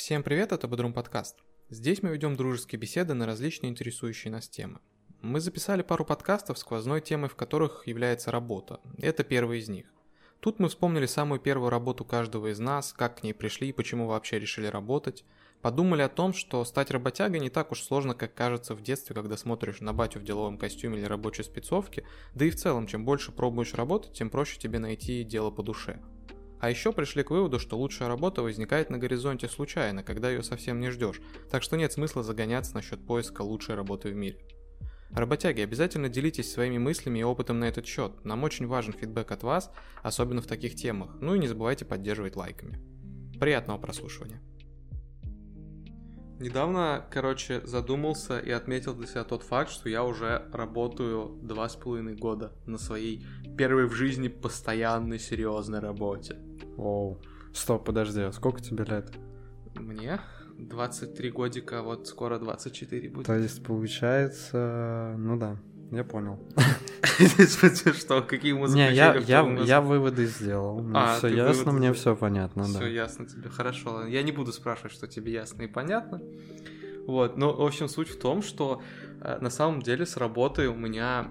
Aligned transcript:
Всем 0.00 0.22
привет, 0.22 0.50
это 0.50 0.66
Бодрум 0.66 0.94
подкаст. 0.94 1.36
Здесь 1.68 2.02
мы 2.02 2.08
ведем 2.08 2.34
дружеские 2.34 2.80
беседы 2.80 3.12
на 3.12 3.26
различные 3.26 3.68
интересующие 3.68 4.32
нас 4.32 4.48
темы. 4.48 4.80
Мы 5.20 5.40
записали 5.40 5.82
пару 5.82 6.06
подкастов, 6.06 6.56
сквозной 6.56 7.02
темой 7.02 7.28
в 7.28 7.36
которых 7.36 7.86
является 7.86 8.30
работа. 8.30 8.80
Это 8.96 9.24
первый 9.24 9.58
из 9.58 9.68
них. 9.68 9.92
Тут 10.40 10.58
мы 10.58 10.70
вспомнили 10.70 11.04
самую 11.04 11.38
первую 11.38 11.68
работу 11.68 12.06
каждого 12.06 12.50
из 12.50 12.58
нас, 12.58 12.94
как 12.94 13.20
к 13.20 13.22
ней 13.22 13.34
пришли 13.34 13.68
и 13.68 13.72
почему 13.74 14.06
вообще 14.06 14.38
решили 14.38 14.68
работать. 14.68 15.22
Подумали 15.60 16.00
о 16.00 16.08
том, 16.08 16.32
что 16.32 16.64
стать 16.64 16.90
работягой 16.90 17.38
не 17.38 17.50
так 17.50 17.70
уж 17.70 17.82
сложно, 17.82 18.14
как 18.14 18.32
кажется 18.32 18.74
в 18.74 18.80
детстве, 18.80 19.14
когда 19.14 19.36
смотришь 19.36 19.82
на 19.82 19.92
батю 19.92 20.20
в 20.20 20.24
деловом 20.24 20.56
костюме 20.56 20.96
или 20.96 21.04
рабочей 21.04 21.42
спецовке, 21.42 22.06
да 22.34 22.46
и 22.46 22.50
в 22.50 22.56
целом, 22.56 22.86
чем 22.86 23.04
больше 23.04 23.32
пробуешь 23.32 23.74
работать, 23.74 24.14
тем 24.14 24.30
проще 24.30 24.58
тебе 24.58 24.78
найти 24.78 25.24
дело 25.24 25.50
по 25.50 25.62
душе. 25.62 26.00
А 26.60 26.68
еще 26.68 26.92
пришли 26.92 27.22
к 27.22 27.30
выводу, 27.30 27.58
что 27.58 27.78
лучшая 27.78 28.08
работа 28.08 28.42
возникает 28.42 28.90
на 28.90 28.98
горизонте 28.98 29.48
случайно, 29.48 30.02
когда 30.02 30.30
ее 30.30 30.42
совсем 30.42 30.78
не 30.78 30.90
ждешь, 30.90 31.20
так 31.50 31.62
что 31.62 31.76
нет 31.76 31.92
смысла 31.92 32.22
загоняться 32.22 32.74
насчет 32.74 33.04
поиска 33.06 33.42
лучшей 33.42 33.74
работы 33.74 34.10
в 34.10 34.14
мире. 34.14 34.38
Работяги, 35.10 35.62
обязательно 35.62 36.08
делитесь 36.08 36.52
своими 36.52 36.78
мыслями 36.78 37.18
и 37.18 37.24
опытом 37.24 37.58
на 37.58 37.64
этот 37.64 37.86
счет. 37.86 38.24
Нам 38.24 38.44
очень 38.44 38.66
важен 38.68 38.92
фидбэк 38.92 39.32
от 39.32 39.42
вас, 39.42 39.72
особенно 40.02 40.40
в 40.40 40.46
таких 40.46 40.76
темах. 40.76 41.16
Ну 41.20 41.34
и 41.34 41.38
не 41.38 41.48
забывайте 41.48 41.84
поддерживать 41.84 42.36
лайками. 42.36 42.78
Приятного 43.40 43.78
прослушивания. 43.78 44.40
Недавно, 46.38 47.06
короче, 47.10 47.60
задумался 47.66 48.38
и 48.38 48.50
отметил 48.50 48.94
для 48.94 49.06
себя 49.06 49.24
тот 49.24 49.42
факт, 49.42 49.70
что 49.70 49.88
я 49.88 50.04
уже 50.04 50.48
работаю 50.52 51.38
два 51.42 51.68
с 51.68 51.76
половиной 51.76 52.14
года 52.14 52.52
на 52.66 52.78
своей 52.78 53.26
первой 53.58 53.86
в 53.86 53.92
жизни 53.92 54.28
постоянной 54.28 55.18
серьезной 55.18 55.80
работе. 55.80 56.38
Оу. 56.80 57.18
Стоп, 57.52 57.84
подожди, 57.84 58.22
а 58.22 58.32
сколько 58.32 58.62
тебе 58.62 58.84
лет? 58.84 59.12
Мне 59.74 60.20
23 60.58 61.30
годика, 61.30 61.82
вот 61.82 62.06
скоро 62.08 62.38
24 62.38 63.10
будет. 63.10 63.26
То 63.26 63.36
есть, 63.36 63.62
получается, 63.62 65.14
ну 65.18 65.36
да, 65.36 65.58
я 65.90 66.04
понял. 66.04 66.38
Что, 67.92 68.22
какие 68.22 68.52
музыки? 68.52 68.78
Не, 68.78 68.94
я, 68.94 69.14
я, 69.16 69.42
я 69.42 69.80
выводы 69.82 70.24
сделал. 70.24 70.82
А, 70.94 71.18
все 71.18 71.28
ясно, 71.28 71.64
выводы 71.64 71.70
мне 71.72 71.92
все 71.92 72.16
понятно, 72.16 72.64
Все 72.64 72.78
да. 72.78 72.86
ясно 72.86 73.26
тебе, 73.26 73.50
хорошо. 73.50 74.06
Я 74.06 74.22
не 74.22 74.32
буду 74.32 74.52
спрашивать, 74.52 74.92
что 74.92 75.06
тебе 75.06 75.32
ясно 75.32 75.62
и 75.62 75.66
понятно. 75.66 76.22
Вот, 77.06 77.36
но, 77.36 77.52
в 77.52 77.62
общем, 77.62 77.88
суть 77.88 78.08
в 78.08 78.18
том, 78.18 78.40
что 78.40 78.80
э, 79.20 79.38
на 79.40 79.50
самом 79.50 79.82
деле 79.82 80.06
с 80.06 80.16
работой 80.16 80.68
у 80.68 80.74
меня 80.74 81.28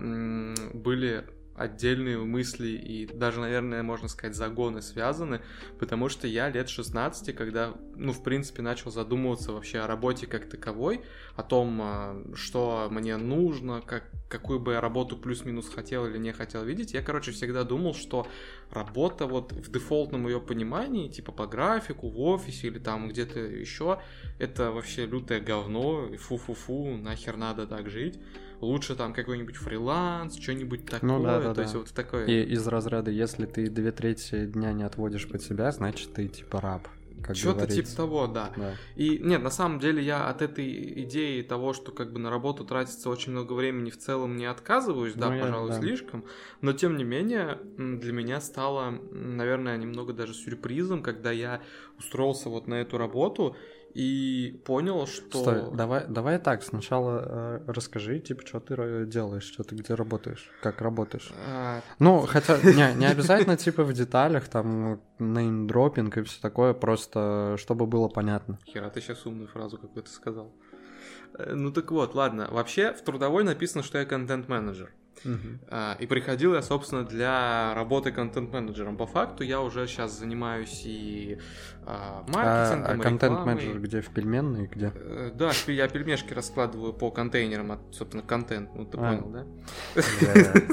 были 0.74 1.26
отдельные 1.60 2.18
мысли 2.18 2.70
и 2.70 3.06
даже, 3.06 3.42
наверное, 3.42 3.84
можно 3.84 4.08
сказать, 4.08 4.34
загоны 4.34 4.82
связаны, 4.82 5.42
потому 5.78 6.08
что 6.08 6.26
я 6.26 6.50
лет 6.50 6.70
16, 6.70 7.36
когда, 7.36 7.74
ну, 7.96 8.14
в 8.14 8.24
принципе, 8.24 8.62
начал 8.62 8.92
задумываться 8.92 9.52
вообще 9.52 9.80
о 9.80 9.88
работе 9.88 10.26
как 10.26 10.50
таковой, 10.50 11.02
о 11.36 11.44
том, 11.44 11.78
а, 11.82 12.24
что 12.34 12.88
мне 12.90 13.18
нужно, 13.18 13.82
как, 13.86 14.06
какую 14.30 14.62
бы 14.62 14.74
я 14.74 14.82
работу 14.82 15.18
плюс-минус 15.18 15.68
хотел 15.68 16.06
или 16.06 16.18
не 16.18 16.32
хотел 16.32 16.64
видеть, 16.64 16.94
я, 16.94 17.02
короче, 17.02 17.32
всегда 17.32 17.66
думал, 17.66 17.94
что 17.94 18.26
работа 18.72 19.28
вот 19.28 19.52
в 19.52 19.70
дефолтном 19.70 20.28
ее 20.28 20.40
понимании, 20.40 21.10
типа 21.10 21.34
по 21.34 21.46
графику, 21.46 22.08
в 22.08 22.22
офисе 22.22 22.68
или 22.68 22.80
там 22.80 23.10
где-то 23.10 23.38
еще, 23.38 24.00
это 24.38 24.72
вообще 24.72 25.06
лютое 25.06 25.42
говно, 25.42 26.08
фу-фу-фу, 26.18 26.96
нахер 26.96 27.36
надо 27.36 27.68
так 27.68 27.90
жить. 27.90 28.18
Лучше 28.62 28.96
там 28.96 29.14
какой-нибудь 29.14 29.56
фриланс, 29.56 30.38
что-нибудь 30.38 30.86
такое, 30.86 31.10
Ну 31.10 31.24
да, 31.24 31.40
да, 31.40 31.54
то 31.54 31.62
есть 31.62 31.74
да. 31.74 31.80
вот 31.80 31.90
такое. 31.94 32.26
И 32.26 32.44
из 32.54 32.68
разряда, 32.68 33.10
если 33.12 33.46
ты 33.46 33.70
две 33.70 33.92
трети 33.92 34.46
дня 34.46 34.74
не 34.74 34.84
отводишь 34.84 35.28
под 35.30 35.42
себя, 35.42 35.72
значит 35.72 36.14
ты 36.14 36.28
типа 36.28 36.60
раб, 36.60 36.88
Что-то 37.34 37.68
типа 37.68 37.90
того, 37.96 38.28
да. 38.28 38.52
Да. 38.58 38.74
И 38.96 39.18
нет, 39.20 39.42
на 39.44 39.50
самом 39.50 39.80
деле 39.80 40.04
я 40.04 40.28
от 40.30 40.42
этой 40.42 41.04
идеи 41.04 41.42
того, 41.42 41.74
что 41.74 41.92
как 41.92 42.12
бы 42.12 42.20
на 42.20 42.30
работу 42.30 42.66
тратится 42.66 43.10
очень 43.10 43.32
много 43.32 43.54
времени, 43.54 43.90
в 43.92 43.98
целом 43.98 44.36
не 44.36 44.46
отказываюсь, 44.46 45.14
да, 45.14 45.30
Ну, 45.30 45.36
я- 45.36 45.42
пожалуй, 45.44 45.70
да. 45.70 45.80
слишком. 45.80 46.26
Но 46.62 46.74
тем 46.74 46.98
не 46.98 47.04
менее, 47.04 47.60
для 47.78 48.12
меня 48.14 48.42
стало, 48.42 48.92
наверное, 49.12 49.78
немного 49.78 50.12
даже 50.14 50.34
сюрпризом, 50.34 51.02
когда 51.02 51.32
я 51.32 51.62
устроился 51.98 52.50
вот 52.50 52.68
на 52.68 52.76
эту 52.76 52.98
работу 52.98 53.56
и 53.94 54.62
понял, 54.66 55.08
что... 55.08 55.42
Стой, 55.42 55.76
давай, 55.76 56.06
давай 56.08 56.40
так, 56.40 56.64
сначала 56.64 57.24
э, 57.26 57.60
расскажи, 57.68 58.20
типа, 58.20 58.46
что 58.46 58.60
ты 58.60 59.06
делаешь, 59.06 59.44
что 59.44 59.64
ты 59.64 59.76
где 59.76 59.94
работаешь, 59.96 60.50
как 60.62 60.82
работаешь. 60.82 61.32
а, 61.48 61.82
Ну, 62.00 62.22
хотя, 62.22 62.58
не, 62.58 62.94
не 62.96 63.06
обязательно, 63.06 63.58
типа, 63.58 63.84
в 63.84 63.94
деталях, 63.94 64.48
там, 64.48 65.02
неймдропинг 65.20 66.18
и 66.18 66.24
все 66.24 66.40
такое, 66.42 66.74
просто 66.74 67.56
чтобы 67.58 67.88
было 67.88 68.08
понятно. 68.08 68.60
Хера, 68.66 68.90
ты 68.90 69.02
сейчас 69.02 69.26
умную 69.26 69.48
фразу 69.48 69.78
какую-то 69.78 70.10
сказал. 70.12 70.54
Э, 71.38 71.54
Ну 71.54 71.72
так 71.72 71.92
вот, 71.92 72.16
ладно. 72.16 72.48
Вообще 72.52 72.94
в 72.94 73.02
трудовой 73.02 73.44
написано, 73.44 73.84
что 73.84 73.98
я 73.98 74.06
контент-менеджер. 74.06 74.92
А, 75.70 75.96
И 76.00 76.06
приходил 76.06 76.54
я, 76.54 76.62
собственно, 76.62 77.04
для 77.04 77.74
работы 77.76 78.12
контент-менеджером. 78.12 78.98
По 78.98 79.06
факту 79.06 79.44
я 79.44 79.62
уже 79.62 79.88
сейчас 79.88 80.18
занимаюсь 80.18 80.84
и 80.86 81.40
а, 81.86 82.24
А, 82.28 82.32
маркетингом, 82.32 82.92
а 82.92 82.96
и 82.96 83.02
контент-менеджер 83.02 83.80
где, 83.80 84.02
в 84.02 84.10
пельменной, 84.10 84.68
где? 84.68 84.92
Э, 84.96 85.32
Да, 85.34 85.52
я 85.68 85.88
пельмешки 85.88 86.34
раскладываю 86.34 86.94
по 86.94 87.12
контейнерам, 87.12 87.72
от, 87.72 87.80
собственно, 87.92 88.24
контент. 88.24 88.70
Ну, 88.76 88.86
ты 88.86 88.98
А. 88.98 89.02
понял, 89.02 89.30
да? 89.30 90.04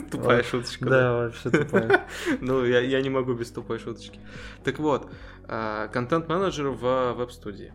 Тупая 0.10 0.42
шуточка. 0.42 0.84
Да, 0.88 1.12
вообще 1.12 1.50
тупая. 1.50 2.06
Ну, 2.40 2.64
я, 2.64 2.80
не 3.02 3.10
могу 3.10 3.34
без 3.34 3.50
тупой 3.50 3.78
шуточки. 3.78 4.20
Так 4.64 4.78
вот, 4.78 5.10
а, 5.44 5.88
контент-менеджер 5.88 6.68
в 6.68 7.12
веб-студии. 7.14 7.72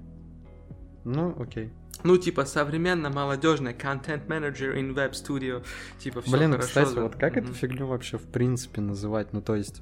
Ну, 1.03 1.35
окей. 1.41 1.73
Ну, 2.03 2.17
типа, 2.17 2.45
современно 2.45 3.09
молодежный 3.09 3.73
контент-менеджер 3.73 4.75
in 4.75 4.93
web 4.93 5.11
studio. 5.11 5.63
Типа, 5.99 6.21
все 6.21 6.31
Блин, 6.37 6.51
хорошо. 6.51 6.67
кстати, 6.67 6.95
да. 6.95 7.01
вот 7.03 7.15
как 7.15 7.37
эту 7.37 7.47
Мгм. 7.47 7.55
фигню 7.55 7.87
вообще 7.87 8.17
в 8.17 8.23
принципе 8.27 8.81
называть? 8.81 9.33
Ну, 9.33 9.41
то 9.41 9.55
есть, 9.55 9.81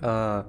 а, 0.00 0.46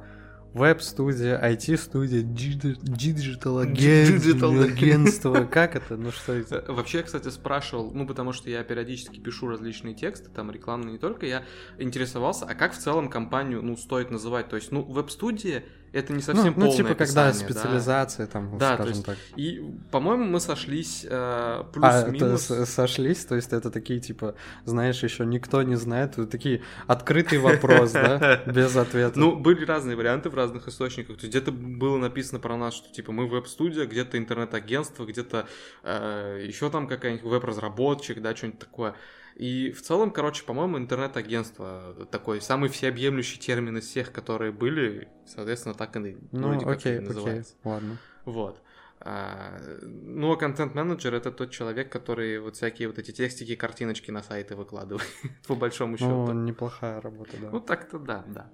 веб-студия, 0.54 1.38
IT-студия, 1.42 2.22
digi- 2.22 2.78
digital 2.82 3.66
Digital, 3.66 4.54
да. 4.54 4.64
агентство, 4.66 5.46
как 5.52 5.76
это? 5.76 5.98
Ну, 5.98 6.12
что 6.12 6.34
это? 6.34 6.64
Э, 6.68 6.72
Вообще, 6.72 7.00
я, 7.00 7.04
кстати, 7.04 7.30
спрашивал, 7.30 7.92
ну, 7.94 8.06
потому 8.06 8.34
что 8.34 8.50
я 8.50 8.64
периодически 8.64 9.20
пишу 9.20 9.48
различные 9.48 9.96
тексты, 9.96 10.30
там, 10.30 10.52
рекламные 10.52 10.94
не 10.94 10.98
только, 11.00 11.26
я 11.26 11.44
интересовался, 11.80 12.46
а 12.46 12.54
как 12.56 12.74
в 12.74 12.78
целом 12.78 13.10
компанию, 13.10 13.62
ну, 13.64 13.76
стоит 13.76 14.12
называть? 14.12 14.50
То 14.50 14.56
есть, 14.56 14.72
ну, 14.72 14.82
веб-студия— 14.84 15.64
это 15.94 16.12
не 16.14 16.22
совсем 16.22 16.46
Ну, 16.46 16.52
ну, 16.58 16.66
полное 16.72 16.78
типа, 16.78 16.96
когда 16.96 17.28
описание, 17.30 17.48
да. 17.48 17.54
специализация, 17.54 18.28
там, 18.28 18.58
Да, 18.58 18.72
то 18.78 18.84
скажем 18.84 18.94
есть 18.94 19.06
так. 19.06 19.18
И, 19.36 19.62
по-моему, 19.92 20.26
мы 20.26 20.40
сошлись 20.40 21.06
э, 21.06 21.10
А, 21.12 21.62
это 21.62 22.12
плюс-минус. 22.12 22.42
с- 22.48 22.66
сошлись, 22.66 23.26
то 23.26 23.36
есть 23.36 23.54
это 23.54 23.72
такие, 23.72 24.00
типа, 24.00 24.36
знаешь, 24.66 25.02
еще 25.04 25.26
никто 25.26 25.62
не 25.64 25.76
знает, 25.76 26.14
это 26.14 26.26
такие 26.28 26.64
открытый 26.88 27.38
вопрос, 27.38 27.92
да, 27.92 28.42
без 28.48 28.76
ответа. 28.76 29.20
Ну, 29.20 29.36
были 29.36 29.64
разные 29.66 29.96
варианты 29.96 30.30
в 30.30 30.36
разных 30.36 30.68
источниках. 30.68 31.18
То 31.18 31.26
есть 31.26 31.36
где-то 31.36 31.52
было 31.52 31.98
написано 31.98 32.40
про 32.40 32.58
нас, 32.58 32.74
что 32.74 32.92
типа 32.92 33.12
мы 33.12 33.28
веб-студия, 33.28 33.86
где-то 33.86 34.18
интернет-агентство, 34.18 35.06
где-то 35.06 35.48
еще 35.84 36.70
там 36.70 36.88
какая-нибудь 36.88 37.24
веб-разработчик, 37.24 38.22
да, 38.22 38.36
что-нибудь 38.36 38.60
такое. 38.60 38.96
И 39.36 39.72
в 39.72 39.82
целом, 39.82 40.12
короче, 40.12 40.44
по-моему, 40.44 40.78
интернет-агентство 40.78 42.08
такой 42.12 42.42
самый 42.42 42.70
всеобъемлющий 42.70 43.40
термин 43.40 43.78
из 43.78 43.86
всех, 43.86 44.12
которые 44.12 44.52
были, 44.52 45.08
соответственно, 45.26 45.74
так 45.76 45.96
и 45.96 46.18
ну, 46.32 46.50
вроде 46.50 46.66
как 46.66 46.76
и 46.76 46.78
окей, 46.78 46.98
окей, 46.98 47.08
называется. 47.08 47.56
ладно. 47.64 47.98
Вот. 48.26 48.62
А, 49.00 49.60
Ну, 49.82 50.32
а 50.32 50.38
контент-менеджер 50.38 51.14
это 51.14 51.32
тот 51.32 51.52
человек, 51.52 51.92
который 51.92 52.40
вот 52.40 52.56
всякие 52.56 52.88
вот 52.88 53.00
эти 53.00 53.12
текстики, 53.12 53.56
картиночки 53.56 54.12
на 54.12 54.24
сайты 54.24 54.56
выкладывает, 54.56 55.08
по 55.48 55.56
большому 55.56 55.98
счету. 55.98 56.10
Ну, 56.10 56.34
неплохая 56.34 57.02
работа, 57.02 57.32
да. 57.42 57.50
Ну, 57.52 57.60
так-то 57.60 58.00
да, 58.00 58.24
да. 58.28 58.50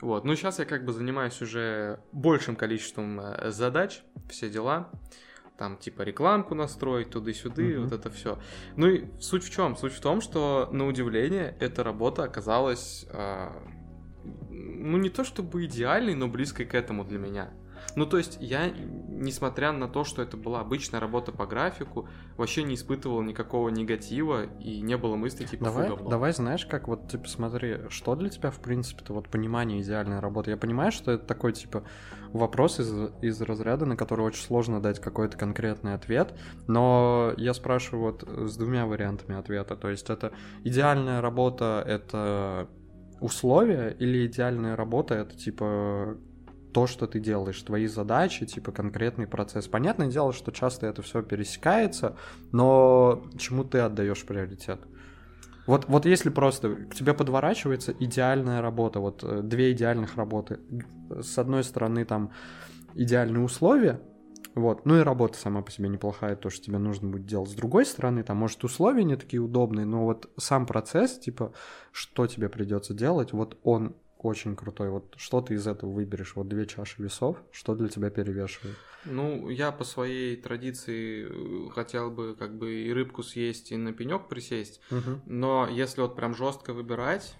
Вот, 0.00 0.24
ну 0.24 0.34
сейчас 0.34 0.58
я 0.58 0.64
как 0.64 0.84
бы 0.84 0.92
занимаюсь 0.92 1.40
уже 1.40 2.00
большим 2.10 2.56
количеством 2.56 3.20
э, 3.20 3.52
задач, 3.52 4.02
все 4.28 4.50
дела. 4.50 4.90
Там 5.62 5.76
типа 5.76 6.02
рекламку 6.02 6.56
настроить, 6.56 7.10
туды-сюды, 7.10 7.74
Мгм. 7.78 7.84
вот 7.84 7.92
это 7.92 8.10
все. 8.10 8.36
Ну 8.74 8.88
и 8.88 9.04
суть 9.20 9.44
в 9.44 9.50
чем? 9.50 9.76
Суть 9.76 9.92
в 9.92 10.00
том, 10.00 10.20
что 10.20 10.68
на 10.72 10.88
удивление 10.88 11.56
эта 11.60 11.84
работа 11.84 12.24
оказалась, 12.24 13.06
а, 13.10 13.52
ну 14.50 14.96
не 14.98 15.08
то 15.08 15.22
чтобы 15.22 15.64
идеальной, 15.66 16.16
но 16.16 16.26
близкой 16.26 16.66
к 16.66 16.74
этому 16.74 17.04
для 17.04 17.20
меня. 17.20 17.50
Ну, 17.94 18.06
то 18.06 18.18
есть 18.18 18.38
я, 18.40 18.70
несмотря 18.70 19.72
на 19.72 19.88
то, 19.88 20.04
что 20.04 20.22
это 20.22 20.36
была 20.36 20.60
обычная 20.60 21.00
работа 21.00 21.32
по 21.32 21.46
графику, 21.46 22.08
вообще 22.36 22.62
не 22.62 22.74
испытывал 22.74 23.22
никакого 23.22 23.68
негатива 23.68 24.44
и 24.60 24.80
не 24.80 24.96
было 24.96 25.16
мысли 25.16 25.44
типа 25.44 25.64
Давай, 25.64 25.88
«Фу, 25.88 25.96
говно». 25.96 26.10
давай, 26.10 26.32
знаешь, 26.32 26.66
как 26.66 26.88
вот, 26.88 27.10
типа, 27.10 27.28
смотри, 27.28 27.76
что 27.88 28.14
для 28.16 28.28
тебя, 28.28 28.50
в 28.50 28.60
принципе-то, 28.60 29.12
вот 29.12 29.28
понимание 29.28 29.80
идеальной 29.82 30.20
работы? 30.20 30.50
Я 30.50 30.56
понимаю, 30.56 30.92
что 30.92 31.12
это 31.12 31.24
такой, 31.26 31.52
типа, 31.52 31.84
вопрос 32.32 32.80
из, 32.80 32.92
из 33.20 33.40
разряда, 33.42 33.86
на 33.86 33.96
который 33.96 34.24
очень 34.24 34.42
сложно 34.42 34.80
дать 34.80 35.00
какой-то 35.00 35.36
конкретный 35.36 35.94
ответ, 35.94 36.34
но 36.66 37.32
я 37.36 37.54
спрашиваю 37.54 38.12
вот 38.12 38.48
с 38.48 38.56
двумя 38.56 38.86
вариантами 38.86 39.38
ответа. 39.38 39.76
То 39.76 39.90
есть 39.90 40.08
это 40.10 40.32
идеальная 40.64 41.20
работа— 41.20 41.84
это 41.86 42.68
условия 43.20 43.94
или 43.98 44.26
идеальная 44.26 44.76
работа— 44.76 45.14
это, 45.16 45.36
типа, 45.36 46.16
то, 46.72 46.86
что 46.86 47.06
ты 47.06 47.20
делаешь, 47.20 47.60
твои 47.62 47.86
задачи, 47.86 48.46
типа 48.46 48.72
конкретный 48.72 49.26
процесс. 49.26 49.68
Понятное 49.68 50.08
дело, 50.08 50.32
что 50.32 50.52
часто 50.52 50.86
это 50.86 51.02
все 51.02 51.22
пересекается, 51.22 52.16
но 52.50 53.24
чему 53.38 53.64
ты 53.64 53.78
отдаешь 53.78 54.24
приоритет? 54.24 54.80
Вот, 55.66 55.86
вот 55.86 56.06
если 56.06 56.30
просто 56.30 56.74
к 56.74 56.94
тебе 56.94 57.14
подворачивается 57.14 57.94
идеальная 57.98 58.60
работа, 58.60 58.98
вот 58.98 59.22
э, 59.22 59.42
две 59.42 59.72
идеальных 59.72 60.16
работы. 60.16 60.58
С 61.10 61.38
одной 61.38 61.62
стороны, 61.62 62.04
там 62.04 62.32
идеальные 62.94 63.44
условия, 63.44 64.00
вот. 64.54 64.84
Ну 64.84 64.98
и 64.98 65.02
работа 65.02 65.38
сама 65.38 65.62
по 65.62 65.70
себе 65.70 65.88
неплохая, 65.88 66.36
то, 66.36 66.50
что 66.50 66.64
тебе 66.64 66.78
нужно 66.78 67.08
будет 67.08 67.26
делать. 67.26 67.50
С 67.50 67.54
другой 67.54 67.86
стороны, 67.86 68.22
там, 68.22 68.36
может, 68.36 68.64
условия 68.64 69.04
не 69.04 69.16
такие 69.16 69.40
удобные, 69.40 69.86
но 69.86 70.04
вот 70.04 70.30
сам 70.36 70.66
процесс, 70.66 71.18
типа, 71.18 71.52
что 71.90 72.26
тебе 72.26 72.48
придется 72.48 72.92
делать, 72.92 73.32
вот 73.32 73.58
он 73.62 73.96
очень 74.22 74.56
крутой. 74.56 74.90
Вот 74.90 75.14
что 75.16 75.40
ты 75.40 75.54
из 75.54 75.66
этого 75.66 75.90
выберешь? 75.90 76.34
Вот 76.36 76.48
две 76.48 76.66
чаши 76.66 77.02
весов, 77.02 77.36
что 77.50 77.74
для 77.74 77.88
тебя 77.88 78.10
перевешивает? 78.10 78.76
Ну, 79.04 79.48
я 79.48 79.72
по 79.72 79.84
своей 79.84 80.36
традиции 80.36 81.26
э, 81.28 81.70
хотел 81.70 82.10
бы 82.10 82.36
как 82.38 82.56
бы 82.56 82.72
и 82.72 82.92
рыбку 82.92 83.22
съесть, 83.22 83.72
и 83.72 83.76
на 83.76 83.92
пенек 83.92 84.28
присесть. 84.28 84.80
Угу. 84.90 85.22
Но 85.26 85.68
если 85.68 86.00
вот 86.00 86.14
прям 86.14 86.34
жестко 86.34 86.72
выбирать, 86.72 87.34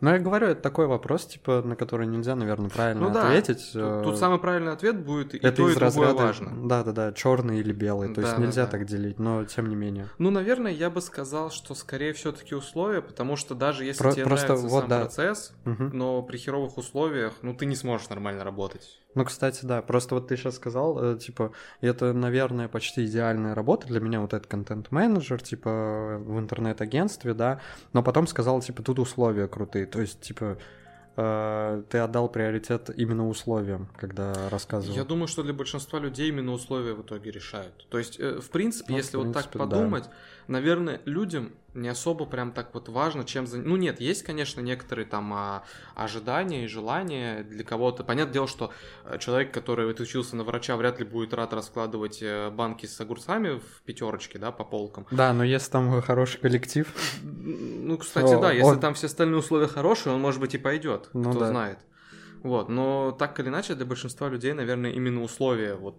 ну, 0.00 0.10
я 0.10 0.18
говорю, 0.18 0.46
это 0.46 0.60
такой 0.60 0.86
вопрос, 0.86 1.26
типа, 1.26 1.62
на 1.62 1.74
который 1.74 2.06
нельзя, 2.06 2.36
наверное, 2.36 2.70
правильно 2.70 3.08
ну, 3.08 3.10
да. 3.12 3.26
ответить. 3.26 3.72
Тут, 3.72 4.04
тут 4.04 4.18
самый 4.18 4.38
правильный 4.38 4.72
ответ 4.72 5.04
будет 5.04 5.34
и 5.34 5.38
это 5.38 5.52
то, 5.52 5.68
из 5.68 5.76
и 5.76 5.78
разряда, 5.78 6.14
важно. 6.14 6.68
Да, 6.68 6.84
да, 6.84 6.92
да, 6.92 7.12
черный 7.12 7.58
или 7.58 7.72
белый. 7.72 8.14
То 8.14 8.20
да, 8.20 8.28
есть 8.28 8.38
нельзя 8.38 8.66
да, 8.66 8.70
так 8.70 8.86
делить, 8.86 9.18
но 9.18 9.44
тем 9.44 9.68
не 9.68 9.74
менее. 9.74 10.08
Ну, 10.18 10.30
наверное, 10.30 10.72
я 10.72 10.88
бы 10.88 11.00
сказал, 11.00 11.50
что 11.50 11.74
скорее 11.74 12.12
все-таки 12.12 12.54
условия, 12.54 13.02
потому 13.02 13.34
что 13.36 13.54
даже 13.54 13.84
если 13.84 14.02
Про- 14.02 14.12
тебе 14.12 14.24
просто 14.24 14.46
нравится 14.46 14.68
вот, 14.68 14.80
сам 14.80 14.88
да. 14.88 15.00
процесс, 15.00 15.52
угу. 15.64 15.84
но 15.92 16.22
при 16.22 16.36
херовых 16.36 16.78
условиях, 16.78 17.32
ну, 17.42 17.54
ты 17.54 17.66
не 17.66 17.74
сможешь 17.74 18.08
нормально 18.08 18.44
работать. 18.44 19.00
Ну, 19.14 19.24
кстати, 19.24 19.64
да, 19.64 19.82
просто 19.82 20.14
вот 20.14 20.28
ты 20.28 20.36
сейчас 20.36 20.54
сказал, 20.56 21.02
э, 21.02 21.18
типа, 21.18 21.52
это, 21.80 22.12
наверное, 22.12 22.68
почти 22.68 23.04
идеальная 23.06 23.54
работа 23.54 23.88
для 23.88 24.00
меня, 24.00 24.20
вот 24.20 24.32
этот 24.32 24.46
контент-менеджер, 24.46 25.42
типа, 25.42 26.18
в 26.20 26.38
интернет-агентстве, 26.38 27.34
да, 27.34 27.60
но 27.92 28.04
потом 28.04 28.28
сказал, 28.28 28.60
типа, 28.60 28.82
тут 28.82 29.00
условия 29.00 29.48
крутые, 29.48 29.86
то 29.90 30.00
есть, 30.00 30.20
типа, 30.20 30.58
э, 31.16 31.82
ты 31.88 31.98
отдал 31.98 32.28
приоритет 32.28 32.90
именно 32.96 33.28
условиям, 33.28 33.88
когда 33.96 34.48
рассказывал. 34.50 34.96
Я 34.96 35.04
думаю, 35.04 35.28
что 35.28 35.42
для 35.42 35.52
большинства 35.52 35.98
людей 35.98 36.28
именно 36.28 36.52
условия 36.52 36.94
в 36.94 37.02
итоге 37.02 37.30
решают. 37.30 37.86
То 37.88 37.98
есть, 37.98 38.20
э, 38.20 38.40
в 38.40 38.50
принципе, 38.50 38.92
ну, 38.92 38.98
если 38.98 39.16
в 39.16 39.20
принципе, 39.22 39.58
вот 39.58 39.60
так 39.60 39.70
подумать, 39.70 40.04
да. 40.04 40.10
Наверное, 40.48 41.00
людям 41.04 41.52
не 41.74 41.88
особо 41.88 42.24
прям 42.24 42.52
так 42.52 42.74
вот 42.74 42.88
важно, 42.88 43.24
чем 43.24 43.46
за... 43.46 43.58
Ну 43.58 43.76
нет, 43.76 44.00
есть, 44.00 44.24
конечно, 44.24 44.60
некоторые 44.60 45.06
там 45.06 45.32
а, 45.32 45.64
ожидания 45.94 46.64
и 46.64 46.66
желания 46.66 47.44
для 47.44 47.62
кого-то. 47.62 48.02
Понятное 48.02 48.32
дело, 48.32 48.48
что 48.48 48.72
э, 49.04 49.18
человек, 49.18 49.52
который 49.52 49.90
отучился 49.90 50.34
на 50.34 50.44
врача, 50.44 50.76
вряд 50.76 50.98
ли 50.98 51.04
будет 51.04 51.34
рад 51.34 51.52
раскладывать 51.52 52.18
э, 52.22 52.50
банки 52.50 52.86
с 52.86 53.00
огурцами 53.00 53.60
в 53.60 53.82
пятерочке, 53.84 54.38
да, 54.38 54.50
по 54.50 54.64
полкам. 54.64 55.06
Да, 55.10 55.32
но 55.32 55.44
если 55.44 55.70
там 55.70 56.02
хороший 56.02 56.40
коллектив... 56.40 56.92
Ну, 57.22 57.96
кстати, 57.98 58.32
то 58.32 58.40
да, 58.40 58.52
если 58.52 58.64
он... 58.64 58.80
там 58.80 58.94
все 58.94 59.06
остальные 59.06 59.38
условия 59.38 59.68
хорошие, 59.68 60.12
он, 60.12 60.20
может 60.20 60.40
быть, 60.40 60.54
и 60.54 60.58
пойдет, 60.58 61.10
ну, 61.12 61.30
кто 61.30 61.40
да. 61.40 61.48
знает. 61.48 61.78
Вот, 62.42 62.68
но 62.68 63.12
так 63.12 63.38
или 63.40 63.48
иначе, 63.48 63.74
для 63.74 63.84
большинства 63.84 64.28
людей, 64.28 64.52
наверное, 64.52 64.90
именно 64.90 65.22
условия 65.22 65.74
вот 65.74 65.96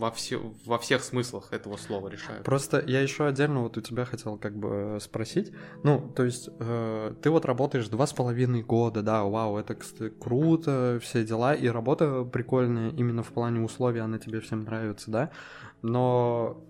во, 0.00 0.10
все, 0.10 0.40
во 0.64 0.78
всех 0.78 1.04
смыслах 1.04 1.52
этого 1.52 1.76
слова 1.76 2.08
решают. 2.08 2.42
Просто 2.42 2.82
я 2.86 3.00
еще 3.00 3.26
отдельно 3.26 3.60
вот 3.60 3.76
у 3.76 3.82
тебя 3.82 4.06
хотел 4.06 4.38
как 4.38 4.56
бы 4.56 4.96
э, 4.96 5.00
спросить. 5.00 5.52
Ну, 5.82 6.10
то 6.16 6.24
есть 6.24 6.48
э, 6.58 7.14
ты 7.22 7.30
вот 7.30 7.44
работаешь 7.44 7.86
два 7.88 8.06
с 8.06 8.12
половиной 8.14 8.62
года, 8.62 9.02
да, 9.02 9.22
вау, 9.24 9.58
это, 9.58 9.74
кстати, 9.74 10.12
круто, 10.18 10.98
все 11.02 11.22
дела, 11.22 11.54
и 11.54 11.68
работа 11.68 12.24
прикольная 12.24 12.90
именно 12.90 13.22
в 13.22 13.28
плане 13.28 13.60
условий, 13.60 14.00
она 14.00 14.18
тебе 14.18 14.40
всем 14.40 14.64
нравится, 14.64 15.10
да, 15.10 15.30
но 15.82 16.64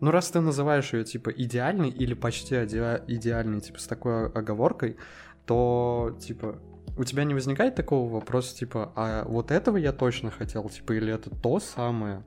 ну, 0.00 0.10
раз 0.10 0.30
ты 0.30 0.40
называешь 0.40 0.92
ее, 0.92 1.04
типа, 1.04 1.30
идеальной 1.30 1.88
или 1.88 2.14
почти 2.14 2.54
идеальной, 2.54 3.60
типа, 3.60 3.80
с 3.80 3.86
такой 3.86 4.26
оговоркой, 4.28 4.98
то, 5.46 6.16
типа, 6.20 6.60
у 6.96 7.04
тебя 7.04 7.24
не 7.24 7.34
возникает 7.34 7.74
такого 7.74 8.12
вопроса, 8.12 8.54
типа, 8.54 8.92
а 8.94 9.24
вот 9.24 9.50
этого 9.50 9.76
я 9.78 9.92
точно 9.92 10.30
хотел, 10.30 10.68
типа, 10.68 10.92
или 10.92 11.12
это 11.12 11.30
то 11.30 11.60
самое? 11.60 12.22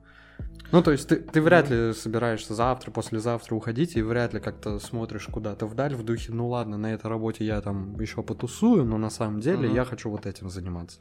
Ну, 0.72 0.82
то 0.82 0.92
есть 0.92 1.08
ты, 1.08 1.16
ты 1.16 1.42
вряд 1.42 1.68
ли 1.68 1.92
собираешься 1.92 2.54
завтра, 2.54 2.92
послезавтра 2.92 3.54
уходить, 3.56 3.96
и 3.96 4.02
вряд 4.02 4.34
ли 4.34 4.40
как-то 4.40 4.78
смотришь 4.78 5.26
куда-то 5.26 5.66
вдаль 5.66 5.94
в 5.94 6.04
духе, 6.04 6.32
ну 6.32 6.48
ладно, 6.48 6.78
на 6.78 6.92
этой 6.92 7.08
работе 7.08 7.44
я 7.44 7.60
там 7.60 7.98
еще 8.00 8.22
потусую, 8.22 8.84
но 8.84 8.96
на 8.96 9.10
самом 9.10 9.40
деле 9.40 9.68
угу. 9.68 9.74
я 9.74 9.84
хочу 9.84 10.10
вот 10.10 10.26
этим 10.26 10.48
заниматься. 10.48 11.00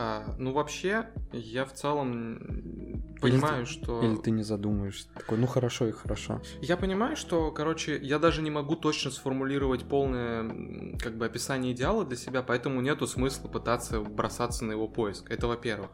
А, 0.00 0.22
ну, 0.38 0.52
вообще, 0.52 1.08
я 1.32 1.64
в 1.64 1.72
целом 1.72 3.02
понимаю, 3.20 3.62
или 3.62 3.64
что... 3.64 4.00
Или 4.00 4.14
ты 4.14 4.30
не 4.30 4.44
задумаешься. 4.44 5.08
Такой, 5.12 5.38
ну 5.38 5.48
хорошо 5.48 5.88
и 5.88 5.90
хорошо. 5.90 6.40
Я 6.62 6.76
понимаю, 6.76 7.16
что, 7.16 7.50
короче, 7.50 7.98
я 8.00 8.20
даже 8.20 8.40
не 8.40 8.50
могу 8.52 8.76
точно 8.76 9.10
сформулировать 9.10 9.82
полное, 9.82 10.96
как 11.00 11.16
бы, 11.16 11.26
описание 11.26 11.72
идеала 11.72 12.04
для 12.04 12.16
себя, 12.16 12.44
поэтому 12.44 12.80
нету 12.80 13.08
смысла 13.08 13.48
пытаться 13.48 14.00
бросаться 14.00 14.64
на 14.64 14.70
его 14.70 14.86
поиск. 14.86 15.32
Это 15.32 15.48
во-первых. 15.48 15.90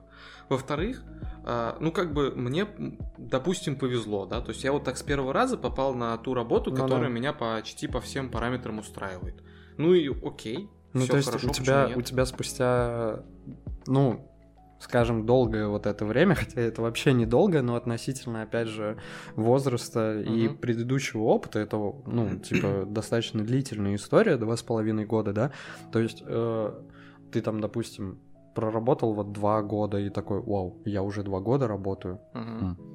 Во-вторых, 0.50 1.02
а, 1.46 1.78
ну, 1.80 1.90
как 1.90 2.12
бы, 2.12 2.30
мне, 2.30 2.68
допустим, 3.16 3.74
повезло, 3.74 4.26
да, 4.26 4.42
то 4.42 4.50
есть 4.50 4.64
я 4.64 4.72
вот 4.72 4.84
так 4.84 4.98
с 4.98 5.02
первого 5.02 5.32
раза 5.32 5.56
попал 5.56 5.94
на 5.94 6.14
ту 6.18 6.34
работу, 6.34 6.70
ну, 6.70 6.76
которая 6.76 7.08
да. 7.08 7.14
меня 7.14 7.32
почти 7.32 7.88
по 7.88 8.02
всем 8.02 8.28
параметрам 8.28 8.78
устраивает. 8.78 9.42
Ну 9.78 9.94
и 9.94 10.10
окей, 10.10 10.68
ну, 10.92 11.06
то 11.06 11.16
есть 11.16 11.28
хорошо, 11.28 11.48
у 11.48 11.52
тебя, 11.52 11.90
у 11.96 12.02
тебя 12.02 12.26
спустя 12.26 13.24
ну, 13.86 14.30
скажем, 14.78 15.26
долгое 15.26 15.66
вот 15.66 15.86
это 15.86 16.04
время, 16.04 16.34
хотя 16.34 16.60
это 16.60 16.82
вообще 16.82 17.12
недолго, 17.12 17.62
но 17.62 17.74
относительно, 17.76 18.42
опять 18.42 18.68
же, 18.68 18.98
возраста 19.34 20.20
угу. 20.20 20.32
и 20.32 20.48
предыдущего 20.48 21.22
опыта, 21.22 21.58
это, 21.58 21.76
ну, 21.76 22.38
типа, 22.38 22.84
достаточно 22.86 23.42
длительная 23.42 23.96
история, 23.96 24.36
два 24.36 24.56
с 24.56 24.62
половиной 24.62 25.06
года, 25.06 25.32
да, 25.32 25.52
то 25.92 25.98
есть 25.98 26.22
э, 26.26 26.72
ты 27.32 27.40
там, 27.40 27.60
допустим, 27.60 28.18
проработал 28.54 29.12
вот 29.14 29.32
два 29.32 29.62
года 29.62 29.98
и 29.98 30.10
такой, 30.10 30.40
вау, 30.40 30.80
я 30.84 31.02
уже 31.02 31.22
два 31.22 31.40
года 31.40 31.66
работаю. 31.66 32.20
Угу. 32.34 32.93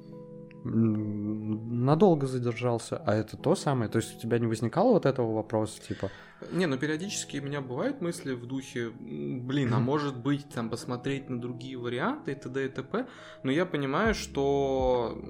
Надолго 0.64 2.28
задержался, 2.28 2.98
а 2.98 3.16
это 3.16 3.38
то 3.38 3.56
самое? 3.56 3.90
То 3.90 3.98
есть 3.98 4.18
у 4.18 4.20
тебя 4.20 4.40
не 4.40 4.48
возникало 4.48 4.94
вот 4.94 5.06
этого 5.06 5.34
вопроса, 5.34 5.82
типа, 5.82 6.12
не, 6.52 6.68
ну 6.68 6.78
периодически 6.78 7.38
у 7.38 7.44
меня 7.44 7.60
бывают 7.60 8.02
мысли 8.02 8.34
в 8.34 8.46
духе, 8.46 8.92
блин, 8.92 9.74
а 9.74 9.80
может 9.80 10.18
быть 10.18 10.48
там 10.50 10.70
посмотреть 10.70 11.30
на 11.30 11.40
другие 11.40 11.78
варианты 11.78 12.32
и 12.32 12.36
т.д. 12.36 12.66
и 12.66 12.70
т.п. 12.70 13.08
Но 13.44 13.52
я 13.52 13.66
понимаю, 13.66 14.14
что, 14.14 15.22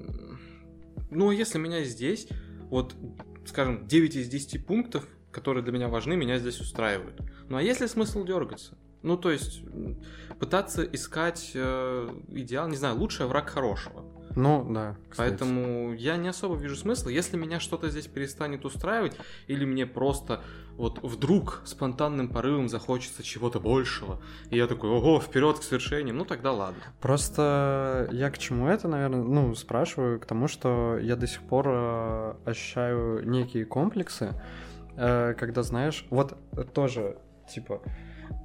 ну, 1.10 1.32
если 1.32 1.58
меня 1.58 1.84
здесь, 1.84 2.28
вот, 2.70 2.96
скажем, 3.46 3.88
9 3.88 4.16
из 4.16 4.30
10 4.30 4.68
пунктов, 4.68 5.08
которые 5.32 5.64
для 5.64 5.74
меня 5.74 5.88
важны, 5.88 6.16
меня 6.16 6.38
здесь 6.38 6.60
устраивают. 6.60 7.22
Ну, 7.50 7.58
а 7.58 7.62
есть 7.62 7.82
ли 7.82 7.88
смысл 7.88 8.24
дергаться? 8.24 8.78
Ну, 9.02 9.18
то 9.18 9.32
есть, 9.32 9.64
пытаться 10.40 10.84
искать 10.84 11.52
э, 11.56 12.10
идеал, 12.30 12.68
не 12.68 12.76
знаю, 12.76 12.98
лучший 12.98 13.26
враг 13.28 13.50
хорошего. 13.50 14.06
Ну, 14.36 14.66
да. 14.70 14.96
Кстати. 15.10 15.30
Поэтому 15.30 15.94
я 15.94 16.18
не 16.18 16.30
особо 16.30 16.56
вижу 16.56 16.76
смысла. 16.76 17.10
Если 17.10 17.38
меня 17.38 17.60
что-то 17.60 17.90
здесь 17.90 18.08
перестанет 18.08 18.66
устраивать, 18.66 19.16
или 19.48 19.66
мне 19.66 19.86
просто 19.86 20.42
вот 20.78 21.00
вдруг 21.04 21.62
спонтанным 21.66 22.30
порывом 22.30 22.70
захочется 22.70 23.22
чего-то 23.22 23.60
большего, 23.60 24.22
и 24.50 24.58
я 24.58 24.66
такой, 24.68 24.90
ого, 24.90 25.20
вперед 25.20 25.60
к 25.60 25.64
свершениям, 25.64 26.18
ну 26.18 26.26
тогда 26.26 26.54
ладно. 26.54 26.82
Просто 27.02 28.08
я 28.12 28.32
к 28.32 28.38
чему 28.38 28.68
это, 28.68 28.88
наверное, 28.88 29.22
ну, 29.22 29.54
спрашиваю, 29.56 30.20
к 30.20 30.26
тому, 30.26 30.48
что 30.48 30.98
я 30.98 31.16
до 31.18 31.28
сих 31.28 31.42
пор 31.42 31.66
э, 31.68 32.34
ощущаю 32.46 33.28
некие 33.30 33.66
комплексы, 33.66 34.34
э, 34.96 35.34
когда, 35.38 35.64
знаешь, 35.64 36.06
вот 36.12 36.38
тоже, 36.74 37.18
типа, 37.54 37.82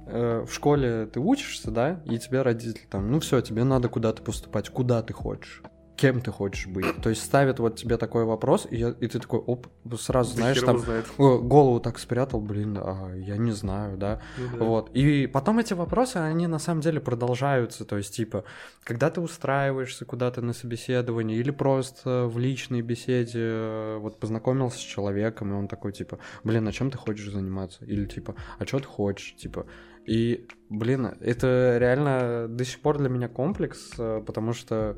э, 0.07 0.45
в 0.45 0.53
школе 0.53 1.05
ты 1.05 1.21
учишься, 1.21 1.71
да, 1.71 2.01
и 2.03 2.19
тебе 2.19 2.41
родители 2.41 2.85
там, 2.89 3.09
ну 3.09 3.21
все, 3.21 3.39
тебе 3.39 3.63
надо 3.63 3.87
куда-то 3.87 4.21
поступать, 4.21 4.69
куда 4.69 5.01
ты 5.01 5.13
хочешь 5.13 5.63
кем 5.95 6.21
ты 6.21 6.31
хочешь 6.31 6.67
быть. 6.67 7.01
То 7.01 7.09
есть 7.09 7.23
ставят 7.23 7.59
вот 7.59 7.77
тебе 7.77 7.97
такой 7.97 8.25
вопрос, 8.25 8.67
и, 8.69 8.77
я, 8.77 8.89
и 8.99 9.07
ты 9.07 9.19
такой, 9.19 9.39
оп, 9.39 9.67
сразу 9.97 10.31
да 10.31 10.37
знаешь, 10.37 10.61
там 10.61 10.79
знает. 10.79 11.05
голову 11.17 11.79
так 11.79 11.99
спрятал, 11.99 12.41
блин, 12.41 12.77
а, 12.77 13.13
я 13.15 13.37
не 13.37 13.51
знаю, 13.51 13.97
да? 13.97 14.21
Ну, 14.37 14.57
да. 14.57 14.65
Вот. 14.65 14.89
И 14.93 15.27
потом 15.27 15.59
эти 15.59 15.73
вопросы, 15.73 16.17
они 16.17 16.47
на 16.47 16.59
самом 16.59 16.81
деле 16.81 16.99
продолжаются. 16.99 17.85
То 17.85 17.97
есть, 17.97 18.15
типа, 18.15 18.43
когда 18.83 19.09
ты 19.09 19.21
устраиваешься 19.21 20.05
куда-то 20.05 20.41
на 20.41 20.53
собеседование, 20.53 21.37
или 21.37 21.51
просто 21.51 22.25
в 22.27 22.37
личной 22.37 22.81
беседе 22.81 23.39
э, 23.39 23.97
вот 23.99 24.19
познакомился 24.19 24.77
с 24.77 24.81
человеком, 24.81 25.51
и 25.53 25.55
он 25.55 25.67
такой, 25.67 25.91
типа, 25.91 26.19
блин, 26.43 26.67
а 26.67 26.71
чем 26.71 26.91
ты 26.91 26.97
хочешь 26.97 27.31
заниматься? 27.31 27.85
Или 27.85 28.05
типа, 28.05 28.35
а 28.59 28.65
что 28.65 28.79
ты 28.79 28.85
хочешь? 28.85 29.35
Типа, 29.35 29.65
и, 30.05 30.47
блин, 30.69 31.17
это 31.19 31.77
реально 31.79 32.47
до 32.47 32.63
сих 32.63 32.79
пор 32.79 32.97
для 32.97 33.09
меня 33.09 33.27
комплекс, 33.27 33.91
э, 33.97 34.21
потому 34.25 34.53
что 34.53 34.97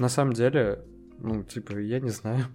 на 0.00 0.08
самом 0.08 0.32
деле, 0.32 0.84
ну, 1.18 1.44
типа, 1.44 1.78
я 1.78 2.00
не 2.00 2.10
знаю. 2.10 2.46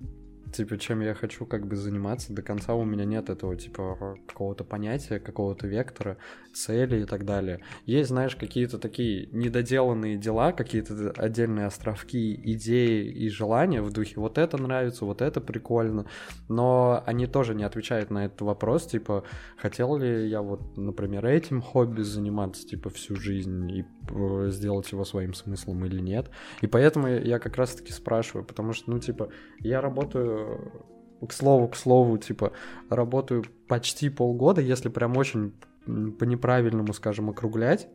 Типа, 0.56 0.78
чем 0.78 1.02
я 1.02 1.14
хочу 1.14 1.46
как 1.46 1.68
бы 1.68 1.76
заниматься, 1.76 2.34
до 2.34 2.42
конца 2.42 2.74
у 2.74 2.86
меня 2.86 3.06
нет 3.06 3.30
этого, 3.30 3.56
типа, 3.56 4.18
какого-то 4.28 4.64
понятия, 4.64 5.20
какого-то 5.20 5.68
вектора, 5.68 6.18
цели 6.54 7.02
и 7.02 7.06
так 7.06 7.26
далее. 7.26 7.60
Есть, 7.86 8.10
знаешь, 8.10 8.36
какие-то 8.36 8.80
такие 8.80 9.28
недоделанные 9.32 10.18
дела, 10.18 10.54
какие-то 10.54 11.12
отдельные 11.18 11.66
островки, 11.66 12.40
идеи 12.54 13.10
и 13.10 13.30
желания 13.30 13.82
в 13.82 13.92
духе 13.92 14.20
вот 14.20 14.38
это 14.38 14.58
нравится, 14.58 15.06
вот 15.06 15.22
это 15.22 15.42
прикольно, 15.42 16.06
но 16.48 17.04
они 17.06 17.28
тоже 17.28 17.54
не 17.56 17.64
отвечают 17.64 18.10
на 18.10 18.26
этот 18.26 18.42
вопрос, 18.42 18.88
типа, 18.88 19.24
хотел 19.58 19.98
ли 19.98 20.28
я 20.30 20.42
вот, 20.42 20.78
например, 20.78 21.26
этим 21.26 21.62
хобби 21.62 22.02
заниматься, 22.02 22.66
типа, 22.66 22.90
всю 22.90 23.16
жизнь 23.16 23.70
и 23.72 23.86
э, 24.10 24.50
сделать 24.50 24.92
его 24.92 25.04
своим 25.04 25.34
смыслом 25.34 25.86
или 25.86 26.00
нет. 26.00 26.30
И 26.62 26.68
поэтому 26.68 27.08
я 27.08 27.40
как 27.40 27.58
раз-таки 27.58 27.92
спрашиваю, 27.92 28.46
потому 28.46 28.74
что, 28.74 28.92
ну, 28.92 29.00
типа, 29.00 29.30
я 29.60 29.82
работаю 29.82 30.45
к 31.28 31.34
слову, 31.34 31.68
к 31.68 31.76
слову, 31.76 32.18
типа, 32.18 32.52
работаю 32.90 33.44
почти 33.68 34.10
полгода, 34.10 34.62
если 34.62 34.90
прям 34.90 35.18
очень 35.18 35.54
по 35.86 36.24
неправильному, 36.24 36.94
скажем, 36.94 37.30
округлять. 37.30 37.88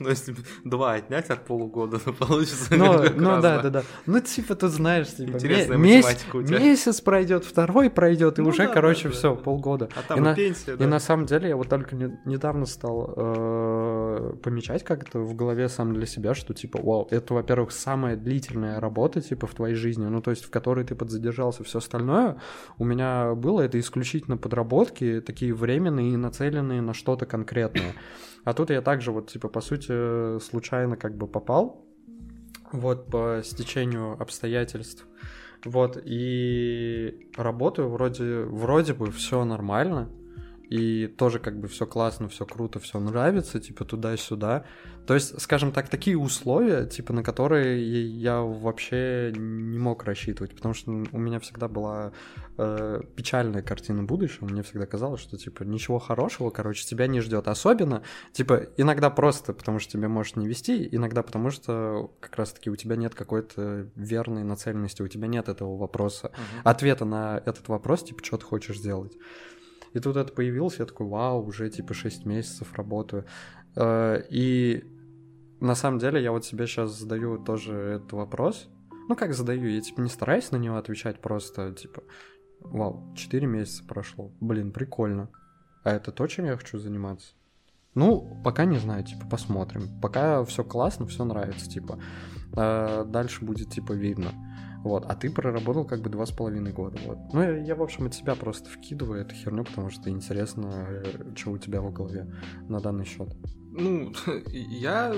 Ну, 0.00 0.08
если 0.08 0.34
два 0.64 0.94
отнять 0.94 1.28
от 1.28 1.44
полугода, 1.44 1.98
то 1.98 2.14
получится 2.14 2.74
Ну, 2.74 3.04
ну 3.16 3.40
да, 3.42 3.60
да, 3.60 3.68
да. 3.68 3.82
Ну, 4.06 4.18
типа, 4.20 4.54
ты 4.54 4.68
знаешь, 4.68 5.14
типа, 5.14 5.36
Интересная 5.36 5.76
месяц, 5.76 6.24
у 6.32 6.42
тебя. 6.42 6.58
месяц 6.58 7.02
пройдет, 7.02 7.44
второй 7.44 7.90
пройдет, 7.90 8.38
и 8.38 8.42
ну, 8.42 8.48
уже, 8.48 8.66
короче, 8.66 9.10
все, 9.10 9.34
да. 9.34 9.42
полгода. 9.42 9.90
А 9.94 10.02
там 10.08 10.16
и, 10.16 10.20
и 10.20 10.24
на, 10.24 10.34
пенсия. 10.34 10.72
И 10.72 10.86
на 10.86 11.00
самом 11.00 11.26
деле 11.26 11.50
я 11.50 11.56
вот 11.56 11.68
только 11.68 11.94
не, 11.94 12.18
недавно 12.24 12.64
стал 12.64 13.12
э, 13.14 14.32
помечать 14.42 14.84
как-то 14.84 15.18
в 15.18 15.34
голове 15.34 15.68
сам 15.68 15.92
для 15.92 16.06
себя, 16.06 16.32
что, 16.32 16.54
типа, 16.54 16.80
вау, 16.82 17.06
это, 17.10 17.34
во-первых, 17.34 17.70
самая 17.70 18.16
длительная 18.16 18.80
работа, 18.80 19.20
типа, 19.20 19.46
в 19.46 19.54
твоей 19.54 19.74
жизни, 19.74 20.06
ну, 20.06 20.22
то 20.22 20.30
есть, 20.30 20.46
в 20.46 20.50
которой 20.50 20.86
ты 20.86 20.94
подзадержался, 20.94 21.62
все 21.62 21.76
остальное 21.76 22.38
у 22.78 22.84
меня 22.84 23.34
было, 23.34 23.60
это 23.60 23.78
исключительно 23.78 24.38
подработки, 24.38 25.20
такие 25.20 25.52
временные 25.52 26.14
и 26.14 26.16
нацеленные 26.16 26.80
на 26.80 26.94
что-то 26.94 27.26
конкретное. 27.26 27.94
А 28.44 28.54
тут 28.54 28.70
я 28.70 28.80
также 28.80 29.12
вот, 29.12 29.30
типа, 29.30 29.48
по 29.48 29.60
сути, 29.60 29.89
случайно 30.42 30.96
как 30.96 31.16
бы 31.16 31.26
попал, 31.26 31.84
вот, 32.72 33.06
по 33.06 33.40
стечению 33.44 34.20
обстоятельств. 34.20 35.06
Вот, 35.64 36.00
и 36.02 37.28
работаю 37.36 37.90
вроде, 37.90 38.44
вроде 38.44 38.94
бы 38.94 39.10
все 39.10 39.44
нормально, 39.44 40.08
и 40.70 41.06
тоже 41.06 41.38
как 41.38 41.58
бы 41.58 41.68
все 41.68 41.84
классно, 41.84 42.28
все 42.28 42.46
круто, 42.46 42.78
все 42.78 42.98
нравится, 43.00 43.60
типа 43.60 43.84
туда-сюда. 43.84 44.64
То 45.06 45.14
есть, 45.14 45.40
скажем 45.40 45.72
так, 45.72 45.88
такие 45.88 46.16
условия, 46.16 46.86
типа 46.86 47.12
на 47.12 47.22
которые 47.22 48.06
я 48.06 48.40
вообще 48.40 49.32
не 49.36 49.78
мог 49.78 50.04
рассчитывать, 50.04 50.54
потому 50.54 50.74
что 50.74 50.90
у 50.90 51.18
меня 51.18 51.40
всегда 51.40 51.68
была 51.68 52.12
э, 52.58 53.00
печальная 53.16 53.62
картина 53.62 54.02
будущего, 54.02 54.46
мне 54.46 54.62
всегда 54.62 54.86
казалось, 54.86 55.20
что 55.20 55.36
типа 55.36 55.64
ничего 55.64 55.98
хорошего, 55.98 56.50
короче, 56.50 56.86
тебя 56.86 57.06
не 57.06 57.20
ждет, 57.20 57.48
особенно, 57.48 58.02
типа 58.32 58.68
иногда 58.76 59.10
просто 59.10 59.52
потому 59.52 59.78
что 59.78 59.92
тебе 59.92 60.08
может 60.08 60.36
не 60.36 60.46
вести, 60.46 60.88
иногда 60.92 61.22
потому 61.22 61.50
что 61.50 62.12
как 62.20 62.36
раз-таки 62.36 62.70
у 62.70 62.76
тебя 62.76 62.96
нет 62.96 63.14
какой-то 63.14 63.88
верной 63.96 64.44
нацеленности, 64.44 65.02
у 65.02 65.08
тебя 65.08 65.26
нет 65.26 65.48
этого 65.48 65.76
вопроса, 65.76 66.28
uh-huh. 66.28 66.60
ответа 66.64 67.04
на 67.04 67.42
этот 67.46 67.68
вопрос, 67.68 68.04
типа 68.04 68.24
что 68.24 68.38
ты 68.38 68.44
хочешь 68.44 68.78
сделать. 68.78 69.16
И 69.92 69.98
тут 69.98 70.16
это 70.16 70.32
появилось, 70.32 70.78
я 70.78 70.86
такой, 70.86 71.06
вау, 71.06 71.44
уже 71.44 71.68
типа 71.68 71.94
6 71.94 72.24
месяцев 72.24 72.72
работаю. 72.74 73.24
Э, 73.76 74.22
и 74.30 74.84
на 75.60 75.74
самом 75.74 75.98
деле 75.98 76.22
я 76.22 76.32
вот 76.32 76.44
себе 76.44 76.66
сейчас 76.66 76.98
задаю 76.98 77.38
тоже 77.38 77.74
этот 77.74 78.12
вопрос. 78.12 78.68
Ну, 79.08 79.16
как 79.16 79.34
задаю, 79.34 79.68
я 79.68 79.80
типа 79.80 80.00
не 80.00 80.08
стараюсь 80.08 80.50
на 80.52 80.56
него 80.56 80.76
отвечать, 80.76 81.20
просто 81.20 81.72
типа, 81.72 82.02
вау, 82.60 83.12
4 83.16 83.46
месяца 83.46 83.84
прошло, 83.84 84.32
блин, 84.40 84.72
прикольно. 84.72 85.28
А 85.82 85.90
это 85.90 86.12
то, 86.12 86.26
чем 86.26 86.44
я 86.44 86.56
хочу 86.56 86.78
заниматься? 86.78 87.34
Ну, 87.94 88.40
пока 88.44 88.66
не 88.66 88.78
знаю, 88.78 89.04
типа, 89.04 89.26
посмотрим. 89.28 90.00
Пока 90.00 90.44
все 90.44 90.62
классно, 90.62 91.06
все 91.06 91.24
нравится, 91.24 91.68
типа. 91.68 91.98
Э, 92.56 93.04
дальше 93.04 93.44
будет, 93.44 93.70
типа, 93.70 93.92
видно. 93.92 94.30
Вот, 94.82 95.04
а 95.06 95.14
ты 95.14 95.30
проработал 95.30 95.84
как 95.84 96.00
бы 96.00 96.08
два 96.08 96.24
с 96.24 96.30
половиной 96.30 96.72
года, 96.72 96.98
вот. 97.04 97.18
Ну, 97.32 97.42
я, 97.42 97.56
я, 97.58 97.74
в 97.74 97.82
общем, 97.82 98.06
от 98.06 98.14
себя 98.14 98.34
просто 98.34 98.70
вкидываю 98.70 99.20
эту 99.20 99.34
херню, 99.34 99.64
потому 99.64 99.90
что 99.90 100.08
интересно, 100.08 100.86
э, 100.88 101.34
что 101.36 101.50
у 101.50 101.58
тебя 101.58 101.82
в 101.82 101.92
голове 101.92 102.34
на 102.68 102.80
данный 102.80 103.04
счет. 103.04 103.28
Ну, 103.72 104.12
я 104.46 105.14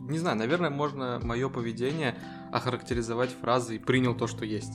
не 0.00 0.18
знаю, 0.18 0.36
наверное, 0.36 0.70
можно 0.70 1.20
мое 1.22 1.48
поведение 1.48 2.16
охарактеризовать 2.50 3.30
фразой 3.30 3.78
«принял 3.78 4.14
то, 4.16 4.26
что 4.26 4.44
есть». 4.44 4.72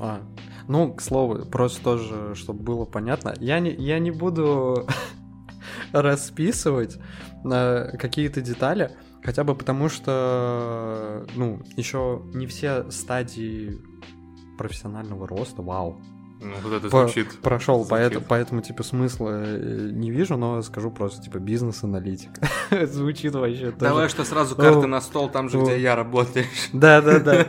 А, 0.00 0.22
ну, 0.66 0.92
к 0.92 1.00
слову, 1.00 1.44
просто 1.46 1.82
тоже, 1.82 2.34
чтобы 2.34 2.62
было 2.62 2.84
понятно, 2.84 3.34
я 3.38 3.60
не, 3.60 3.70
я 3.70 4.00
не 4.00 4.10
буду 4.10 4.88
расписывать 5.92 6.98
э, 7.44 7.96
какие-то 7.98 8.40
детали, 8.40 8.90
Хотя 9.24 9.44
бы 9.44 9.54
потому, 9.54 9.88
что, 9.88 11.26
ну, 11.36 11.60
еще 11.76 12.22
не 12.34 12.46
все 12.46 12.90
стадии 12.90 13.80
профессионального 14.58 15.26
роста, 15.28 15.62
вау. 15.62 16.00
Ну, 16.40 16.54
вот 16.64 16.72
это 16.72 16.88
звучит. 16.88 17.36
По 17.36 17.50
прошел, 17.50 17.76
звучит. 17.84 17.90
Поэтому, 17.90 18.24
поэтому, 18.28 18.62
типа, 18.62 18.82
смысла 18.82 19.42
э, 19.44 19.90
не 19.92 20.10
вижу, 20.10 20.36
но 20.36 20.60
скажу 20.62 20.90
просто, 20.90 21.22
типа, 21.22 21.38
бизнес-аналитик. 21.38 22.30
звучит 22.88 23.32
вообще 23.34 23.72
Давай, 23.78 24.08
что 24.08 24.24
сразу 24.24 24.56
карты 24.56 24.88
на 24.88 25.00
стол 25.00 25.28
там 25.28 25.48
же, 25.48 25.62
где 25.62 25.80
я 25.80 25.94
работаю. 25.94 26.44
Да-да-да. 26.72 27.46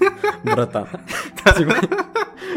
Братан. 0.44 0.86
Типа, 1.56 1.74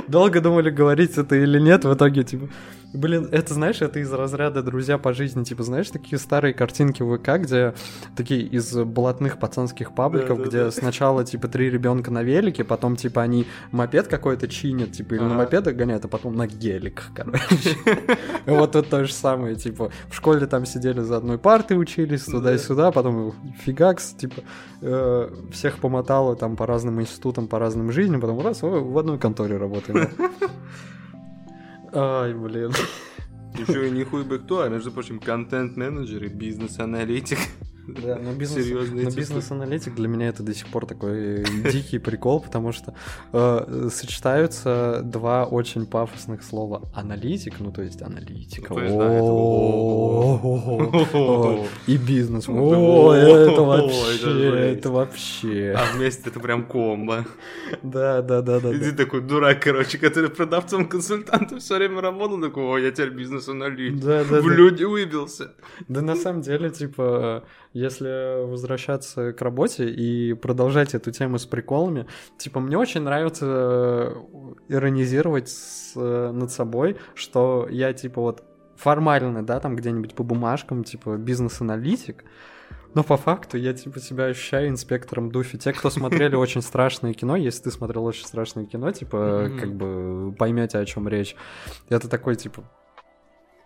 долго 0.07 0.39
думали, 0.39 0.69
говорить 0.69 1.17
это 1.17 1.35
или 1.35 1.59
нет, 1.59 1.83
в 1.83 1.93
итоге, 1.93 2.23
типа, 2.23 2.47
Блин, 2.93 3.29
это, 3.31 3.53
знаешь, 3.53 3.81
это 3.81 3.99
из 3.99 4.11
разряда 4.11 4.61
«Друзья 4.61 4.97
по 4.97 5.13
жизни», 5.13 5.43
типа, 5.43 5.63
знаешь, 5.63 5.89
такие 5.89 6.19
старые 6.19 6.53
картинки 6.53 7.01
в 7.01 7.17
ВК, 7.17 7.37
где 7.37 7.73
такие 8.17 8.41
из 8.41 8.73
блатных 8.75 9.39
пацанских 9.39 9.95
пабликов, 9.95 10.37
да, 10.37 10.43
да, 10.43 10.49
где 10.49 10.63
да. 10.65 10.71
сначала, 10.71 11.23
типа, 11.23 11.47
три 11.47 11.69
ребенка 11.69 12.11
на 12.11 12.21
велике, 12.21 12.65
потом, 12.65 12.97
типа, 12.97 13.21
они 13.21 13.45
мопед 13.71 14.07
какой-то 14.07 14.49
чинят, 14.49 14.91
типа, 14.91 15.13
или 15.13 15.21
ага. 15.21 15.29
на 15.29 15.35
мопедах 15.35 15.75
гоняют, 15.75 16.03
а 16.03 16.07
потом 16.09 16.35
на 16.35 16.47
гелик, 16.47 17.03
короче. 17.15 17.77
Вот 18.45 18.73
тут 18.73 18.89
то 18.89 19.05
же 19.05 19.13
самое, 19.13 19.55
типа, 19.55 19.91
в 20.09 20.15
школе 20.15 20.45
там 20.45 20.65
сидели 20.65 20.99
за 20.99 21.17
одной 21.17 21.37
партой, 21.37 21.79
учились 21.79 22.25
туда-сюда, 22.25 22.91
потом 22.91 23.33
фигакс, 23.63 24.13
типа, 24.13 24.41
э, 24.81 25.29
всех 25.53 25.77
помотало 25.77 26.35
там 26.35 26.57
по 26.57 26.65
разным 26.65 26.99
институтам, 26.99 27.47
по 27.47 27.57
разным 27.57 27.91
жизням, 27.91 28.19
потом 28.19 28.41
раз, 28.41 28.61
в 28.61 28.97
одной 28.97 29.17
конторе 29.17 29.57
работаем. 29.57 30.09
Ай, 31.93 32.33
блин. 32.33 32.71
Еще 33.57 33.89
и 33.89 33.91
не 33.91 34.05
хуй 34.05 34.23
бы 34.23 34.39
кто, 34.39 34.61
а 34.61 34.69
между 34.69 34.91
прочим, 34.91 35.19
контент-менеджер 35.19 36.23
и 36.23 36.29
бизнес-аналитик. 36.29 37.39
Да, 38.01 38.17
но 38.17 38.33
бизнес, 38.33 38.89
но 38.91 39.11
бизнес-аналитик 39.11 39.95
для 39.95 40.07
меня 40.07 40.29
это 40.29 40.43
до 40.43 40.53
сих 40.53 40.67
пор 40.67 40.85
такой 40.85 41.43
дикий 41.71 41.99
прикол, 41.99 42.41
потому 42.41 42.71
что 42.71 42.93
э, 43.33 43.89
сочетаются 43.91 45.01
два 45.03 45.45
очень 45.45 45.85
пафосных 45.85 46.43
слова. 46.43 46.81
Аналитик, 46.95 47.59
ну 47.59 47.71
то 47.71 47.81
есть 47.81 48.01
аналитика. 48.01 48.73
И 51.87 51.97
бизнес. 51.97 52.49
О, 52.49 53.13
это 53.13 53.61
вообще, 53.61 54.73
это 54.73 54.91
вообще. 54.91 55.75
А 55.77 55.95
вместе 55.95 56.29
это 56.29 56.39
прям 56.39 56.65
комбо. 56.65 57.25
Да, 57.83 58.21
да, 58.21 58.41
да, 58.41 58.59
да. 58.59 58.71
И 58.71 58.79
ты 58.79 58.91
такой 58.93 59.21
дурак, 59.21 59.61
короче, 59.61 59.97
который 59.97 60.29
продавцом-консультантом 60.29 61.59
все 61.59 61.75
время 61.75 62.01
работал, 62.01 62.41
такой, 62.41 62.63
о, 62.63 62.77
я 62.77 62.91
теперь 62.91 63.11
бизнес-аналитик. 63.11 64.03
Да, 64.03 64.23
да, 64.23 64.41
В 64.41 64.49
люди 64.49 64.83
выбился. 64.83 65.51
Да 65.87 66.01
на 66.01 66.15
самом 66.15 66.41
деле, 66.41 66.69
типа, 66.69 67.43
если 67.73 68.45
возвращаться 68.45 69.33
к 69.33 69.41
работе 69.41 69.89
и 69.89 70.33
продолжать 70.33 70.93
эту 70.93 71.11
тему 71.11 71.37
с 71.37 71.45
приколами, 71.45 72.07
типа, 72.37 72.59
мне 72.59 72.77
очень 72.77 73.01
нравится 73.01 73.45
э, 73.47 74.15
иронизировать 74.67 75.49
с, 75.49 75.93
э, 75.95 76.31
над 76.31 76.51
собой, 76.51 76.97
что 77.15 77.67
я, 77.69 77.93
типа, 77.93 78.21
вот 78.21 78.43
формально, 78.75 79.45
да, 79.45 79.59
там 79.59 79.75
где-нибудь 79.75 80.15
по 80.15 80.23
бумажкам, 80.23 80.83
типа, 80.83 81.17
бизнес-аналитик, 81.17 82.25
но 82.93 83.03
по 83.03 83.15
факту 83.15 83.57
я 83.57 83.73
типа 83.73 83.99
себя 83.99 84.25
ощущаю 84.25 84.69
инспектором 84.69 85.31
Дуфи. 85.31 85.57
Те, 85.57 85.71
кто 85.71 85.89
смотрели 85.89 86.35
очень 86.35 86.61
страшное 86.61 87.13
кино, 87.13 87.37
если 87.37 87.63
ты 87.63 87.71
смотрел 87.71 88.05
очень 88.05 88.25
страшное 88.25 88.65
кино, 88.65 88.91
типа, 88.91 89.49
как 89.59 89.73
бы 89.73 90.35
поймете, 90.37 90.77
о 90.77 90.85
чем 90.85 91.07
речь. 91.07 91.35
Это 91.89 92.09
такой, 92.09 92.35
типа, 92.35 92.63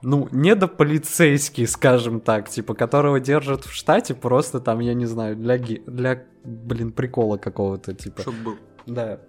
ну, 0.06 0.30
не 0.32 0.56
до 0.56 0.68
полицейский, 0.68 1.66
скажем 1.68 2.20
так, 2.20 2.48
типа, 2.50 2.76
которого 2.76 3.20
держат 3.20 3.66
в 3.66 3.74
штате 3.74 4.14
просто 4.14 4.60
там, 4.60 4.80
я 4.80 4.94
не 4.94 5.08
знаю, 5.08 5.36
для, 5.36 5.58
для 5.58 6.24
блин, 6.44 6.92
прикола 6.92 7.38
какого-то, 7.38 7.94
типа. 7.94 8.22
Чтоб 8.22 8.36
был. 8.36 8.58
Да. 8.86 9.20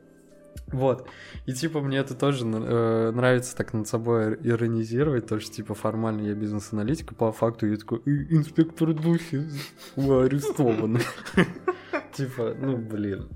Вот. 0.69 1.09
И 1.47 1.53
типа 1.53 1.81
мне 1.81 1.99
это 1.99 2.15
тоже 2.15 2.45
э, 2.45 3.11
нравится 3.11 3.57
так 3.57 3.73
над 3.73 3.89
собой 3.89 4.35
иронизировать, 4.43 5.27
то 5.27 5.41
что 5.41 5.53
типа 5.53 5.75
формально 5.75 6.27
я 6.27 6.35
бизнес-аналитик, 6.35 7.13
а 7.13 7.15
по 7.15 7.33
факту 7.33 7.67
я 7.67 7.77
такой 7.77 8.01
инспектор 8.05 8.93
Духи 8.93 9.49
арестован. 9.97 10.99
Типа, 12.13 12.55
ну 12.59 12.77
блин. 12.79 13.29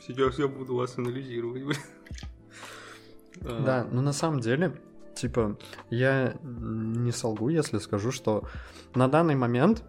Сейчас 0.00 0.38
я 0.38 0.48
буду 0.48 0.74
вас 0.76 0.98
анализировать. 0.98 1.78
Да, 3.40 3.86
но 3.90 4.02
на 4.02 4.12
самом 4.12 4.40
деле, 4.40 4.72
типа, 5.22 5.56
я 5.90 6.34
не 6.42 7.12
солгу, 7.12 7.48
если 7.48 7.78
скажу, 7.78 8.10
что 8.10 8.44
на 8.94 9.08
данный 9.08 9.36
момент 9.36 9.84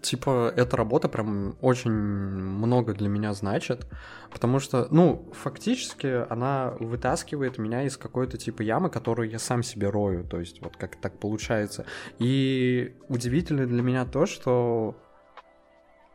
типа, 0.00 0.52
эта 0.56 0.76
работа 0.76 1.08
прям 1.08 1.56
очень 1.60 1.90
много 1.90 2.94
для 2.94 3.08
меня 3.08 3.34
значит, 3.34 3.86
потому 4.30 4.60
что, 4.60 4.88
ну, 4.90 5.30
фактически 5.32 6.24
она 6.32 6.74
вытаскивает 6.80 7.58
меня 7.58 7.82
из 7.82 7.96
какой-то 7.96 8.38
типа 8.38 8.62
ямы, 8.62 8.90
которую 8.90 9.30
я 9.30 9.38
сам 9.38 9.62
себе 9.62 9.90
рою, 9.90 10.24
то 10.24 10.40
есть 10.40 10.62
вот 10.62 10.76
как 10.76 10.96
так 10.96 11.18
получается. 11.18 11.84
И 12.18 12.94
удивительно 13.08 13.66
для 13.66 13.82
меня 13.82 14.04
то, 14.04 14.26
что 14.26 14.96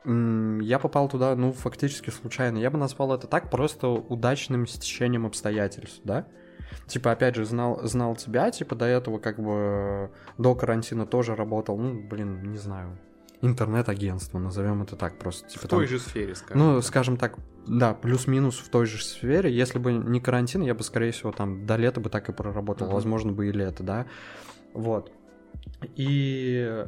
я 0.05 0.79
попал 0.79 1.07
туда, 1.07 1.35
ну, 1.35 1.51
фактически 1.51 2.09
случайно. 2.09 2.57
Я 2.57 2.69
бы 2.69 2.77
назвал 2.77 3.13
это 3.13 3.27
так, 3.27 3.49
просто 3.49 3.87
удачным 3.87 4.67
стечением 4.67 5.25
обстоятельств, 5.25 6.01
да? 6.03 6.27
Типа, 6.87 7.11
опять 7.11 7.35
же, 7.35 7.45
знал, 7.45 7.79
знал 7.83 8.15
тебя, 8.15 8.51
типа, 8.51 8.75
до 8.75 8.85
этого 8.85 9.19
как 9.19 9.39
бы 9.39 10.11
до 10.37 10.55
карантина 10.55 11.05
тоже 11.05 11.35
работал, 11.35 11.77
ну, 11.77 12.01
блин, 12.01 12.51
не 12.51 12.57
знаю, 12.57 12.97
интернет-агентство, 13.41 14.39
назовем 14.39 14.81
это 14.83 14.95
так 14.95 15.17
просто. 15.19 15.47
Типа, 15.47 15.67
в 15.67 15.69
там, 15.69 15.79
той 15.79 15.87
же 15.87 15.99
сфере, 15.99 16.35
скажем. 16.35 16.57
Ну, 16.57 16.75
так. 16.75 16.85
скажем 16.85 17.17
так, 17.17 17.37
да, 17.67 17.93
плюс-минус 17.93 18.57
в 18.57 18.69
той 18.69 18.85
же 18.85 19.03
сфере. 19.03 19.53
Если 19.53 19.79
бы 19.79 19.93
не 19.93 20.19
карантин, 20.19 20.61
я 20.61 20.73
бы, 20.73 20.83
скорее 20.83 21.11
всего, 21.11 21.31
там 21.31 21.65
до 21.65 21.75
лета 21.75 21.99
бы 21.99 22.09
так 22.09 22.29
и 22.29 22.33
проработал, 22.33 22.87
uh-huh. 22.87 22.93
возможно, 22.93 23.31
бы 23.31 23.47
и 23.47 23.51
лето, 23.51 23.83
да. 23.83 24.05
Вот. 24.73 25.11
И, 25.95 26.85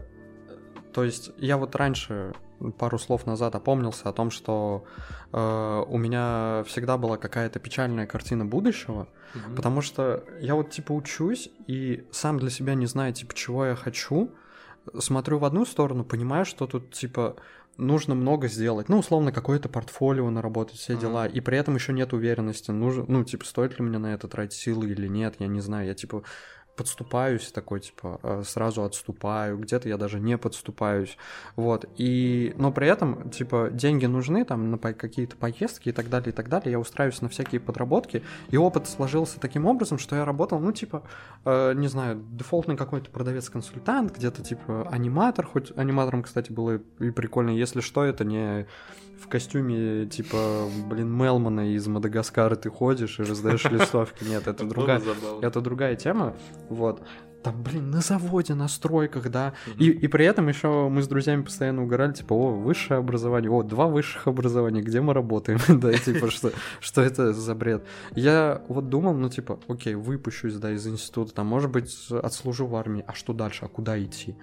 то 0.93 1.03
есть, 1.03 1.31
я 1.37 1.57
вот 1.57 1.75
раньше 1.75 2.33
пару 2.77 2.97
слов 2.97 3.25
назад 3.25 3.55
опомнился 3.55 4.09
о 4.09 4.13
том, 4.13 4.31
что 4.31 4.85
э, 5.31 5.83
у 5.87 5.97
меня 5.97 6.63
всегда 6.67 6.97
была 6.97 7.17
какая-то 7.17 7.59
печальная 7.59 8.07
картина 8.07 8.45
будущего, 8.45 9.07
mm 9.33 9.55
потому 9.55 9.81
что 9.81 10.23
я 10.39 10.55
вот 10.55 10.71
типа 10.71 10.93
учусь 10.93 11.49
и 11.67 12.07
сам 12.11 12.39
для 12.39 12.49
себя 12.49 12.73
не 12.73 12.85
знаю 12.85 13.13
типа 13.13 13.33
чего 13.33 13.65
я 13.65 13.75
хочу, 13.75 14.31
смотрю 14.99 15.39
в 15.39 15.45
одну 15.45 15.65
сторону, 15.65 16.03
понимаю, 16.05 16.45
что 16.45 16.67
тут 16.67 16.91
типа 16.91 17.35
нужно 17.77 18.15
много 18.15 18.47
сделать. 18.47 18.89
Ну, 18.89 18.99
условно, 18.99 19.31
какое-то 19.31 19.69
портфолио 19.69 20.29
наработать, 20.29 20.77
все 20.77 20.95
дела. 20.95 21.27
Mm-hmm. 21.27 21.33
И 21.33 21.41
при 21.41 21.57
этом 21.57 21.75
еще 21.75 21.93
нет 21.93 22.13
уверенности, 22.13 22.71
нужно, 22.71 23.05
ну, 23.07 23.23
типа, 23.23 23.45
стоит 23.45 23.77
ли 23.77 23.85
мне 23.85 23.97
на 23.97 24.13
это 24.13 24.27
тратить 24.27 24.57
силы 24.57 24.89
или 24.89 25.07
нет, 25.07 25.35
я 25.39 25.47
не 25.47 25.59
знаю. 25.59 25.87
Я, 25.87 25.93
типа, 25.93 26.23
подступаюсь 26.75 27.51
такой, 27.51 27.79
типа, 27.79 28.19
э, 28.23 28.43
сразу 28.45 28.83
отступаю, 28.83 29.57
где-то 29.57 29.89
я 29.89 29.97
даже 29.97 30.19
не 30.19 30.37
подступаюсь, 30.37 31.17
вот, 31.55 31.85
и, 31.97 32.53
но 32.57 32.71
при 32.71 32.87
этом, 32.87 33.29
типа, 33.29 33.69
деньги 33.71 34.05
нужны 34.05 34.45
там 34.45 34.71
на 34.71 34.77
какие-то 34.77 35.35
поездки 35.35 35.89
и 35.89 35.91
так 35.91 36.09
далее, 36.09 36.29
и 36.29 36.33
так 36.33 36.49
далее, 36.49 36.71
я 36.71 36.79
устраиваюсь 36.79 37.21
на 37.21 37.29
всякие 37.29 37.61
подработки, 37.61 38.23
и 38.49 38.57
опыт 38.57 38.87
сложился 38.87 39.39
таким 39.39 39.65
образом, 39.65 39.97
что 39.97 40.15
я 40.15 40.25
работал, 40.25 40.59
ну, 40.59 40.71
типа, 40.71 41.03
э, 41.45 41.73
не 41.75 41.87
знаю, 41.87 42.23
дефолтный 42.31 42.77
какой-то 42.77 43.09
продавец-консультант, 43.09 44.15
где-то, 44.15 44.43
типа, 44.43 44.87
аниматор, 44.89 45.45
хоть 45.45 45.75
аниматором, 45.77 46.23
кстати, 46.23 46.51
было 46.51 46.81
и 46.99 47.11
прикольно, 47.11 47.51
если 47.51 47.81
что, 47.81 48.03
это 48.03 48.25
не 48.25 48.67
в 49.19 49.27
костюме, 49.27 50.05
типа, 50.05 50.67
блин, 50.87 51.09
Мелмана 51.09 51.73
из 51.73 51.87
Мадагаскара 51.87 52.55
ты 52.55 52.69
ходишь 52.69 53.19
и 53.19 53.23
раздаешь 53.23 53.65
листовки. 53.65 54.23
Нет, 54.23 54.47
это 54.47 54.65
другая, 54.65 55.01
это 55.41 55.61
другая 55.61 55.95
тема. 55.95 56.35
Вот. 56.69 57.01
Там, 57.45 57.61
блин, 57.61 57.91
на 57.91 58.01
заводе, 58.01 58.55
на 58.55 58.67
стройках, 58.67 59.29
да. 59.29 59.53
И, 59.77 59.91
и 59.91 60.07
при 60.07 60.25
этом 60.25 60.47
еще 60.47 60.89
мы 60.89 61.03
с 61.03 61.07
друзьями 61.07 61.43
постоянно 61.43 61.83
угорали, 61.83 62.11
типа, 62.13 62.33
о, 62.33 62.51
высшее 62.51 62.97
образование, 62.97 63.51
о, 63.51 63.61
два 63.61 63.85
высших 63.85 64.27
образования, 64.27 64.81
где 64.81 64.99
мы 64.99 65.13
работаем, 65.13 65.59
да, 65.79 65.93
типа, 65.93 66.31
что, 66.31 66.51
что 66.79 67.03
это 67.03 67.33
за 67.33 67.53
бред. 67.53 67.85
Я 68.15 68.63
вот 68.67 68.89
думал, 68.89 69.13
ну, 69.13 69.29
типа, 69.29 69.59
окей, 69.67 69.93
выпущусь, 69.93 70.55
да, 70.55 70.71
из 70.71 70.87
института, 70.87 71.35
там, 71.35 71.45
может 71.45 71.69
быть, 71.69 71.95
отслужу 72.09 72.65
в 72.65 72.75
армии, 72.75 73.03
а 73.05 73.13
что 73.13 73.31
дальше, 73.31 73.65
а 73.65 73.67
куда 73.67 74.03
идти? 74.03 74.35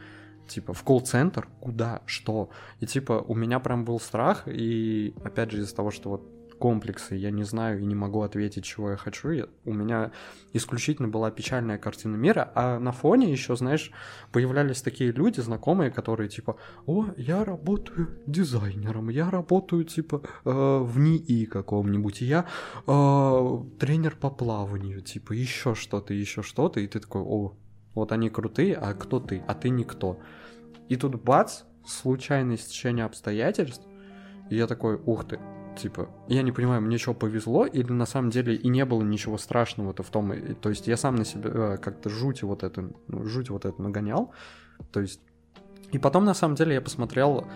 Типа 0.55 0.73
в 0.73 0.83
колл-центр, 0.83 1.49
куда, 1.61 2.03
что. 2.07 2.51
И 2.81 2.87
типа 2.87 3.25
у 3.27 3.35
меня 3.35 3.61
прям 3.61 3.85
был 3.85 4.01
страх, 4.01 4.45
и 4.47 5.15
опять 5.25 5.51
же 5.51 5.61
из-за 5.61 5.75
того, 5.75 5.91
что 5.91 6.11
вот 6.11 6.29
комплексы, 6.63 7.17
я 7.17 7.33
не 7.33 7.43
знаю 7.43 7.81
и 7.81 7.85
не 7.85 7.97
могу 7.97 8.23
ответить, 8.23 8.65
чего 8.65 8.91
я 8.91 8.97
хочу. 8.97 9.31
Я, 9.31 9.47
у 9.65 9.73
меня 9.73 10.13
исключительно 10.53 11.09
была 11.09 11.33
печальная 11.33 11.77
картина 11.77 12.15
мира, 12.15 12.53
а 12.55 12.79
на 12.79 12.93
фоне 12.93 13.33
еще, 13.33 13.57
знаешь, 13.57 13.91
появлялись 14.31 14.81
такие 14.81 15.11
люди, 15.11 15.41
знакомые, 15.41 15.91
которые 15.91 16.29
типа, 16.29 16.57
о, 16.87 17.07
я 17.17 17.45
работаю 17.45 18.11
дизайнером, 18.29 19.09
я 19.09 19.29
работаю 19.29 19.83
типа 19.83 20.23
э, 20.45 20.79
в 20.79 21.01
НИИ 21.01 21.47
каком-нибудь, 21.47 22.21
я 22.21 22.47
э, 22.87 23.59
тренер 23.81 24.15
по 24.15 24.31
плаванию, 24.31 25.01
типа 25.01 25.33
еще 25.33 25.75
что-то, 25.75 26.15
еще 26.15 26.43
что-то, 26.43 26.79
и 26.79 26.87
ты 26.87 27.01
такой, 27.01 27.23
о, 27.23 27.55
вот 27.95 28.13
они 28.13 28.31
крутые, 28.31 28.77
а 28.77 28.95
кто 28.95 29.19
ты? 29.19 29.43
А 29.49 29.55
ты 29.55 29.69
никто. 29.69 30.21
И 30.89 30.97
тут 30.97 31.23
бац, 31.23 31.63
случайное 31.87 32.57
стечение 32.57 33.05
обстоятельств, 33.05 33.87
и 34.51 34.57
я 34.57 34.67
такой, 34.67 35.01
ух 35.05 35.25
ты, 35.25 35.41
типа, 35.77 36.09
я 36.29 36.43
не 36.43 36.53
понимаю, 36.53 36.83
мне 36.83 36.99
что, 36.99 37.15
повезло, 37.15 37.67
или 37.67 37.93
на 37.93 38.07
самом 38.07 38.31
деле 38.31 38.55
и 38.55 38.69
не 38.69 38.85
было 38.85 39.03
ничего 39.03 39.39
страшного-то 39.39 40.03
в 40.03 40.11
том, 40.11 40.33
и, 40.33 40.55
то 40.55 40.69
есть 40.69 40.87
я 40.87 40.97
сам 40.97 41.17
на 41.17 41.25
себя 41.25 41.51
э, 41.53 41.77
как-то 41.79 42.11
жуть 42.11 42.43
вот 42.43 42.63
это, 42.63 42.91
ну, 43.09 43.25
жуть 43.25 43.51
вот 43.51 43.65
это 43.65 43.81
нагонял, 43.81 44.33
то 44.91 45.01
есть, 45.01 45.21
и 45.93 45.99
потом 45.99 46.25
на 46.25 46.35
самом 46.35 46.55
деле 46.55 46.75
я 46.75 46.81
посмотрел 46.81 47.47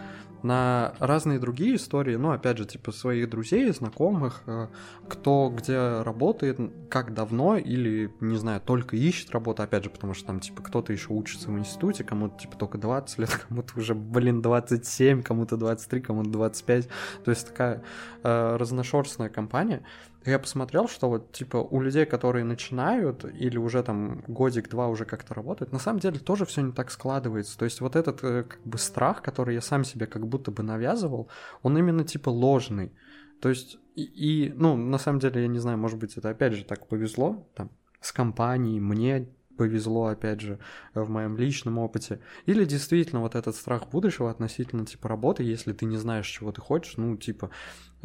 на 0.43 0.95
разные 0.99 1.39
другие 1.39 1.77
истории, 1.77 2.17
ну, 2.17 2.31
опять 2.31 2.59
же, 2.59 2.65
типа 2.65 2.93
своих 2.93 3.29
друзей, 3.29 3.71
знакомых, 3.73 4.43
э, 4.47 4.69
кто 5.09 5.53
где 5.55 6.03
работает, 6.03 6.59
как 6.89 7.15
давно, 7.15 7.57
или, 7.57 8.13
не 8.21 8.37
знаю, 8.37 8.61
только 8.61 8.97
ищет 8.97 9.31
работу, 9.31 9.63
опять 9.63 9.85
же, 9.85 9.91
потому 9.91 10.15
что 10.15 10.27
там, 10.27 10.41
типа, 10.41 10.63
кто-то 10.63 10.93
еще 10.93 11.13
учится 11.13 11.51
в 11.51 11.59
институте, 11.59 12.05
кому-то, 12.05 12.39
типа, 12.39 12.57
только 12.57 12.79
20 12.79 13.19
лет, 13.19 13.31
кому-то 13.49 13.79
уже, 13.79 13.95
блин, 13.95 14.43
27, 14.43 15.23
кому-то 15.23 15.57
23, 15.57 16.01
кому-то 16.01 16.31
25, 16.31 16.89
то 17.25 17.31
есть 17.31 17.49
такая 17.49 17.83
э, 18.23 18.57
разношерстная 18.57 19.29
компания, 19.29 19.83
я 20.31 20.39
посмотрел, 20.39 20.89
что 20.89 21.09
вот, 21.09 21.33
типа, 21.33 21.57
у 21.57 21.81
людей, 21.81 22.07
которые 22.07 22.45
начинают 22.45 23.25
или 23.25 23.59
уже 23.59 23.83
там 23.83 24.23
годик-два 24.27 24.89
уже 24.89 25.05
как-то 25.05 25.35
работают, 25.35 25.73
на 25.73 25.79
самом 25.79 26.01
деле 26.01 26.19
тоже 26.19 26.45
все 26.45 26.63
не 26.63 26.73
так 26.73 26.91
складывается. 26.91 27.59
То 27.59 27.65
есть 27.65 27.81
вот 27.81 27.97
этот 27.97 28.23
э, 28.25 28.45
как 28.45 28.61
бы 28.65 28.79
страх, 28.79 29.23
который 29.23 29.55
я 29.55 29.61
сам 29.61 29.85
себе 29.85 30.07
как 30.07 30.27
будто 30.27 30.51
бы 30.51 30.63
навязывал, 30.63 31.29
он 31.63 31.77
именно 31.79 32.05
типа 32.05 32.29
ложный. 32.29 32.93
То 33.41 33.49
есть, 33.49 33.79
и, 33.95 34.03
и 34.03 34.53
ну, 34.53 34.77
на 34.77 34.99
самом 34.99 35.21
деле, 35.21 35.43
я 35.43 35.49
не 35.49 35.59
знаю, 35.59 35.79
может 35.79 35.99
быть, 35.99 36.17
это 36.17 36.31
опять 36.31 36.55
же 36.55 36.65
так 36.65 36.89
повезло, 36.89 37.49
там, 37.55 37.71
с 38.01 38.13
компанией, 38.13 38.81
мне 38.81 39.29
повезло, 39.57 40.07
опять 40.07 40.41
же, 40.41 40.59
в 40.95 41.09
моем 41.09 41.37
личном 41.37 41.79
опыте. 41.79 42.21
Или 42.45 42.65
действительно 42.65 43.21
вот 43.21 43.35
этот 43.35 43.57
страх 43.57 43.89
будущего 43.89 44.31
относительно, 44.31 44.87
типа, 44.87 45.09
работы, 45.09 45.43
если 45.43 45.73
ты 45.73 45.87
не 45.87 45.97
знаешь, 45.97 46.27
чего 46.27 46.53
ты 46.53 46.61
хочешь, 46.61 46.97
ну, 46.97 47.17
типа, 47.17 47.51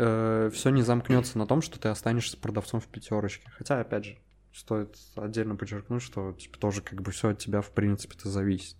э, 0.02 0.50
все 0.52 0.70
не 0.70 0.82
замкнется 0.82 1.38
на 1.38 1.46
том, 1.46 1.62
что 1.62 1.80
ты 1.80 1.90
останешься 1.90 2.38
продавцом 2.38 2.80
в 2.80 2.88
пятерочке. 2.88 3.50
Хотя, 3.58 3.80
опять 3.80 4.06
же, 4.06 4.18
стоит 4.54 4.98
отдельно 5.16 5.56
подчеркнуть, 5.56 6.02
что, 6.02 6.34
типа, 6.34 6.58
тоже 6.58 6.82
как 6.82 7.02
бы 7.02 7.12
все 7.12 7.30
от 7.30 7.38
тебя, 7.38 7.62
в 7.62 7.72
принципе-то, 7.72 8.30
зависит. 8.30 8.78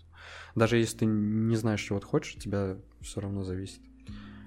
Даже 0.56 0.78
если 0.78 1.00
ты 1.00 1.06
не 1.06 1.56
знаешь, 1.56 1.82
чего 1.82 2.00
ты 2.00 2.08
хочешь, 2.08 2.36
от 2.36 2.42
тебя 2.42 2.78
все 3.02 3.22
равно 3.22 3.44
зависит. 3.44 3.82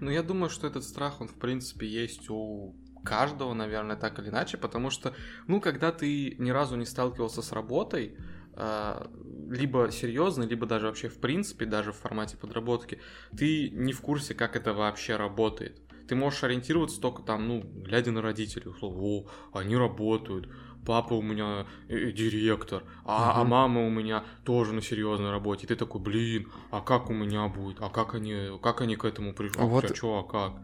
Ну, 0.01 0.11
я 0.11 0.23
думаю, 0.23 0.51
что 0.51 0.67
этот 0.67 0.85
страх, 0.85 1.21
он, 1.21 1.29
в 1.29 1.35
принципе, 1.35 1.87
есть 1.87 2.29
у 2.29 2.75
каждого, 3.05 3.55
наверное, 3.55 3.97
так 3.97 4.19
или 4.19 4.29
иначе, 4.29 4.57
потому 4.57 4.91
что, 4.91 5.15
ну, 5.47 5.61
когда 5.61 5.93
ты 5.93 6.35
ни 6.39 6.51
разу 6.51 6.77
не 6.77 6.87
сталкивался 6.87 7.43
с 7.43 7.53
работой, 7.53 8.17
а, 8.57 9.11
либо 9.51 9.91
серьезно, 9.91 10.45
либо 10.45 10.67
даже 10.67 10.87
вообще 10.87 11.09
в 11.09 11.19
принципе, 11.19 11.67
даже 11.67 11.93
в 11.93 11.97
формате 11.97 12.37
подработки, 12.37 13.01
ты 13.37 13.69
не 13.71 13.93
в 13.93 14.01
курсе, 14.01 14.35
как 14.35 14.57
это 14.57 14.73
вообще 14.73 15.17
работает. 15.17 15.81
Ты 16.09 16.15
можешь 16.15 16.45
ориентироваться 16.45 17.01
только 17.01 17.23
там, 17.23 17.49
ну, 17.49 17.63
глядя 17.63 18.13
на 18.13 18.23
родителей, 18.23 18.69
условно, 18.69 19.03
о, 19.03 19.27
они 19.53 19.77
работают, 19.77 20.49
папа 20.85 21.15
у 21.15 21.23
меня 21.23 21.67
э, 21.89 21.97
э 21.97 22.13
директор, 22.13 22.85
а, 23.05 23.39
uh-huh. 23.39 23.41
а 23.41 23.45
мама 23.45 23.87
у 23.87 23.91
меня 23.91 24.25
тоже 24.45 24.73
на 24.73 24.83
серьезной 24.83 25.31
работе. 25.31 25.65
И 25.65 25.67
ты 25.67 25.77
такой, 25.77 26.01
блин, 26.01 26.49
а 26.71 26.81
как 26.81 27.11
у 27.11 27.13
меня 27.13 27.49
будет? 27.49 27.79
А 27.81 27.89
как 27.89 28.15
они, 28.15 28.59
как 28.63 28.81
они 28.81 28.97
к 28.97 29.05
этому 29.05 29.35
пришли? 29.35 29.63
А 29.63 29.65
вот... 29.65 29.97
что, 29.97 30.19
а 30.19 30.25
как? 30.25 30.63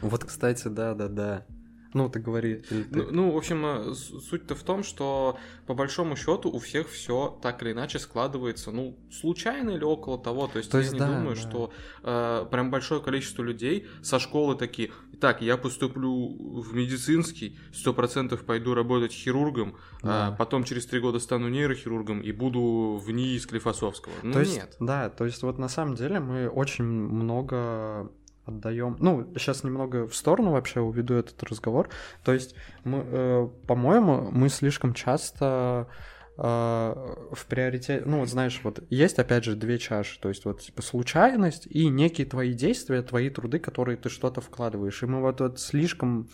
Вот, 0.00 0.24
кстати, 0.24 0.68
да, 0.68 0.94
да, 0.94 1.08
да. 1.08 1.46
Ну, 1.94 2.08
ты 2.08 2.20
говори. 2.20 2.56
Ты... 2.68 2.86
Ну, 2.90 3.08
ну, 3.10 3.30
в 3.32 3.36
общем, 3.36 3.64
э, 3.64 3.94
суть-то 3.94 4.54
в 4.54 4.62
том, 4.62 4.82
что 4.82 5.38
по 5.66 5.74
большому 5.74 6.16
счету 6.16 6.50
у 6.50 6.58
всех 6.58 6.88
все 6.88 7.38
так 7.42 7.62
или 7.62 7.72
иначе 7.72 7.98
складывается, 7.98 8.70
ну, 8.70 8.96
случайно 9.10 9.70
или 9.70 9.84
около 9.84 10.18
того. 10.18 10.46
То 10.46 10.58
есть, 10.58 10.70
То 10.70 10.78
есть 10.78 10.92
я 10.92 10.94
не 10.94 11.00
да, 11.00 11.06
думаю, 11.08 11.36
да. 11.36 11.40
что 11.42 11.72
э, 12.02 12.46
прям 12.50 12.70
большое 12.70 13.02
количество 13.02 13.42
людей 13.42 13.86
со 14.02 14.18
школы 14.18 14.56
такие, 14.56 14.90
так, 15.20 15.42
я 15.42 15.56
поступлю 15.56 16.62
в 16.62 16.74
медицинский, 16.74 17.58
сто 17.72 17.92
процентов 17.92 18.44
пойду 18.44 18.74
работать 18.74 19.12
хирургом, 19.12 19.76
а 20.02 20.06
да. 20.06 20.26
а 20.28 20.32
потом 20.32 20.64
через 20.64 20.86
три 20.86 21.00
года 21.00 21.18
стану 21.18 21.48
нейрохирургом 21.48 22.20
и 22.22 22.32
буду 22.32 23.00
в 23.04 23.10
НИИ 23.10 23.38
Склифосовского. 23.38 24.14
Ну, 24.22 24.32
то 24.32 24.40
есть, 24.40 24.56
нет. 24.56 24.76
Да, 24.80 25.10
то 25.10 25.24
есть 25.24 25.42
вот 25.42 25.58
на 25.58 25.68
самом 25.68 25.94
деле 25.94 26.20
мы 26.20 26.48
очень 26.48 26.84
много 26.84 28.10
отдаем. 28.44 28.96
Ну, 28.98 29.32
сейчас 29.36 29.64
немного 29.64 30.06
в 30.06 30.14
сторону 30.14 30.52
вообще 30.52 30.80
уведу 30.80 31.14
этот 31.14 31.42
разговор. 31.42 31.88
То 32.24 32.32
есть, 32.32 32.54
мы, 32.84 33.04
э, 33.04 33.48
по-моему, 33.66 34.30
мы 34.30 34.48
слишком 34.48 34.94
часто 34.94 35.88
э, 36.36 36.42
в 36.42 37.46
приоритете, 37.46 38.02
ну 38.06 38.20
вот 38.20 38.28
знаешь, 38.28 38.60
вот 38.64 38.82
есть 38.90 39.18
опять 39.18 39.44
же 39.44 39.54
две 39.54 39.78
чаши, 39.78 40.18
то 40.18 40.28
есть 40.28 40.44
вот 40.44 40.60
типа 40.62 40.82
случайность 40.82 41.66
и 41.66 41.88
некие 41.88 42.26
твои 42.26 42.52
действия, 42.54 43.02
твои 43.02 43.30
труды, 43.30 43.58
которые 43.58 43.96
ты 43.96 44.08
что-то 44.08 44.40
вкладываешь. 44.40 45.02
И 45.02 45.06
мы 45.06 45.20
вот, 45.20 45.40
вот 45.40 45.60
слишком 45.60 46.28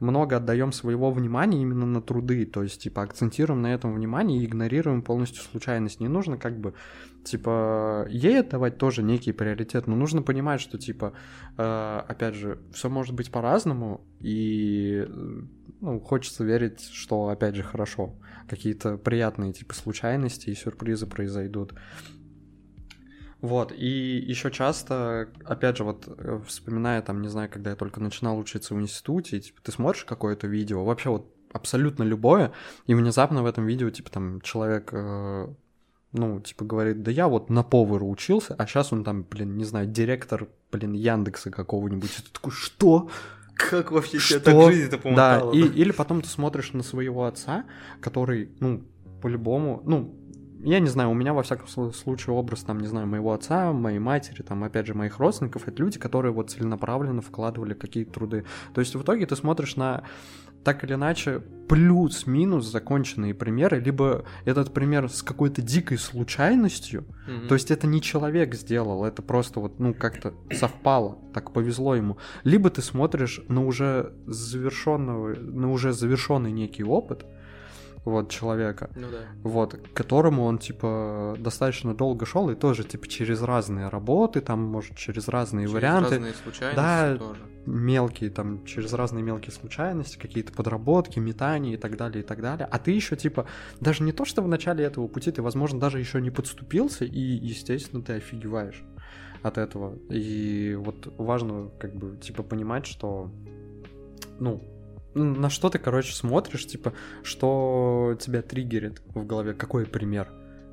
много 0.00 0.36
отдаем 0.36 0.72
своего 0.72 1.10
внимания 1.10 1.62
именно 1.62 1.86
на 1.86 2.02
труды, 2.02 2.44
то 2.46 2.62
есть, 2.62 2.82
типа, 2.82 3.02
акцентируем 3.02 3.62
на 3.62 3.72
этом 3.74 3.94
внимание 3.94 4.40
и 4.40 4.44
игнорируем 4.44 5.02
полностью 5.02 5.42
случайность. 5.42 6.00
Не 6.00 6.08
нужно 6.08 6.36
как 6.36 6.58
бы, 6.58 6.74
типа, 7.24 8.06
ей 8.08 8.40
отдавать 8.40 8.78
тоже 8.78 9.02
некий 9.02 9.32
приоритет, 9.32 9.86
но 9.86 9.96
нужно 9.96 10.22
понимать, 10.22 10.60
что, 10.60 10.78
типа, 10.78 11.12
э, 11.56 12.02
опять 12.08 12.34
же, 12.34 12.58
все 12.72 12.88
может 12.88 13.14
быть 13.14 13.30
по-разному, 13.30 14.02
и 14.20 15.06
ну, 15.80 16.00
хочется 16.00 16.44
верить, 16.44 16.80
что, 16.80 17.28
опять 17.28 17.54
же, 17.54 17.62
хорошо. 17.62 18.14
Какие-то 18.48 18.96
приятные, 18.96 19.52
типа, 19.52 19.74
случайности 19.74 20.50
и 20.50 20.54
сюрпризы 20.54 21.06
произойдут. 21.06 21.74
Вот, 23.42 23.72
и 23.72 24.16
еще 24.18 24.50
часто, 24.50 25.28
опять 25.44 25.76
же, 25.76 25.84
вот 25.84 26.08
э, 26.08 26.40
вспоминая 26.46 27.02
там, 27.02 27.20
не 27.20 27.28
знаю, 27.28 27.50
когда 27.50 27.70
я 27.70 27.76
только 27.76 28.00
начинал 28.00 28.38
учиться 28.38 28.74
в 28.74 28.80
институте, 28.80 29.40
типа, 29.40 29.60
ты 29.62 29.72
смотришь 29.72 30.04
какое-то 30.04 30.46
видео, 30.46 30.84
вообще 30.84 31.10
вот 31.10 31.30
абсолютно 31.52 32.02
любое, 32.02 32.52
и 32.86 32.94
внезапно 32.94 33.42
в 33.42 33.46
этом 33.46 33.66
видео, 33.66 33.90
типа, 33.90 34.10
там, 34.10 34.40
человек, 34.40 34.88
э, 34.92 35.48
ну, 36.12 36.40
типа, 36.40 36.64
говорит, 36.64 37.02
да 37.02 37.10
я 37.10 37.28
вот 37.28 37.50
на 37.50 37.62
повара 37.62 38.04
учился, 38.04 38.54
а 38.54 38.66
сейчас 38.66 38.92
он 38.92 39.04
там, 39.04 39.22
блин, 39.22 39.56
не 39.56 39.64
знаю, 39.64 39.86
директор, 39.86 40.48
блин, 40.72 40.94
Яндекса 40.94 41.50
какого-нибудь, 41.50 42.10
и 42.18 42.22
ты 42.22 42.30
такой, 42.32 42.52
что? 42.52 43.10
Как 43.54 43.92
вообще 43.92 44.18
что? 44.18 44.40
тебе 44.40 44.40
так 44.40 44.72
жизнь-то 44.72 45.14
Да, 45.14 45.42
и, 45.52 45.60
или 45.60 45.92
потом 45.92 46.22
ты 46.22 46.28
смотришь 46.28 46.72
на 46.72 46.82
своего 46.82 47.24
отца, 47.24 47.64
который, 48.00 48.50
ну, 48.60 48.82
по-любому, 49.20 49.82
ну, 49.84 50.14
я 50.62 50.80
не 50.80 50.88
знаю, 50.88 51.10
у 51.10 51.14
меня 51.14 51.34
во 51.34 51.42
всяком 51.42 51.92
случае 51.92 52.34
образ, 52.34 52.62
там, 52.62 52.80
не 52.80 52.86
знаю, 52.86 53.06
моего 53.06 53.32
отца, 53.32 53.72
моей 53.72 53.98
матери, 53.98 54.42
там, 54.42 54.64
опять 54.64 54.86
же, 54.86 54.94
моих 54.94 55.18
родственников, 55.18 55.68
это 55.68 55.82
люди, 55.82 55.98
которые 55.98 56.32
вот 56.32 56.50
целенаправленно 56.50 57.22
вкладывали 57.22 57.74
какие-то 57.74 58.12
труды. 58.12 58.44
То 58.74 58.80
есть 58.80 58.94
в 58.94 59.02
итоге 59.02 59.26
ты 59.26 59.36
смотришь 59.36 59.76
на 59.76 60.04
так 60.66 60.82
или 60.82 60.94
иначе 60.94 61.42
плюс-минус 61.68 62.66
законченные 62.66 63.34
примеры, 63.34 63.78
либо 63.78 64.24
этот 64.44 64.74
пример 64.74 65.08
с 65.08 65.22
какой-то 65.22 65.62
дикой 65.62 65.96
случайностью, 65.96 67.04
mm-hmm. 67.28 67.46
то 67.46 67.54
есть 67.54 67.70
это 67.70 67.86
не 67.86 68.02
человек 68.02 68.52
сделал, 68.56 69.04
это 69.04 69.22
просто 69.22 69.60
вот, 69.60 69.78
ну, 69.78 69.94
как-то 69.94 70.34
совпало, 70.50 71.18
так 71.32 71.52
повезло 71.52 71.94
ему. 71.94 72.18
Либо 72.42 72.68
ты 72.70 72.82
смотришь 72.82 73.40
на 73.46 73.64
уже 73.64 74.12
завершенного, 74.26 75.36
на 75.36 75.70
уже 75.70 75.92
завершенный 75.92 76.50
некий 76.50 76.82
опыт, 76.82 77.24
вот, 78.06 78.30
человека, 78.30 78.88
ну, 78.94 79.08
да. 79.10 79.26
вот, 79.42 79.74
к 79.74 79.92
которому 79.92 80.44
он, 80.44 80.58
типа, 80.58 81.36
достаточно 81.40 81.92
долго 81.92 82.24
шел, 82.24 82.48
и 82.48 82.54
тоже, 82.54 82.84
типа, 82.84 83.08
через 83.08 83.42
разные 83.42 83.88
работы, 83.88 84.40
там, 84.40 84.62
может, 84.62 84.96
через 84.96 85.26
разные 85.26 85.64
через 85.64 85.74
варианты. 85.74 86.10
разные 86.10 86.34
случайности 86.34 86.76
да, 86.76 87.16
тоже. 87.16 87.40
мелкие, 87.66 88.30
там, 88.30 88.64
через 88.64 88.92
разные 88.92 89.24
мелкие 89.24 89.50
случайности, 89.50 90.18
какие-то 90.18 90.52
подработки, 90.52 91.18
метания 91.18 91.74
и 91.74 91.76
так 91.76 91.96
далее, 91.96 92.22
и 92.22 92.26
так 92.26 92.40
далее. 92.40 92.68
А 92.70 92.78
ты 92.78 92.92
еще, 92.92 93.16
типа, 93.16 93.46
даже 93.80 94.04
не 94.04 94.12
то, 94.12 94.24
что 94.24 94.40
в 94.40 94.46
начале 94.46 94.84
этого 94.84 95.08
пути 95.08 95.32
ты, 95.32 95.42
возможно, 95.42 95.80
даже 95.80 95.98
еще 95.98 96.20
не 96.20 96.30
подступился, 96.30 97.04
и, 97.04 97.20
естественно, 97.20 98.04
ты 98.04 98.12
офигеваешь 98.12 98.84
от 99.42 99.58
этого. 99.58 99.98
И 100.10 100.76
вот 100.78 101.12
важно, 101.18 101.70
как 101.80 101.96
бы, 101.96 102.16
типа, 102.18 102.44
понимать, 102.44 102.86
что, 102.86 103.32
ну, 104.38 104.62
на 105.16 105.50
что 105.50 105.70
ты, 105.70 105.78
короче, 105.78 106.14
смотришь, 106.14 106.66
типа, 106.66 106.92
что 107.22 108.16
тебя 108.20 108.42
триггерит 108.42 109.02
в 109.06 109.26
голове, 109.26 109.54
какой 109.54 109.86
пример. 109.86 110.30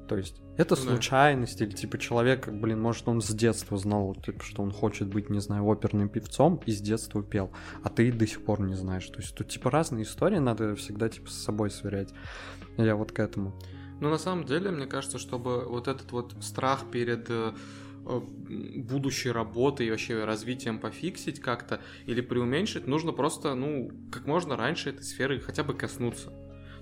То 0.08 0.18
есть 0.18 0.42
это 0.58 0.76
случайность, 0.76 1.60
да. 1.60 1.66
или 1.66 1.72
типа 1.72 1.98
человек, 1.98 2.50
блин, 2.50 2.82
может, 2.82 3.08
он 3.08 3.22
с 3.22 3.30
детства 3.30 3.78
знал, 3.78 4.16
типа, 4.16 4.44
что 4.44 4.62
он 4.62 4.72
хочет 4.72 5.08
быть, 5.08 5.30
не 5.30 5.40
знаю, 5.40 5.66
оперным 5.66 6.10
певцом 6.10 6.62
и 6.66 6.72
с 6.72 6.82
детства 6.82 7.24
пел, 7.24 7.52
а 7.84 7.90
ты 7.90 8.12
до 8.12 8.28
сих 8.28 8.44
пор 8.44 8.62
не 8.62 8.76
знаешь. 8.76 9.08
То 9.08 9.20
есть 9.20 9.34
тут 9.34 9.48
типа 9.48 9.72
разные 9.72 10.04
истории, 10.04 10.40
надо 10.40 10.76
всегда 10.76 11.10
типа 11.10 11.30
с 11.30 11.44
собой 11.44 11.72
сверять. 11.72 12.14
Я 12.78 12.96
вот 12.96 13.12
к 13.12 13.20
этому. 13.20 13.58
Ну, 14.02 14.10
на 14.10 14.18
самом 14.18 14.46
деле, 14.46 14.72
мне 14.72 14.86
кажется, 14.86 15.18
чтобы 15.18 15.64
вот 15.64 15.88
этот 15.88 16.12
вот 16.12 16.36
страх 16.42 16.92
перед 16.92 17.30
Э, 17.30 17.54
будущей 18.04 19.32
работы 19.32 19.86
и 19.86 19.92
вообще 19.92 20.24
развитием 20.26 20.80
пофиксить 20.80 21.40
как-то 21.40 21.82
или 22.06 22.22
преуменьшить, 22.22 22.88
нужно 22.88 23.12
просто, 23.12 23.56
ну, 23.56 23.92
как 24.12 24.26
можно 24.26 24.58
раньше 24.58 24.90
этой 24.90 25.04
сферы 25.04 25.40
хотя 25.40 25.64
бы 25.64 25.74
коснуться. 25.74 26.32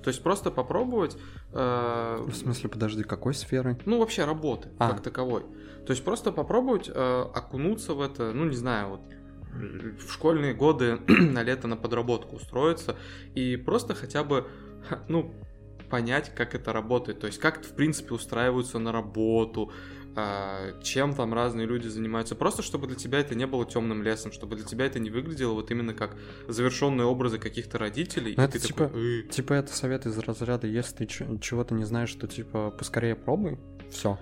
То 0.03 0.07
есть 0.09 0.23
просто 0.23 0.49
попробовать... 0.49 1.17
Э, 1.53 2.23
в 2.25 2.33
смысле, 2.33 2.69
подожди, 2.69 3.03
какой 3.03 3.33
сферы? 3.33 3.77
Ну, 3.85 3.99
вообще 3.99 4.25
работы 4.25 4.69
а. 4.79 4.89
как 4.89 5.01
таковой. 5.01 5.43
То 5.85 5.91
есть 5.91 6.03
просто 6.03 6.31
попробовать 6.31 6.89
э, 6.89 7.25
окунуться 7.33 7.93
в 7.93 8.01
это, 8.01 8.31
ну, 8.33 8.45
не 8.45 8.55
знаю, 8.55 8.89
вот 8.89 9.01
в 9.53 10.11
школьные 10.11 10.53
годы 10.53 10.99
на 11.07 11.43
лето 11.43 11.67
на 11.67 11.75
подработку 11.75 12.37
устроиться 12.37 12.95
и 13.35 13.57
просто 13.57 13.93
хотя 13.93 14.23
бы, 14.23 14.47
ну, 15.07 15.33
понять, 15.89 16.33
как 16.33 16.55
это 16.55 16.73
работает. 16.73 17.19
То 17.19 17.27
есть 17.27 17.39
как, 17.39 17.63
в 17.63 17.75
принципе, 17.75 18.15
устраиваются 18.15 18.79
на 18.79 18.91
работу, 18.91 19.71
чем 20.83 21.13
там 21.13 21.33
разные 21.33 21.65
люди 21.67 21.87
занимаются. 21.87 22.35
Просто 22.35 22.61
чтобы 22.61 22.87
для 22.87 22.95
тебя 22.95 23.19
это 23.19 23.35
не 23.35 23.47
было 23.47 23.65
темным 23.65 24.03
лесом, 24.03 24.31
чтобы 24.31 24.55
для 24.55 24.65
тебя 24.65 24.85
это 24.85 24.99
не 24.99 25.09
выглядело 25.09 25.53
вот 25.53 25.71
именно 25.71 25.93
как 25.93 26.15
завершенные 26.47 27.05
образы 27.05 27.39
каких-то 27.39 27.77
родителей. 27.77 28.33
Ну, 28.37 28.43
это 28.43 28.59
типа, 28.59 28.85
такой, 28.85 29.23
типа 29.29 29.53
это 29.53 29.73
совет 29.73 30.05
из 30.05 30.17
разряда, 30.17 30.67
если 30.67 31.05
ты 31.05 31.07
чего-то 31.07 31.73
не 31.73 31.85
знаешь, 31.85 32.13
то 32.13 32.27
типа 32.27 32.71
поскорее 32.71 33.15
пробуй, 33.15 33.59
все. 33.89 34.19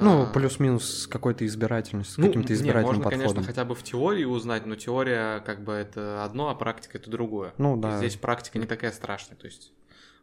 Ну, 0.00 0.22
а. 0.22 0.26
плюс-минус 0.26 1.02
с 1.02 1.06
какой-то 1.06 1.44
избирательностью, 1.46 2.14
с 2.14 2.18
ну, 2.18 2.26
каким-то 2.26 2.52
избирательным 2.52 2.84
не, 2.84 2.98
можно, 2.98 3.10
подходом. 3.10 3.28
конечно, 3.28 3.42
хотя 3.42 3.64
бы 3.64 3.74
в 3.74 3.82
теории 3.82 4.24
узнать, 4.24 4.66
но 4.66 4.76
теория 4.76 5.40
как 5.40 5.64
бы 5.64 5.72
это 5.72 6.24
одно, 6.24 6.48
а 6.48 6.54
практика 6.54 6.98
это 6.98 7.10
другое. 7.10 7.54
Ну 7.58 7.76
да. 7.76 7.98
Здесь 7.98 8.16
практика 8.16 8.58
не 8.58 8.66
такая 8.66 8.92
страшная, 8.92 9.36
то 9.36 9.46
есть 9.46 9.72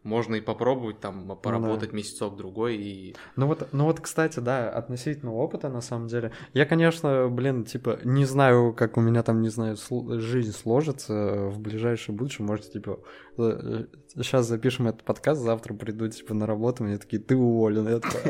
можно 0.03 0.35
и 0.35 0.41
попробовать 0.41 0.99
там 0.99 1.37
поработать 1.41 1.89
ну, 1.89 1.91
да. 1.91 1.97
месяцок 1.97 2.37
другой 2.37 2.77
и. 2.77 3.15
Ну 3.35 3.47
вот, 3.47 3.67
ну 3.71 3.85
вот, 3.85 3.99
кстати, 3.99 4.39
да, 4.39 4.69
относительно 4.69 5.33
опыта 5.33 5.69
на 5.69 5.81
самом 5.81 6.07
деле. 6.07 6.31
Я, 6.53 6.65
конечно, 6.65 7.27
блин, 7.29 7.65
типа 7.65 7.99
не 8.03 8.25
знаю, 8.25 8.73
как 8.73 8.97
у 8.97 9.01
меня 9.01 9.23
там, 9.23 9.41
не 9.41 9.49
знаю, 9.49 9.75
сл- 9.75 10.19
жизнь 10.19 10.53
сложится 10.53 11.47
в 11.47 11.59
ближайшем 11.59 12.15
будущем. 12.15 12.45
Может, 12.45 12.71
типа 12.71 12.99
сейчас 13.37 14.47
запишем 14.47 14.87
этот 14.87 15.03
подкаст, 15.03 15.41
завтра 15.41 15.73
приду 15.73 16.07
типа 16.07 16.33
на 16.33 16.45
работу, 16.45 16.83
мне 16.83 16.97
такие, 16.97 17.21
ты 17.21 17.35
уволен. 17.35 17.87
Я 17.87 17.99
такой, 17.99 18.21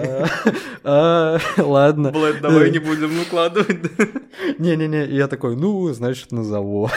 «А, 0.83 1.39
а, 1.57 1.63
ладно. 1.63 2.11
Блядь, 2.11 2.41
давай 2.41 2.71
не 2.71 2.79
будем 2.79 3.19
укладывать. 3.19 3.91
Не-не-не, 4.59 5.05
я 5.05 5.27
такой, 5.27 5.55
ну, 5.55 5.91
значит, 5.93 6.31
назову. 6.31 6.89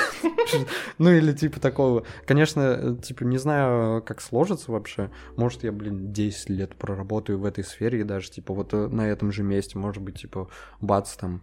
Ну 0.98 1.12
или 1.12 1.32
типа 1.32 1.60
такого. 1.60 2.04
Конечно, 2.26 2.98
типа 3.00 3.22
не 3.22 3.38
знаю, 3.38 4.02
как 4.02 4.20
сложится 4.20 4.72
вообще. 4.72 5.10
Может, 5.36 5.62
я, 5.62 5.70
блин, 5.70 6.12
10 6.12 6.50
лет 6.50 6.76
проработаю 6.76 7.38
в 7.38 7.44
этой 7.44 7.62
сфере 7.64 8.00
и 8.00 8.04
даже 8.04 8.30
типа 8.30 8.52
вот 8.52 8.74
э, 8.74 8.88
на 8.88 9.08
этом 9.08 9.30
же 9.30 9.44
месте, 9.44 9.78
может 9.78 10.02
быть, 10.02 10.20
типа 10.20 10.48
бац 10.80 11.14
там 11.14 11.42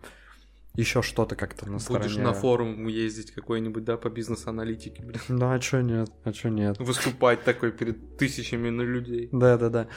еще 0.77 1.01
что-то 1.01 1.35
как-то 1.35 1.69
на 1.69 1.79
стороне. 1.79 2.03
Будешь 2.03 2.17
на 2.17 2.33
форум 2.33 2.87
ездить 2.87 3.31
какой-нибудь, 3.31 3.83
да, 3.83 3.97
по 3.97 4.09
бизнес-аналитике, 4.09 5.03
блин. 5.03 5.19
Да, 5.27 5.53
а 5.53 5.59
чё 5.59 5.81
нет, 5.81 6.09
а 6.23 6.31
чё 6.31 6.49
нет. 6.49 6.77
Выступать 6.79 7.43
такой 7.43 7.71
перед 7.71 8.17
тысячами 8.17 8.69
на 8.69 8.83
людей. 8.83 9.29
Да-да-да. 9.31 9.87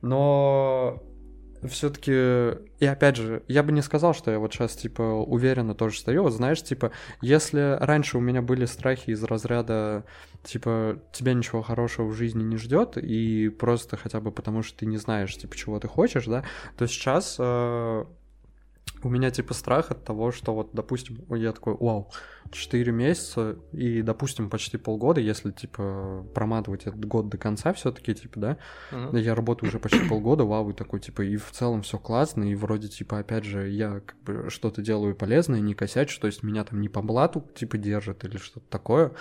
Но 0.00 1.02
все-таки, 1.68 2.58
и 2.78 2.86
опять 2.86 3.16
же, 3.16 3.42
я 3.48 3.62
бы 3.62 3.72
не 3.72 3.82
сказал, 3.82 4.14
что 4.14 4.30
я 4.30 4.38
вот 4.38 4.52
сейчас, 4.52 4.76
типа, 4.76 5.02
уверенно 5.02 5.74
тоже 5.74 5.98
стою. 5.98 6.22
Вот 6.22 6.32
знаешь, 6.32 6.62
типа, 6.62 6.92
если 7.20 7.76
раньше 7.80 8.18
у 8.18 8.20
меня 8.20 8.42
были 8.42 8.64
страхи 8.64 9.10
из 9.10 9.22
разряда, 9.22 10.04
типа, 10.42 11.00
тебя 11.12 11.34
ничего 11.34 11.62
хорошего 11.62 12.06
в 12.06 12.14
жизни 12.14 12.42
не 12.42 12.56
ждет, 12.56 12.96
и 12.96 13.48
просто 13.48 13.96
хотя 13.96 14.20
бы 14.20 14.32
потому, 14.32 14.62
что 14.62 14.78
ты 14.78 14.86
не 14.86 14.96
знаешь, 14.96 15.36
типа, 15.36 15.56
чего 15.56 15.78
ты 15.80 15.88
хочешь, 15.88 16.26
да, 16.26 16.44
то 16.76 16.86
сейчас 16.86 17.36
э, 17.38 18.04
у 19.04 19.08
меня 19.08 19.30
типа 19.30 19.54
страх 19.54 19.90
от 19.90 20.04
того, 20.04 20.32
что 20.32 20.54
вот, 20.54 20.70
допустим, 20.72 21.24
я 21.30 21.52
такой, 21.52 21.76
вау, 21.78 22.10
4 22.50 22.92
месяца 22.92 23.56
и, 23.72 24.02
допустим, 24.02 24.50
почти 24.50 24.78
полгода, 24.78 25.20
если, 25.20 25.50
типа, 25.50 26.26
проматывать 26.34 26.82
этот 26.82 27.04
год 27.04 27.28
до 27.28 27.38
конца 27.38 27.72
все 27.72 27.92
таки 27.92 28.14
типа, 28.14 28.40
да, 28.40 28.56
uh-huh. 28.90 29.20
я 29.20 29.34
работаю 29.34 29.68
уже 29.68 29.78
почти 29.78 30.08
полгода, 30.08 30.44
вау, 30.44 30.70
и 30.70 30.72
такой, 30.72 31.00
типа, 31.00 31.22
и 31.22 31.36
в 31.36 31.50
целом 31.50 31.82
все 31.82 31.98
классно, 31.98 32.44
и 32.44 32.54
вроде, 32.54 32.88
типа, 32.88 33.18
опять 33.18 33.44
же, 33.44 33.68
я 33.68 34.00
как 34.00 34.16
бы 34.22 34.50
что-то 34.50 34.82
делаю 34.82 35.14
полезное, 35.14 35.60
не 35.60 35.74
косячу, 35.74 36.20
то 36.20 36.26
есть 36.26 36.42
меня 36.42 36.64
там 36.64 36.80
не 36.80 36.88
по 36.88 37.02
блату, 37.02 37.44
типа, 37.54 37.76
держат 37.78 38.24
или 38.24 38.38
что-то 38.38 38.66
такое, 38.70 39.12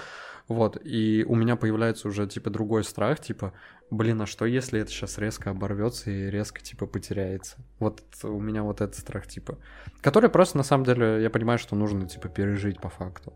Вот, 0.47 0.77
и 0.83 1.25
у 1.27 1.35
меня 1.35 1.55
появляется 1.55 2.07
уже, 2.07 2.27
типа, 2.27 2.49
другой 2.49 2.83
страх, 2.83 3.19
типа, 3.19 3.53
блин, 3.93 4.21
а 4.21 4.25
что 4.25 4.45
если 4.45 4.79
это 4.81 4.91
сейчас 4.91 5.17
резко 5.17 5.51
оборвется 5.51 6.09
и 6.09 6.29
резко, 6.29 6.61
типа, 6.61 6.85
потеряется? 6.85 7.57
Вот 7.79 8.01
у 8.23 8.39
меня 8.39 8.63
вот 8.63 8.81
этот 8.81 8.95
страх, 8.95 9.27
типа, 9.27 9.57
который 10.01 10.29
просто, 10.29 10.57
на 10.57 10.63
самом 10.63 10.85
деле, 10.85 11.21
я 11.21 11.29
понимаю, 11.29 11.59
что 11.59 11.75
нужно, 11.75 12.07
типа, 12.07 12.27
пережить 12.29 12.81
по 12.81 12.89
факту. 12.89 13.33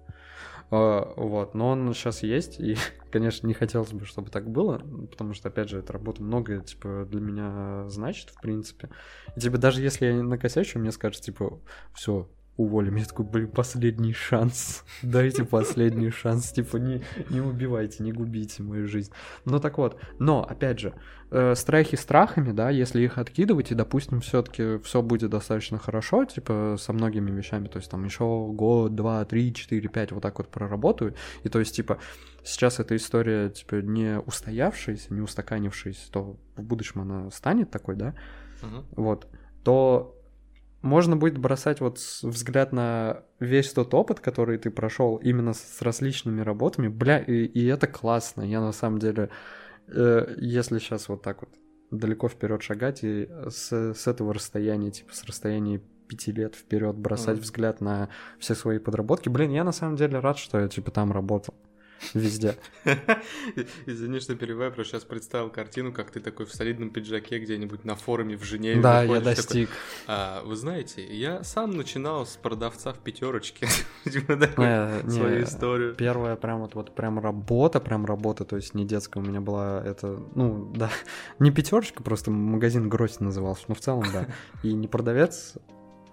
Uh, 0.70 1.14
вот, 1.16 1.56
но 1.56 1.70
он 1.70 1.94
сейчас 1.94 2.24
есть, 2.24 2.60
и, 2.60 2.76
конечно, 3.12 3.48
не 3.48 3.54
хотелось 3.54 3.94
бы, 3.94 4.06
чтобы 4.06 4.30
так 4.30 4.50
было, 4.50 4.80
потому 5.10 5.34
что, 5.34 5.48
опять 5.48 5.70
же, 5.70 5.80
эта 5.80 5.94
работа 5.94 6.22
многое, 6.22 6.60
типа, 6.60 7.08
для 7.10 7.22
меня 7.22 7.88
значит, 7.88 8.32
в 8.32 8.42
принципе. 8.42 8.90
И, 9.38 9.40
типа, 9.40 9.58
даже 9.58 9.82
если 9.82 10.08
я 10.08 10.24
накосячу, 10.24 10.80
мне 10.80 10.92
скажут, 10.92 11.22
типа, 11.22 11.62
все, 11.94 12.30
уволим. 12.58 12.96
Я 12.96 13.06
такой, 13.06 13.26
блин, 13.26 13.48
последний 13.48 14.14
шанс. 14.14 14.84
Дайте 15.04 15.46
последний 15.46 16.10
шанс. 16.10 16.52
Типа, 16.52 16.78
не, 16.78 17.04
не 17.30 17.40
убивайте, 17.40 18.04
не 18.04 18.12
губите 18.12 18.64
мою 18.64 18.88
жизнь. 18.88 19.12
Ну 19.46 19.60
так 19.60 19.78
вот, 19.78 20.00
но, 20.20 20.44
опять 20.44 20.80
же, 20.80 20.94
э, 21.30 21.54
страхи 21.56 21.96
страхами, 21.96 22.52
да, 22.52 22.72
если 22.72 23.02
их 23.02 23.20
откидывать, 23.20 23.72
и, 23.72 23.76
допустим, 23.76 24.22
все-таки 24.22 24.80
все 24.80 25.02
будет 25.02 25.30
достаточно 25.30 25.78
хорошо, 25.78 26.26
типа, 26.26 26.78
со 26.80 26.94
многими 26.94 27.30
вещами, 27.32 27.68
то 27.68 27.78
есть 27.78 27.92
там 27.92 28.04
еще 28.04 28.48
год, 28.52 28.96
два, 28.96 29.24
три, 29.26 29.54
четыре, 29.54 29.88
пять 29.88 30.12
вот 30.12 30.24
так 30.24 30.40
вот 30.40 30.50
проработаю, 30.50 31.14
и 31.44 31.50
то 31.50 31.60
есть, 31.60 31.76
типа, 31.76 32.00
сейчас 32.44 32.80
эта 32.80 32.96
история, 32.96 33.50
типа, 33.50 33.76
не 33.76 34.20
устоявшаяся, 34.20 35.14
не 35.14 35.22
устаканившаяся, 35.22 36.12
то 36.12 36.38
в 36.56 36.64
будущем 36.64 37.02
она 37.02 37.30
станет 37.30 37.70
такой, 37.70 37.96
да, 37.96 38.16
uh-huh. 38.62 38.86
вот, 38.96 39.28
то 39.64 40.17
можно 40.88 41.16
будет 41.16 41.38
бросать 41.38 41.82
вот 41.82 42.00
взгляд 42.24 42.72
на 42.72 43.24
весь 43.40 43.72
тот 43.74 43.94
опыт, 43.94 44.20
который 44.20 44.58
ты 44.58 44.72
прошел 44.72 45.18
именно 45.18 45.54
с 45.54 45.82
различными 45.82 46.42
работами, 46.42 46.88
бля, 46.88 47.20
и, 47.20 47.46
и 47.46 47.66
это 47.66 47.88
классно. 47.88 48.42
Я 48.42 48.62
на 48.62 48.72
самом 48.72 49.00
деле, 49.00 49.30
э, 49.88 50.36
если 50.38 50.80
сейчас 50.80 51.10
вот 51.10 51.22
так 51.22 51.42
вот 51.42 51.50
далеко 51.92 52.28
вперед 52.28 52.62
шагать 52.64 53.04
и 53.04 53.30
с, 53.50 53.94
с 53.94 54.08
этого 54.08 54.34
расстояния, 54.34 54.92
типа 54.92 55.14
с 55.14 55.24
расстояния 55.26 55.82
пяти 56.08 56.32
лет 56.32 56.56
вперед 56.56 56.96
бросать 56.96 57.38
mm. 57.38 57.42
взгляд 57.42 57.82
на 57.82 58.10
все 58.40 58.56
свои 58.56 58.80
подработки, 58.80 59.30
блин, 59.30 59.52
я 59.52 59.64
на 59.64 59.72
самом 59.74 59.98
деле 59.98 60.20
рад, 60.20 60.38
что 60.38 60.60
я 60.60 60.68
типа 60.68 60.92
там 60.92 61.12
работал. 61.12 61.54
Везде. 62.14 62.56
Извини, 63.86 64.20
что 64.20 64.36
перебиваю, 64.36 64.72
просто 64.72 64.94
сейчас 64.94 65.04
представил 65.04 65.50
картину, 65.50 65.92
как 65.92 66.12
ты 66.12 66.20
такой 66.20 66.46
в 66.46 66.54
солидном 66.54 66.90
пиджаке 66.90 67.40
где-нибудь 67.40 67.86
на 67.86 67.96
форуме 67.96 68.38
в 68.38 68.44
Женеве. 68.44 68.82
Да, 68.82 69.04
я 69.04 69.20
достиг. 69.20 69.70
Такой, 69.70 69.78
а, 70.08 70.44
вы 70.44 70.56
знаете, 70.56 71.06
я 71.06 71.44
сам 71.44 71.72
начинал 71.72 72.26
с 72.26 72.38
продавца 72.38 72.94
в 72.94 73.00
пятерочке. 73.00 73.68
Типа 74.04 74.38
свою 75.10 75.44
историю. 75.44 75.96
Первая 75.96 76.36
прям 76.36 76.62
вот, 76.62 76.76
вот 76.76 76.96
прям 76.96 77.20
работа, 77.20 77.80
прям 77.80 78.06
работа, 78.06 78.46
то 78.46 78.56
есть 78.56 78.74
не 78.74 78.86
детская 78.86 79.20
у 79.20 79.24
меня 79.24 79.42
была 79.42 79.82
это, 79.84 80.20
ну, 80.36 80.72
да, 80.76 80.90
не 81.40 81.52
пятерочка, 81.52 82.04
просто 82.04 82.32
магазин 82.32 82.90
Грозь 82.90 83.20
назывался, 83.20 83.66
но 83.68 83.76
в 83.76 83.80
целом, 83.80 84.06
да. 84.14 84.28
И 84.64 84.74
не 84.74 84.88
продавец, 84.88 85.56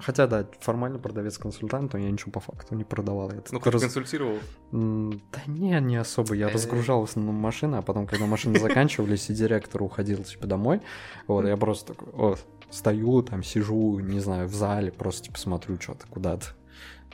Хотя, 0.04 0.26
да, 0.26 0.46
формально 0.60 0.98
продавец-консультант, 0.98 1.94
но 1.94 1.98
я 1.98 2.10
ничего 2.10 2.30
по 2.30 2.40
факту 2.40 2.74
не 2.74 2.84
продавал. 2.84 3.30
Я 3.30 3.42
ну, 3.50 3.60
раз... 3.64 3.82
консультировал? 3.82 4.38
Да 4.70 5.40
не, 5.46 5.80
не 5.80 5.96
особо. 5.96 6.34
Я 6.34 6.50
разгружал 6.50 7.00
в 7.00 7.04
основном 7.08 7.36
машины, 7.36 7.76
а 7.76 7.82
потом, 7.82 8.06
когда 8.06 8.26
машины 8.26 8.58
заканчивались, 8.60 9.30
и 9.30 9.34
директор 9.34 9.82
уходил, 9.82 10.22
типа, 10.22 10.46
домой, 10.46 10.82
вот, 11.26 11.46
я 11.46 11.56
просто 11.56 11.94
такой, 11.94 12.12
вот, 12.12 12.46
стою, 12.70 13.22
там, 13.22 13.42
сижу, 13.42 13.98
не 14.00 14.20
знаю, 14.20 14.46
в 14.48 14.54
зале, 14.54 14.92
просто, 14.92 15.24
типа, 15.24 15.38
смотрю 15.38 15.80
что-то 15.80 16.06
куда-то. 16.06 16.48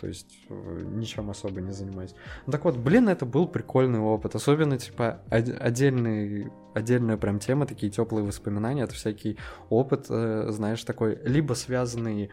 То 0.00 0.06
есть 0.06 0.38
э, 0.48 0.84
ничем 0.94 1.30
особо 1.30 1.60
не 1.60 1.72
занимаюсь. 1.72 2.14
Ну, 2.46 2.52
так 2.52 2.64
вот, 2.64 2.76
блин, 2.76 3.08
это 3.08 3.26
был 3.26 3.46
прикольный 3.46 4.00
опыт. 4.00 4.34
Особенно, 4.34 4.78
типа, 4.78 5.20
отдельный, 5.28 6.50
отдельная 6.74 7.18
прям 7.18 7.38
тема, 7.38 7.66
такие 7.66 7.92
теплые 7.92 8.24
воспоминания. 8.24 8.84
Это 8.84 8.94
всякий 8.94 9.36
опыт, 9.68 10.06
э, 10.08 10.46
знаешь, 10.48 10.82
такой, 10.84 11.18
либо 11.24 11.52
связанный 11.52 12.30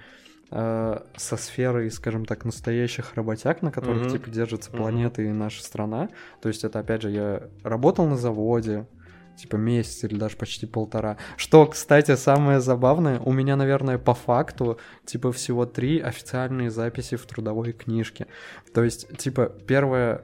Э, 0.50 1.02
со 1.18 1.36
сферой, 1.36 1.92
скажем 1.92 2.24
так, 2.26 2.46
настоящих 2.46 3.16
работяг, 3.16 3.62
на 3.62 3.72
которых, 3.72 4.04
mm-hmm. 4.04 4.12
типа, 4.12 4.30
держится 4.30 4.72
планета 4.72 5.22
mm-hmm. 5.22 5.30
и 5.30 5.34
наша 5.34 5.62
страна. 5.62 6.10
То 6.42 6.48
есть 6.48 6.64
это, 6.64 6.80
опять 6.80 7.02
же, 7.02 7.10
я 7.10 7.50
работал 7.64 8.08
на 8.08 8.16
заводе, 8.16 8.88
типа, 9.36 9.58
месяц 9.58 10.06
или 10.06 10.18
даже 10.18 10.38
почти 10.38 10.66
полтора. 10.66 11.18
Что, 11.36 11.66
кстати, 11.66 12.16
самое 12.16 12.62
забавное, 12.62 13.20
у 13.20 13.34
меня, 13.34 13.58
наверное, 13.58 13.98
по 13.98 14.14
факту, 14.14 14.80
типа, 15.06 15.34
всего 15.34 15.66
три 15.66 16.00
официальные 16.00 16.72
записи 16.72 17.18
в 17.18 17.26
трудовой 17.26 17.74
книжке. 17.74 18.28
То 18.74 18.86
есть, 18.86 19.18
типа, 19.18 19.48
первая, 19.68 20.24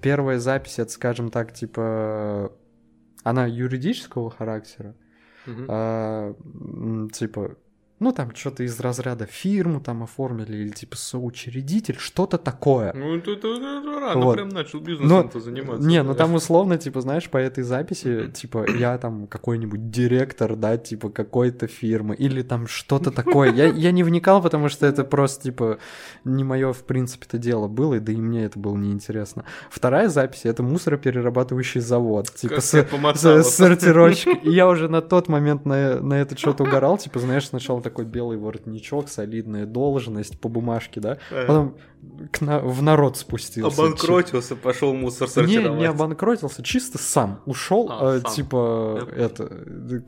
первая 0.00 0.38
запись, 0.38 0.78
это, 0.78 0.90
скажем 0.90 1.30
так, 1.30 1.52
типа, 1.52 2.52
она 3.22 3.44
юридического 3.44 4.30
характера, 4.30 4.94
mm-hmm. 5.44 5.66
а, 5.68 6.34
типа, 7.12 7.56
ну, 8.00 8.12
там 8.12 8.34
что-то 8.34 8.62
из 8.62 8.80
разряда 8.80 9.26
фирму 9.26 9.78
там 9.78 10.02
оформили, 10.02 10.56
или 10.56 10.70
типа 10.70 10.96
соучредитель, 10.96 11.96
что-то 11.98 12.38
такое. 12.38 12.94
Ну, 12.94 13.16
это, 13.16 13.32
это, 13.32 13.48
это 13.48 14.00
рано 14.00 14.20
вот. 14.24 14.36
прям 14.36 14.48
начал 14.48 14.80
бизнесом 14.80 15.30
Но, 15.32 15.40
заниматься. 15.40 15.86
Не, 15.86 16.02
ну 16.02 16.14
там 16.14 16.34
условно, 16.34 16.78
типа, 16.78 17.02
знаешь, 17.02 17.28
по 17.28 17.36
этой 17.36 17.62
записи, 17.62 18.30
типа, 18.32 18.64
я 18.70 18.96
там 18.96 19.26
какой-нибудь 19.26 19.90
директор, 19.90 20.56
да, 20.56 20.78
типа, 20.78 21.10
какой-то 21.10 21.66
фирмы, 21.66 22.14
или 22.14 22.40
там 22.40 22.66
что-то 22.66 23.10
такое. 23.10 23.52
Я, 23.52 23.66
я 23.74 23.92
не 23.92 24.02
вникал, 24.02 24.40
потому 24.40 24.70
что 24.70 24.86
это 24.86 25.04
просто, 25.04 25.42
типа, 25.42 25.78
не 26.24 26.42
мое, 26.42 26.72
в 26.72 26.84
принципе-то, 26.84 27.36
дело 27.36 27.68
было, 27.68 28.00
да 28.00 28.12
и 28.12 28.16
мне 28.16 28.44
это 28.46 28.58
было 28.58 28.78
неинтересно. 28.78 29.44
Вторая 29.68 30.08
запись— 30.08 30.40
это 30.44 30.62
мусороперерабатывающий 30.62 31.82
завод, 31.82 32.34
типа, 32.34 32.62
с, 32.62 32.72
с, 32.72 33.50
сортировщик. 33.50 34.42
И 34.42 34.50
я 34.50 34.68
уже 34.68 34.88
на 34.88 35.02
тот 35.02 35.28
момент 35.28 35.66
на, 35.66 36.00
на 36.00 36.14
это 36.14 36.38
что-то 36.38 36.64
угорал, 36.64 36.96
типа, 36.96 37.18
знаешь, 37.18 37.46
сначала 37.46 37.82
такой 37.90 38.04
белый 38.04 38.38
воротничок, 38.38 39.08
солидная 39.08 39.66
должность 39.66 40.40
по 40.40 40.48
бумажке, 40.48 41.00
да? 41.00 41.18
Потом 41.30 41.76
к 42.32 42.40
на... 42.40 42.60
в 42.60 42.82
народ 42.82 43.16
спустился. 43.16 43.82
Обанкротился, 43.82 44.54
Чи... 44.54 44.60
пошел 44.60 44.94
мусор 44.94 45.28
сортировать. 45.28 45.72
Не, 45.74 45.80
не 45.80 45.86
обанкротился, 45.86 46.62
чисто 46.62 46.98
сам 46.98 47.42
ушел, 47.46 47.88
а, 47.90 48.16
э, 48.16 48.20
сам. 48.20 48.32
типа, 48.32 49.08
Я 49.16 49.24
это, 49.26 49.44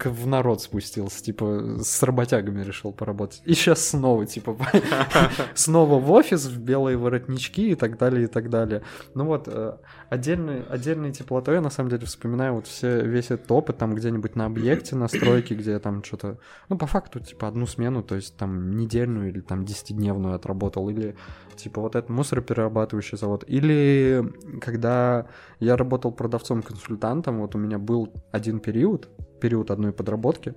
в 0.05 0.27
народ 0.27 0.63
спустился, 0.63 1.23
типа, 1.23 1.79
с 1.83 2.03
работягами 2.03 2.63
решил 2.63 2.93
поработать. 2.93 3.43
И 3.45 3.55
сейчас 3.55 3.87
снова, 3.87 4.25
типа, 4.27 4.57
снова 5.55 5.99
в 5.99 6.11
офис, 6.13 6.47
в 6.47 6.59
белые 6.59 6.97
воротнички 6.97 7.71
и 7.71 7.75
так 7.75 7.99
далее, 7.99 8.25
и 8.25 8.29
так 8.29 8.49
далее. 8.49 8.83
Ну 9.15 9.27
вот, 9.27 9.49
э, 9.49 9.77
отдельной, 10.13 10.63
отдельной 10.69 11.11
теплотой 11.11 11.55
я 11.55 11.61
на 11.63 11.71
самом 11.71 11.89
деле 11.89 12.05
вспоминаю 12.05 12.55
вот 12.55 12.67
все, 12.67 13.01
весь 13.01 13.31
этот 13.31 13.51
опыт 13.51 13.79
там 13.79 13.95
где-нибудь 13.95 14.37
на 14.37 14.45
объекте, 14.45 14.95
на 14.95 15.09
стройке, 15.09 15.55
где 15.55 15.73
я 15.73 15.79
там 15.79 16.05
что-то, 16.05 16.39
ну, 16.69 16.77
по 16.77 16.87
факту, 16.87 17.19
типа, 17.21 17.49
одну 17.49 17.67
смену, 17.67 18.03
то 18.03 18.15
есть 18.15 18.37
там 18.37 18.77
недельную 18.77 19.31
или 19.31 19.41
там 19.41 19.65
десятидневную 19.65 20.35
отработал, 20.35 20.91
или 20.91 21.17
типа 21.57 21.81
вот 21.81 21.97
этот 21.97 22.11
мусороперерабатывающий 22.11 23.17
завод. 23.17 23.45
Или 23.47 24.23
когда 24.61 25.29
я 25.61 25.77
работал 25.79 26.13
продавцом-консультантом, 26.13 27.41
вот 27.41 27.55
у 27.55 27.59
меня 27.59 27.79
был 27.79 28.13
один 28.33 28.61
период, 28.61 29.09
период 29.41 29.71
одной 29.71 29.93
подработки, 29.93 30.55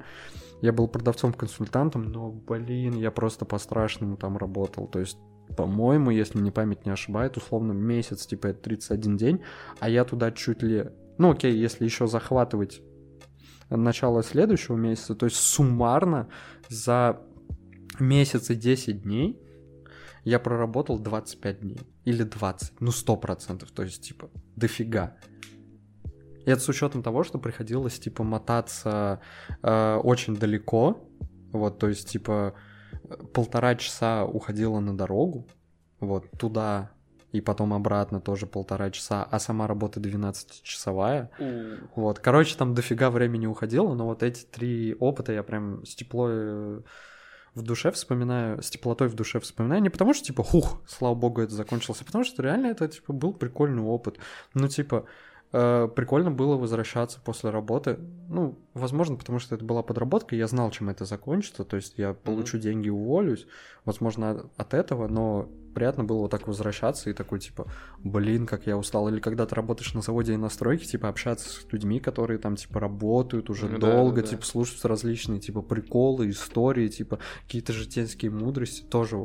я 0.62 0.74
был 0.74 0.89
продавцом-консультантом, 0.89 2.12
но, 2.12 2.30
блин, 2.30 2.96
я 2.96 3.10
просто 3.10 3.46
по-страшному 3.46 4.18
там 4.18 4.38
работал. 4.38 4.88
То 4.88 5.00
есть, 5.00 5.18
по-моему, 5.55 6.12
если 6.12 6.38
мне 6.38 6.51
память 6.51 6.86
не 6.86 6.91
ошибает, 6.91 7.38
условно 7.38 7.71
месяц, 7.71 8.25
типа 8.25 8.47
это 8.47 8.62
31 8.62 9.17
день, 9.17 9.41
а 9.79 9.89
я 9.89 10.03
туда 10.03 10.31
чуть 10.31 10.63
ли... 10.63 10.86
Ну, 11.17 11.31
окей, 11.31 11.55
если 11.55 11.86
еще 11.86 12.08
захватывать 12.08 12.81
начало 13.69 14.23
следующего 14.23 14.75
месяца, 14.75 15.15
то 15.15 15.25
есть 15.25 15.38
суммарно 15.38 16.29
за 16.69 17.21
месяц 17.99 18.49
и 18.49 18.55
10 18.55 19.03
дней 19.03 19.39
я 20.23 20.39
проработал 20.39 20.99
25 20.99 21.62
дней. 21.62 21.79
Или 22.03 22.23
20. 22.23 22.81
Ну, 22.81 22.91
100%. 22.91 23.67
То 23.73 23.84
есть, 23.84 24.01
типа, 24.01 24.29
дофига. 24.55 25.15
И 26.45 26.49
это 26.49 26.62
с 26.62 26.67
учетом 26.67 27.03
того, 27.03 27.23
что 27.23 27.38
приходилось, 27.38 27.99
типа, 27.99 28.23
мотаться 28.23 29.21
э, 29.62 29.95
очень 29.95 30.36
далеко. 30.36 31.08
Вот, 31.51 31.79
то 31.79 31.88
есть, 31.88 32.10
типа, 32.10 32.55
полтора 33.34 33.76
часа 33.76 34.26
уходила 34.26 34.80
на 34.80 34.98
дорогу. 34.98 35.46
Вот, 36.00 36.30
туда 36.38 36.91
и 37.32 37.41
потом 37.41 37.74
обратно 37.74 38.22
тоже 38.22 38.46
полтора 38.46 38.91
часа, 38.91 39.28
а 39.30 39.39
сама 39.39 39.68
работа 39.68 40.00
12-часовая. 40.00 41.30
Uh. 41.38 41.80
Вот, 41.96 42.20
короче, 42.20 42.56
там 42.56 42.74
дофига 42.74 43.10
времени 43.10 43.46
уходило, 43.46 43.94
но 43.94 44.06
вот 44.06 44.24
эти 44.24 44.46
три 44.46 44.96
опыта 45.00 45.34
я 45.34 45.44
прям 45.44 45.86
с 45.86 45.96
теплой 45.96 46.84
в 47.56 47.62
душе 47.62 47.91
вспоминаю, 47.91 48.62
с 48.62 48.70
теплотой 48.70 49.08
в 49.08 49.15
душе 49.15 49.39
вспоминаю, 49.39 49.82
не 49.82 49.89
потому 49.89 50.13
что, 50.13 50.26
типа, 50.26 50.44
хух, 50.44 50.82
слава 50.88 51.15
богу, 51.15 51.41
это 51.41 51.54
закончилось, 51.54 52.00
а 52.02 52.06
потому 52.06 52.24
что 52.24 52.44
реально 52.44 52.68
это, 52.68 52.88
типа, 52.88 53.13
был 53.13 53.34
прикольный 53.34 53.84
опыт. 53.84 54.18
Ну, 54.54 54.68
типа, 54.68 55.06
э, 55.06 55.35
прикольно 55.51 56.31
было 56.31 56.58
возвращаться 56.58 57.19
после 57.23 57.49
работы. 57.49 57.97
Ну, 58.29 58.58
возможно, 58.73 59.15
потому 59.15 59.39
что 59.39 59.55
это 59.55 59.63
была 59.63 59.84
подработка, 59.84 60.36
я 60.36 60.47
знал, 60.47 60.71
чем 60.71 60.89
это 60.89 61.05
закончится, 61.05 61.63
то 61.63 61.75
есть 61.77 61.97
я 61.97 62.13
получу 62.13 62.58
mm-hmm. 62.58 62.62
деньги 62.62 62.88
и 62.88 62.91
уволюсь, 62.91 63.47
возможно, 63.86 64.49
от 64.58 64.73
этого, 64.73 65.08
но 65.08 65.49
приятно 65.76 66.04
было 66.04 66.20
вот 66.20 66.32
так 66.32 66.48
возвращаться 66.48 67.10
и 67.10 67.14
такой, 67.14 67.40
типа, 67.40 67.68
блин, 68.00 68.48
как 68.48 68.66
я 68.66 68.78
устал. 68.78 69.08
Или 69.10 69.20
когда 69.20 69.46
ты 69.46 69.54
работаешь 69.54 69.94
на 69.94 70.02
заводе 70.02 70.34
и 70.34 70.38
на 70.38 70.50
стройке, 70.50 70.86
типа, 70.86 71.10
общаться 71.10 71.50
с 71.50 71.68
людьми, 71.72 72.00
которые 72.00 72.40
там, 72.40 72.56
типа, 72.56 72.80
работают 72.80 73.50
уже 73.52 73.68
Ну 73.68 73.78
да, 73.78 73.92
долго, 73.92 74.18
да, 74.18 74.22
да. 74.24 74.28
типа, 74.30 74.46
слушать 74.46 74.84
различные, 74.86 75.40
типа, 75.40 75.62
приколы, 75.62 76.30
истории, 76.30 76.88
типа, 76.88 77.20
какие-то 77.44 77.74
житейские 77.74 78.32
мудрости, 78.32 78.84
тоже 78.84 79.18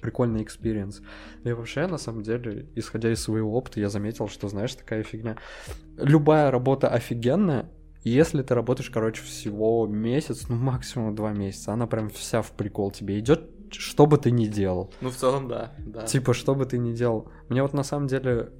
прикольный 0.00 0.42
experience. 0.42 1.02
И 1.44 1.52
вообще, 1.52 1.86
на 1.86 1.98
самом 1.98 2.22
деле, 2.22 2.66
исходя 2.74 3.12
из 3.12 3.22
своего 3.22 3.56
опыта, 3.56 3.78
я 3.78 3.88
заметил, 3.88 4.28
что, 4.28 4.48
знаешь, 4.48 4.74
такая 4.74 5.04
фигня. 5.04 5.36
Любая 5.96 6.50
работа 6.50 6.88
офигенная, 6.88 7.70
если 8.04 8.42
ты 8.42 8.54
работаешь, 8.54 8.90
короче, 8.90 9.22
всего 9.22 9.86
месяц, 9.86 10.48
ну, 10.48 10.56
максимум 10.56 11.14
два 11.14 11.32
месяца, 11.32 11.72
она 11.72 11.86
прям 11.86 12.08
вся 12.10 12.42
в 12.42 12.52
прикол 12.52 12.90
тебе 12.90 13.18
идет, 13.18 13.50
что 13.72 14.06
бы 14.06 14.18
ты 14.18 14.30
ни 14.30 14.46
делал. 14.46 14.92
Ну, 15.00 15.10
в 15.10 15.16
целом, 15.16 15.48
да, 15.48 15.72
да. 15.78 16.02
Типа, 16.02 16.34
что 16.34 16.54
бы 16.54 16.66
ты 16.66 16.78
ни 16.78 16.92
делал. 16.92 17.30
Мне 17.48 17.62
вот 17.62 17.72
на 17.74 17.82
самом 17.82 18.06
деле 18.06 18.50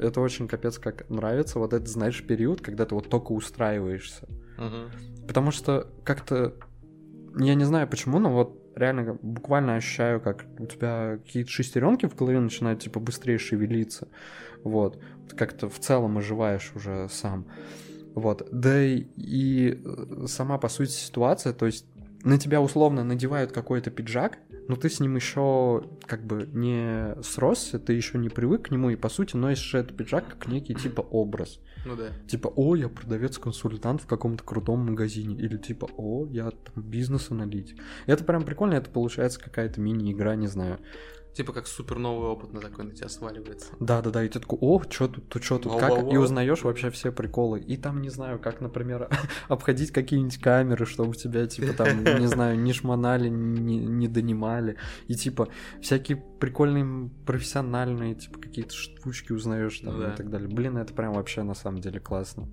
это 0.00 0.20
очень 0.20 0.48
капец 0.48 0.78
как 0.78 1.08
нравится, 1.08 1.58
вот 1.58 1.72
этот, 1.72 1.88
знаешь, 1.88 2.22
период, 2.24 2.60
когда 2.60 2.84
ты 2.84 2.94
вот 2.94 3.08
только 3.08 3.32
устраиваешься. 3.32 4.28
Мгм. 4.58 5.26
Потому 5.26 5.50
что 5.50 5.88
как-то, 6.04 6.54
я 7.36 7.54
не 7.54 7.64
знаю 7.64 7.88
почему, 7.88 8.18
но 8.18 8.30
вот 8.30 8.62
реально 8.76 9.18
буквально 9.22 9.76
ощущаю, 9.76 10.20
как 10.20 10.44
у 10.58 10.66
тебя 10.66 11.18
какие-то 11.24 11.50
шестеренки 11.50 12.06
в 12.06 12.16
голове 12.16 12.40
начинают 12.40 12.80
типа 12.80 13.00
быстрее 13.00 13.38
шевелиться. 13.38 14.08
Вот. 14.64 15.00
Как-то 15.36 15.68
в 15.68 15.78
целом 15.78 16.18
оживаешь 16.18 16.72
уже 16.74 17.08
сам. 17.10 17.46
Вот. 18.14 18.46
Да 18.52 18.82
и, 18.82 19.06
и 19.16 19.82
сама 20.26 20.58
по 20.58 20.68
сути 20.68 20.90
ситуация, 20.90 21.52
то 21.52 21.66
есть 21.66 21.86
на 22.24 22.38
тебя 22.38 22.60
условно 22.60 23.04
надевают 23.04 23.52
какой-то 23.52 23.90
пиджак, 23.90 24.38
но 24.68 24.76
ты 24.76 24.88
с 24.88 25.00
ним 25.00 25.16
еще 25.16 25.84
как 26.06 26.24
бы 26.24 26.48
не 26.52 27.16
сросся, 27.22 27.78
ты 27.78 27.92
еще 27.92 28.18
не 28.18 28.28
привык 28.28 28.68
к 28.68 28.70
нему, 28.70 28.90
и 28.90 28.96
по 28.96 29.08
сути 29.08 29.36
носишь 29.36 29.74
этот 29.74 29.96
пиджак 29.96 30.28
как 30.28 30.48
некий 30.48 30.74
типа 30.74 31.00
образ. 31.00 31.60
Ну 31.84 31.96
да. 31.96 32.10
Типа, 32.28 32.52
о, 32.54 32.76
я 32.76 32.88
продавец-консультант 32.88 34.02
в 34.02 34.06
каком-то 34.06 34.44
крутом 34.44 34.86
магазине. 34.86 35.36
Или 35.36 35.56
типа, 35.56 35.88
о, 35.96 36.26
я 36.30 36.50
там 36.50 36.82
бизнес-аналитик. 36.82 37.80
Это 38.06 38.24
прям 38.24 38.44
прикольно, 38.44 38.74
это 38.74 38.90
получается 38.90 39.40
какая-то 39.40 39.80
мини-игра, 39.80 40.36
не 40.36 40.46
знаю. 40.46 40.78
Типа 41.34 41.52
как 41.54 41.66
супер 41.66 41.98
новый 41.98 42.28
опыт 42.28 42.52
на 42.52 42.60
такой 42.60 42.84
на 42.84 42.90
тебя 42.90 43.08
сваливается. 43.08 43.68
Да-да-да, 43.80 44.22
и 44.22 44.28
ты 44.28 44.38
такой, 44.38 44.58
о, 44.60 44.82
что 44.90 45.08
тут, 45.08 45.28
тут, 45.28 45.42
что 45.42 45.58
тут, 45.58 45.78
как? 45.78 46.12
И 46.12 46.16
узнаешь 46.16 46.62
вообще 46.62 46.90
все 46.90 47.10
приколы. 47.10 47.60
И 47.60 47.78
там, 47.78 48.02
не 48.02 48.10
знаю, 48.10 48.38
как, 48.38 48.60
например, 48.60 49.08
обходить 49.48 49.92
какие-нибудь 49.92 50.38
камеры, 50.38 50.84
чтобы 50.84 51.16
тебя, 51.16 51.46
типа, 51.46 51.72
там, 51.72 52.04
не 52.04 52.26
знаю, 52.26 52.58
не 52.58 52.72
шмонали, 52.74 53.28
не, 53.28 53.78
не 53.78 54.08
донимали. 54.08 54.76
И, 55.08 55.14
типа, 55.14 55.48
всякие 55.80 56.18
прикольные 56.18 57.10
профессиональные, 57.24 58.14
типа, 58.14 58.38
какие-то 58.38 58.74
штучки 58.74 59.32
узнаешь 59.32 59.78
там 59.80 60.00
да. 60.00 60.12
и 60.12 60.16
так 60.16 60.28
далее. 60.28 60.48
Блин, 60.48 60.76
это 60.76 60.92
прям 60.92 61.14
вообще 61.14 61.42
на 61.42 61.54
самом 61.54 61.80
деле 61.80 61.98
классно. 61.98 62.48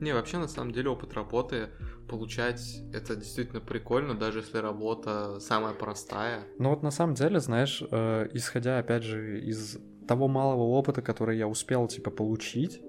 Не, 0.00 0.14
вообще, 0.14 0.38
на 0.38 0.48
самом 0.48 0.72
деле, 0.72 0.88
опыт 0.88 1.14
работы 1.14 1.68
получать, 2.08 2.82
это 2.92 3.14
действительно 3.14 3.60
прикольно, 3.60 4.14
даже 4.14 4.40
если 4.40 4.58
работа 4.58 5.38
самая 5.40 5.74
простая. 5.74 6.44
Ну 6.58 6.70
вот 6.70 6.82
на 6.82 6.90
самом 6.90 7.14
деле, 7.14 7.38
знаешь, 7.38 7.82
э, 7.90 8.28
исходя 8.32 8.78
опять 8.78 9.04
же 9.04 9.40
из 9.40 9.78
того 10.08 10.26
малого 10.26 10.62
опыта, 10.62 11.02
который 11.02 11.38
я 11.38 11.46
успел 11.46 11.86
типа 11.86 12.10
получить, 12.10 12.80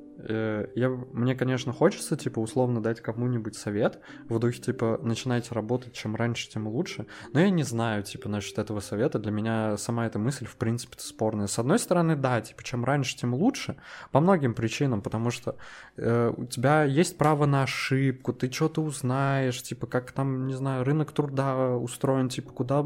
я, 0.76 0.90
мне, 0.90 1.36
конечно, 1.36 1.74
хочется, 1.74 2.16
типа, 2.16 2.40
условно 2.40 2.82
дать 2.82 3.02
кому-нибудь 3.02 3.56
совет 3.56 4.00
в 4.30 4.40
духе, 4.40 4.62
типа, 4.62 5.00
начинайте 5.02 5.54
работать, 5.54 5.94
чем 5.94 6.16
раньше, 6.16 6.50
тем 6.50 6.68
лучше. 6.68 7.06
Но 7.34 7.40
я 7.40 7.50
не 7.50 7.64
знаю, 7.64 8.04
типа, 8.04 8.30
насчет 8.30 8.58
этого 8.60 8.80
совета. 8.80 9.20
Для 9.20 9.32
меня 9.32 9.78
сама 9.78 10.06
эта 10.06 10.20
мысль, 10.20 10.46
в 10.46 10.56
принципе, 10.56 10.96
спорная. 11.00 11.48
С 11.48 11.60
одной 11.60 11.80
стороны, 11.80 12.16
да, 12.16 12.42
типа, 12.42 12.64
чем 12.64 12.86
раньше, 12.86 13.18
тем 13.18 13.34
лучше, 13.34 13.78
по 14.12 14.20
многим 14.20 14.54
причинам, 14.54 15.02
потому 15.02 15.32
что 15.32 15.56
э, 15.98 16.34
у 16.36 16.46
тебя 16.46 16.84
есть 16.84 17.18
право 17.18 17.46
на 17.46 17.64
ошибку, 17.64 18.34
ты 18.34 18.52
что-то 18.52 18.82
узнаешь, 18.82 19.62
типа, 19.62 19.88
как 19.88 20.12
там, 20.12 20.48
не 20.48 20.54
знаю, 20.54 20.84
рынок 20.84 21.12
труда 21.12 21.76
устроен, 21.76 22.30
типа, 22.30 22.52
куда 22.52 22.86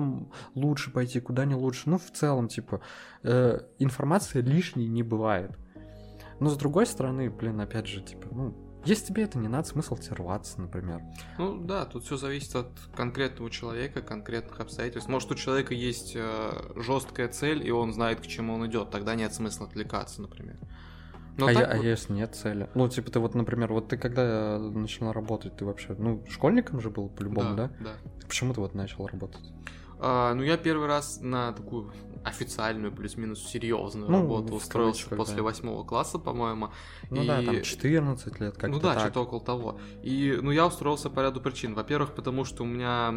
лучше 0.56 0.92
пойти, 0.92 1.20
куда 1.20 1.46
не 1.46 1.56
лучше. 1.56 1.84
Ну, 1.86 1.98
в 1.98 2.12
целом, 2.12 2.48
типа, 2.48 2.82
э, 3.24 3.60
информации 3.80 4.42
лишней 4.42 4.88
не 4.88 5.04
бывает. 5.04 5.52
Но 6.40 6.50
с 6.50 6.58
другой 6.58 6.86
стороны, 6.86 7.30
блин, 7.30 7.60
опять 7.62 7.88
же, 7.88 8.02
типа, 8.02 8.28
ну, 8.32 8.56
если 8.86 9.06
тебе 9.08 9.24
это 9.24 9.40
не 9.40 9.48
надо, 9.48 9.68
смысл 9.68 9.96
тебе 9.96 10.16
рваться, 10.18 10.62
например. 10.62 11.02
Ну 11.40 11.58
да, 11.58 11.86
тут 11.86 12.04
все 12.04 12.18
зависит 12.18 12.56
от 12.56 12.70
конкретного 12.96 13.50
человека, 13.50 14.02
конкретных 14.02 14.60
обстоятельств. 14.60 15.10
Может, 15.10 15.32
у 15.32 15.36
человека 15.36 15.74
есть 15.74 16.16
жесткая 16.76 17.30
цель, 17.30 17.66
и 17.66 17.72
он 17.72 17.94
знает, 17.94 18.22
к 18.22 18.28
чему 18.28 18.54
он 18.54 18.68
идет. 18.68 18.92
Тогда 18.92 19.16
нет 19.16 19.34
смысла 19.34 19.66
отвлекаться, 19.66 20.22
например. 20.22 20.58
Но 21.38 21.48
а, 21.48 21.52
я- 21.52 21.66
а 21.66 21.76
вот- 21.78 21.84
если 21.86 22.14
нет 22.14 22.36
цели? 22.36 22.70
Ну, 22.76 22.88
типа, 22.88 23.12
ты 23.12 23.20
вот, 23.20 23.34
например, 23.36 23.74
вот 23.74 23.90
ты 23.90 23.98
когда 23.98 24.58
начала 24.60 25.12
работать, 25.14 25.58
ты 25.58 25.66
вообще, 25.66 25.94
ну, 25.98 26.24
школьником 26.30 26.80
же 26.80 26.90
был 26.90 27.10
по-любому, 27.10 27.56
да? 27.56 27.72
да. 27.80 27.92
Почему 28.28 28.54
ты 28.54 28.62
вот 28.62 28.74
начал 28.74 29.06
работать? 29.08 29.52
А, 30.00 30.34
ну, 30.34 30.44
я 30.44 30.58
первый 30.58 30.88
раз 30.88 31.20
на 31.22 31.52
такую 31.52 31.92
официальную, 32.26 32.92
плюс-минус 32.92 33.46
серьезную 33.48 34.10
Ну, 34.10 34.18
работу 34.22 34.56
устроился 34.56 35.04
кавычках, 35.10 35.18
после 35.18 35.42
восьмого 35.44 35.84
класса, 35.84 36.18
по-моему. 36.18 36.70
Ну 37.12 37.24
да, 37.24 37.42
там 37.44 37.56
И- 37.58 37.64
14 37.64 38.40
лет, 38.40 38.54
как-то 38.58 38.68
ну 38.76 38.80
да, 38.80 38.94
так. 38.94 39.00
что-то 39.04 39.22
около 39.22 39.42
того. 39.42 39.80
И, 40.02 40.38
ну, 40.42 40.52
я 40.52 40.66
устроился 40.66 41.10
по 41.10 41.20
ряду 41.22 41.40
причин. 41.40 41.76
Во-первых, 41.76 42.14
потому 42.16 42.44
что 42.44 42.64
у 42.64 42.66
меня 42.66 43.12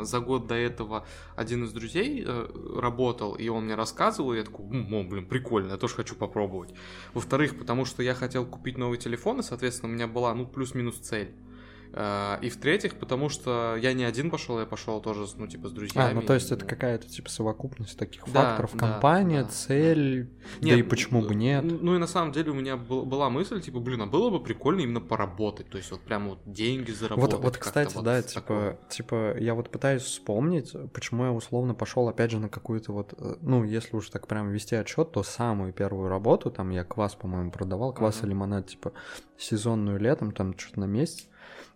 э, 0.00 0.04
за 0.04 0.20
год 0.20 0.46
до 0.46 0.54
этого 0.54 1.06
один 1.36 1.64
из 1.64 1.72
друзей 1.72 2.24
э, 2.26 2.48
работал, 2.80 3.34
и 3.34 3.48
он 3.48 3.64
мне 3.66 3.74
рассказывал, 3.74 4.32
и 4.32 4.38
я 4.38 4.44
такой, 4.44 4.66
«М, 4.66 4.94
о, 4.94 5.04
блин, 5.04 5.26
прикольно, 5.26 5.72
я 5.72 5.76
тоже 5.76 5.94
хочу 5.94 6.14
попробовать. 6.14 6.72
Во-вторых, 7.14 7.58
потому 7.58 7.84
что 7.84 8.02
я 8.02 8.14
хотел 8.14 8.46
купить 8.46 8.78
новый 8.78 8.96
телефон, 8.98 9.40
и, 9.40 9.42
соответственно, 9.42 9.92
у 9.92 9.94
меня 9.94 10.06
была, 10.06 10.32
ну, 10.34 10.46
плюс-минус 10.46 10.96
цель. 10.96 11.34
Э, 11.92 12.38
И 12.42 12.50
в-третьих, 12.50 12.94
потому 12.94 13.28
что 13.28 13.76
я 13.76 13.92
не 13.92 14.04
один 14.04 14.30
пошел, 14.30 14.58
я 14.60 14.66
пошел 14.66 15.00
тоже, 15.00 15.26
ну, 15.36 15.46
типа, 15.46 15.68
с 15.68 15.72
друзьями. 15.72 16.10
А, 16.10 16.14
ну 16.14 16.22
то 16.22 16.34
есть 16.34 16.50
это 16.52 16.64
Ну, 16.64 16.68
какая-то 16.70 17.08
типа 17.08 17.30
совокупность 17.30 17.98
таких 17.98 18.24
Да, 18.26 18.44
факторов. 18.56 18.70
да, 18.74 18.78
Компания, 18.92 19.42
да. 19.42 19.48
цель, 19.48 20.30
да 20.60 20.74
и 20.74 20.82
почему 20.82 21.22
бы 21.22 21.34
нет. 21.34 21.64
Ну 21.64 21.94
и 21.94 21.98
на 21.98 22.06
самом 22.06 22.32
деле 22.32 22.50
у 22.50 22.54
меня 22.54 22.76
был- 22.76 23.04
была 23.04 23.30
мысль, 23.30 23.60
типа, 23.60 23.80
блин, 23.80 24.02
а 24.02 24.06
было 24.06 24.30
бы 24.30 24.42
прикольно 24.42 24.80
именно 24.80 25.00
поработать, 25.00 25.68
то 25.70 25.78
есть 25.78 25.90
вот 25.90 26.00
прям 26.02 26.28
вот 26.28 26.38
деньги 26.46 26.90
заработать. 26.90 27.34
Вот, 27.36 27.44
вот, 27.44 27.56
кстати, 27.56 27.94
вот 27.94 28.04
да, 28.04 28.22
такое. 28.22 28.72
типа, 28.88 29.34
типа, 29.34 29.38
я 29.38 29.54
вот 29.54 29.70
пытаюсь 29.70 30.02
вспомнить, 30.02 30.74
почему 30.92 31.24
я 31.24 31.32
условно 31.32 31.74
пошел 31.74 32.08
опять 32.08 32.30
же 32.30 32.38
на 32.38 32.48
какую-то 32.48 32.92
вот, 32.92 33.14
э, 33.18 33.36
ну, 33.40 33.64
если 33.64 33.96
уж 33.96 34.10
так 34.10 34.26
прям 34.26 34.50
вести 34.50 34.74
отчет, 34.76 35.12
то 35.12 35.22
самую 35.22 35.72
первую 35.72 36.08
работу, 36.08 36.50
там 36.50 36.70
я 36.70 36.84
квас, 36.84 37.14
по-моему, 37.14 37.50
продавал, 37.50 37.92
квас 37.92 38.16
и 38.16 38.20
Мгм. 38.20 38.28
лимонад, 38.30 38.66
типа, 38.68 38.92
сезонную 39.36 39.98
летом, 39.98 40.32
там 40.32 40.56
что-то 40.58 40.80
на 40.80 40.84
месяц. 40.84 41.28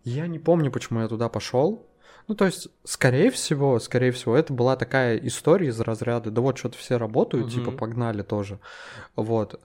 Я 0.04 0.26
не 0.26 0.38
помню, 0.38 0.70
почему 0.70 1.00
я 1.00 1.08
туда 1.08 1.28
пошел. 1.28 1.86
Ну, 2.28 2.34
то 2.36 2.44
есть, 2.46 2.68
скорее 2.84 3.30
всего, 3.30 3.78
скорее 3.80 4.12
всего, 4.12 4.36
это 4.36 4.52
была 4.52 4.76
такая 4.76 5.16
история 5.18 5.68
из 5.68 5.80
разряда, 5.80 6.30
да 6.30 6.40
вот 6.40 6.56
что-то 6.58 6.78
все 6.78 6.96
работают, 6.96 7.50
типа, 7.52 7.70
Мгм. 7.70 7.78
погнали 7.78 8.22
тоже. 8.22 8.60
Вот. 9.16 9.60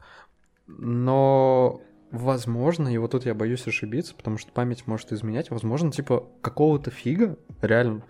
Но 0.66 1.82
возможно, 2.12 2.88
и 2.88 2.98
вот 2.98 3.12
тут 3.12 3.26
я 3.26 3.34
боюсь 3.34 3.68
ошибиться, 3.68 4.16
потому 4.16 4.38
что 4.38 4.52
память 4.52 4.88
может 4.88 5.12
изменять, 5.12 5.52
возможно, 5.52 5.92
типа 5.92 6.26
какого-то 6.42 6.90
фига, 6.90 7.38
реально, 7.62 8.04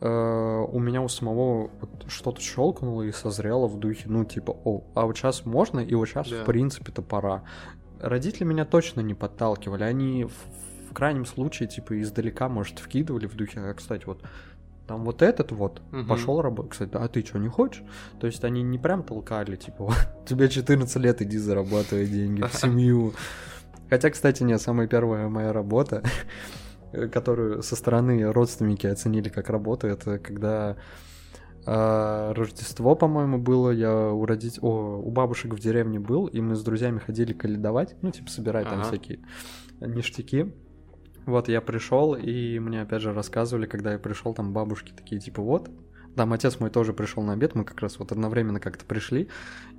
э, 0.00 0.08
у 0.08 0.78
меня 0.78 1.02
у 1.02 1.08
самого 1.08 1.70
вот 1.80 1.90
что-то 2.08 2.40
щелкнуло 2.40 3.02
и 3.02 3.12
созрело 3.12 3.66
в 3.66 3.78
духе, 3.78 4.04
ну, 4.06 4.24
типа, 4.24 4.56
о, 4.64 4.84
а 4.94 5.06
вот 5.06 5.16
сейчас 5.16 5.44
можно, 5.44 5.80
и 5.80 5.94
вот 5.94 6.06
сейчас, 6.08 6.28
Да. 6.28 6.42
в 6.42 6.46
принципе-то, 6.46 7.02
пора. 7.02 7.42
Родители 8.00 8.44
меня 8.44 8.64
точно 8.64 9.00
не 9.00 9.14
подталкивали, 9.14 9.82
они 9.82 10.28
крайнем 10.98 11.24
случае, 11.26 11.68
типа, 11.68 12.00
издалека, 12.00 12.48
может, 12.48 12.80
вкидывали 12.80 13.26
в 13.26 13.36
духе, 13.36 13.60
а, 13.60 13.72
кстати, 13.72 14.04
вот 14.04 14.22
там 14.88 15.04
вот 15.04 15.22
этот 15.22 15.52
вот 15.52 15.80
Мгм. 15.92 16.08
пошел 16.08 16.42
работать. 16.42 16.72
Кстати, 16.72 16.90
а 16.94 17.06
ты 17.08 17.24
что, 17.24 17.38
не 17.38 17.48
хочешь? 17.48 17.84
То 18.20 18.26
есть 18.26 18.42
они 18.44 18.62
не 18.62 18.78
прям 18.78 19.02
толкали, 19.04 19.54
типа, 19.54 19.84
«Вот, 19.84 20.26
тебе 20.26 20.48
14 20.48 20.96
лет, 20.96 21.22
иди 21.22 21.38
зарабатывай 21.38 22.06
деньги 22.06 22.42
в 22.42 22.52
семью. 22.54 23.12
Хотя, 23.90 24.10
кстати, 24.10 24.42
нет, 24.42 24.60
самая 24.60 24.88
первая 24.88 25.28
моя 25.28 25.52
работа, 25.52 26.02
которую 27.12 27.62
со 27.62 27.76
стороны 27.76 28.32
родственники 28.32 28.86
оценили 28.86 29.28
как 29.28 29.50
работу, 29.50 29.86
это 29.86 30.18
когда 30.18 30.76
а, 31.66 32.32
Рождество, 32.34 32.94
по-моему, 32.96 33.38
было, 33.38 33.70
я 33.70 33.94
у 34.10 34.24
родителей, 34.26 34.60
о, 34.62 34.96
у 35.04 35.10
бабушек 35.10 35.52
в 35.52 35.60
деревне 35.60 36.00
был, 36.00 36.26
и 36.26 36.40
мы 36.40 36.54
с 36.56 36.62
друзьями 36.64 36.98
ходили 36.98 37.34
каледовать, 37.34 37.94
ну, 38.02 38.10
типа, 38.10 38.30
собирать 38.30 38.68
там 38.68 38.80
Ага. 38.80 38.88
всякие 38.88 39.20
ништяки. 39.80 40.54
Вот 41.28 41.46
я 41.48 41.60
пришел, 41.60 42.14
и 42.14 42.58
мне 42.58 42.80
опять 42.80 43.02
же 43.02 43.12
рассказывали, 43.12 43.66
когда 43.66 43.92
я 43.92 43.98
пришел, 43.98 44.32
там 44.32 44.54
бабушки 44.54 44.94
такие, 44.96 45.20
типа, 45.20 45.42
вот. 45.42 45.70
Там 46.16 46.32
отец 46.32 46.58
мой 46.58 46.70
тоже 46.70 46.94
пришел 46.94 47.22
на 47.22 47.34
обед, 47.34 47.54
мы 47.54 47.64
как 47.64 47.80
раз 47.80 47.98
вот 47.98 48.12
одновременно 48.12 48.60
как-то 48.60 48.86
пришли, 48.86 49.28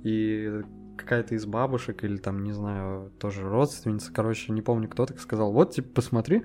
и 0.04 0.62
какая-то 0.96 1.34
из 1.34 1.46
бабушек 1.46 2.04
или 2.04 2.18
там, 2.18 2.44
не 2.44 2.52
знаю, 2.52 3.10
тоже 3.18 3.42
родственница, 3.42 4.12
короче, 4.12 4.52
не 4.52 4.62
помню 4.62 4.88
кто 4.88 5.06
так 5.06 5.18
сказал, 5.18 5.52
вот, 5.52 5.72
типа, 5.72 5.88
посмотри, 5.92 6.44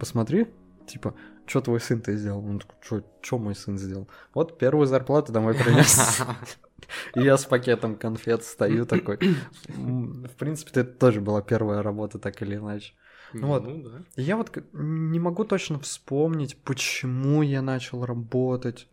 посмотри, 0.00 0.48
типа, 0.88 1.14
что 1.46 1.60
твой 1.60 1.78
сын-то 1.78 2.16
сделал? 2.16 2.44
Он 2.44 2.58
такой, 2.58 3.04
что 3.22 3.38
мой 3.38 3.54
сын 3.54 3.78
сделал? 3.78 4.08
Вот 4.34 4.58
первую 4.58 4.88
зарплату 4.88 5.32
домой 5.32 5.54
принес. 5.54 6.22
И 7.14 7.20
я 7.20 7.36
с 7.36 7.44
пакетом 7.44 7.94
конфет 7.94 8.42
стою 8.42 8.84
такой. 8.84 9.18
В 9.68 10.36
принципе, 10.36 10.80
это 10.80 10.92
тоже 10.92 11.20
была 11.20 11.40
первая 11.40 11.82
работа, 11.82 12.18
так 12.18 12.42
или 12.42 12.56
иначе. 12.56 12.94
Ну, 13.32 13.46
вот. 13.46 13.64
да. 13.64 14.02
И 14.16 14.22
Я 14.22 14.36
вот 14.36 14.50
не 14.72 15.18
могу 15.18 15.44
точно 15.44 15.78
вспомнить, 15.78 16.56
почему 16.62 17.42
я 17.42 17.62
начал 17.62 18.04
работать. 18.04 18.88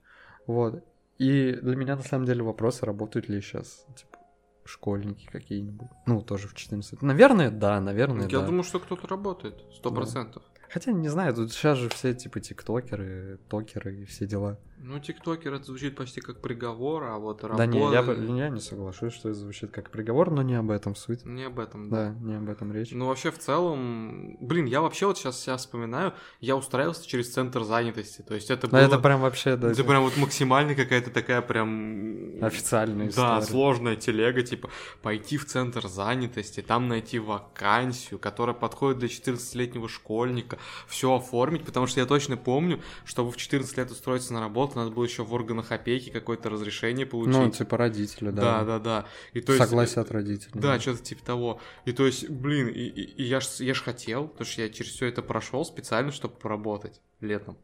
Вот. 0.46 0.84
И 1.18 1.54
для 1.62 1.76
меня 1.76 1.96
на 1.96 2.04
самом 2.04 2.26
деле 2.26 2.44
вопрос, 2.44 2.84
работают 2.84 3.28
ли 3.28 3.42
сейчас, 3.42 3.86
типа, 3.96 4.20
школьники 4.66 5.26
какие-нибудь. 5.26 5.90
Ну, 6.06 6.22
тоже 6.22 6.48
в 6.48 6.54
14. 6.54 7.02
Наверное, 7.02 7.50
да, 7.50 7.82
наверное, 7.82 8.28
Я 8.28 8.40
да. 8.40 8.46
думаю, 8.46 8.64
что 8.64 8.80
кто-то 8.80 9.08
работает, 9.08 9.64
сто 9.74 9.92
процентов. 9.92 10.44
Хотя 10.70 10.92
не 10.92 11.08
знаю, 11.08 11.34
тут 11.34 11.52
сейчас 11.54 11.78
же 11.78 11.90
все 11.90 12.14
типа 12.14 12.40
тиктокеры, 12.40 13.40
токеры 13.50 14.02
и 14.02 14.06
все 14.06 14.28
дела. 14.28 14.60
Ну, 14.80 15.00
тиктокер 15.00 15.54
это 15.54 15.66
звучит 15.66 15.96
почти 15.96 16.22
как 16.22 16.40
приговор, 16.40 17.04
а 17.06 17.18
вот 17.18 17.42
Да 17.42 17.66
не, 17.66 17.80
я, 17.80 18.02
работа... 18.02 18.22
я 18.22 18.50
не 18.50 18.60
соглашусь, 18.60 19.12
что 19.14 19.30
это 19.30 19.40
звучит 19.40 19.72
как 19.72 19.90
приговор, 19.90 20.30
но 20.30 20.44
не 20.44 20.54
об 20.54 20.70
этом 20.70 20.96
суть. 20.96 21.26
Не 21.26 21.44
об 21.46 21.60
этом, 21.60 21.90
да. 21.90 22.10
Да, 22.10 22.26
не 22.26 22.36
об 22.36 22.48
этом 22.48 22.72
речь. 22.72 22.92
Ну, 22.92 23.08
вообще, 23.08 23.32
в 23.32 23.40
целом, 23.40 24.38
блин, 24.40 24.66
я 24.66 24.82
вообще 24.82 25.08
вот 25.08 25.18
сейчас 25.18 25.40
себя 25.42 25.58
вспоминаю, 25.58 26.14
я 26.42 26.56
устраивался 26.56 27.08
через 27.08 27.34
центр 27.34 27.64
занятости, 27.64 28.22
то 28.22 28.36
есть 28.36 28.52
это 28.52 28.68
Но 28.68 28.72
было... 28.74 28.82
это 28.82 29.00
прям 29.00 29.22
вообще, 29.22 29.56
да, 29.56 29.72
Это 29.72 29.84
прям 29.84 30.04
вот 30.04 30.16
максимально 30.18 30.76
какая-то 30.76 31.10
такая 31.10 31.42
прям... 31.42 32.44
официальная 32.44 33.08
Да, 33.08 33.40
история. 33.40 33.42
сложная 33.42 33.96
телега, 33.96 34.44
типа, 34.44 34.70
пойти 35.02 35.38
в 35.38 35.46
центр 35.46 35.88
занятости, 35.88 36.62
там 36.62 36.88
найти 36.88 37.18
вакансию, 37.18 38.20
которая 38.20 38.56
подходит 38.56 39.00
для 39.00 39.08
14-летнего 39.08 39.90
школьника, 39.90 40.60
все 40.88 41.16
оформить, 41.16 41.66
потому 41.66 41.88
что 41.88 42.00
я 42.00 42.06
точно 42.06 42.38
помню, 42.38 42.80
чтобы 43.06 43.32
в 43.32 43.38
14 43.38 43.76
лет 43.78 43.90
устроиться 43.92 44.34
на 44.34 44.40
работу, 44.40 44.67
надо 44.76 44.92
было 44.92 45.04
еще 45.04 45.24
в 45.24 45.34
органах 45.34 45.72
опеки 45.72 46.10
какое-то 46.10 46.50
разрешение 46.50 47.06
получить. 47.06 47.34
Ну, 47.36 47.50
типа 47.52 47.78
родители, 47.78 48.30
да. 48.32 48.64
да, 48.64 48.66
да, 48.66 48.80
да. 48.80 49.06
И 49.34 49.42
то 49.42 49.54
есть, 49.54 49.64
Согласие 49.64 50.02
от 50.02 50.12
родителей. 50.12 50.60
Да, 50.60 50.80
что-то 50.80 51.04
типа 51.04 51.24
того. 51.24 51.60
И 51.86 51.92
то 51.94 52.06
есть, 52.06 52.30
блин, 52.30 52.68
и, 52.68 52.82
и- 52.82 53.02
и 53.22 53.24
я 53.24 53.40
ж, 53.40 53.48
я 53.60 53.74
ж 53.74 53.82
хотел, 53.82 54.28
потому 54.28 54.46
что 54.46 54.62
я 54.62 54.70
через 54.70 54.92
все 54.92 55.06
это 55.08 55.22
прошел 55.22 55.64
специально, 55.66 56.12
чтобы 56.12 56.36
поработать 56.36 57.02
летом. 57.22 57.58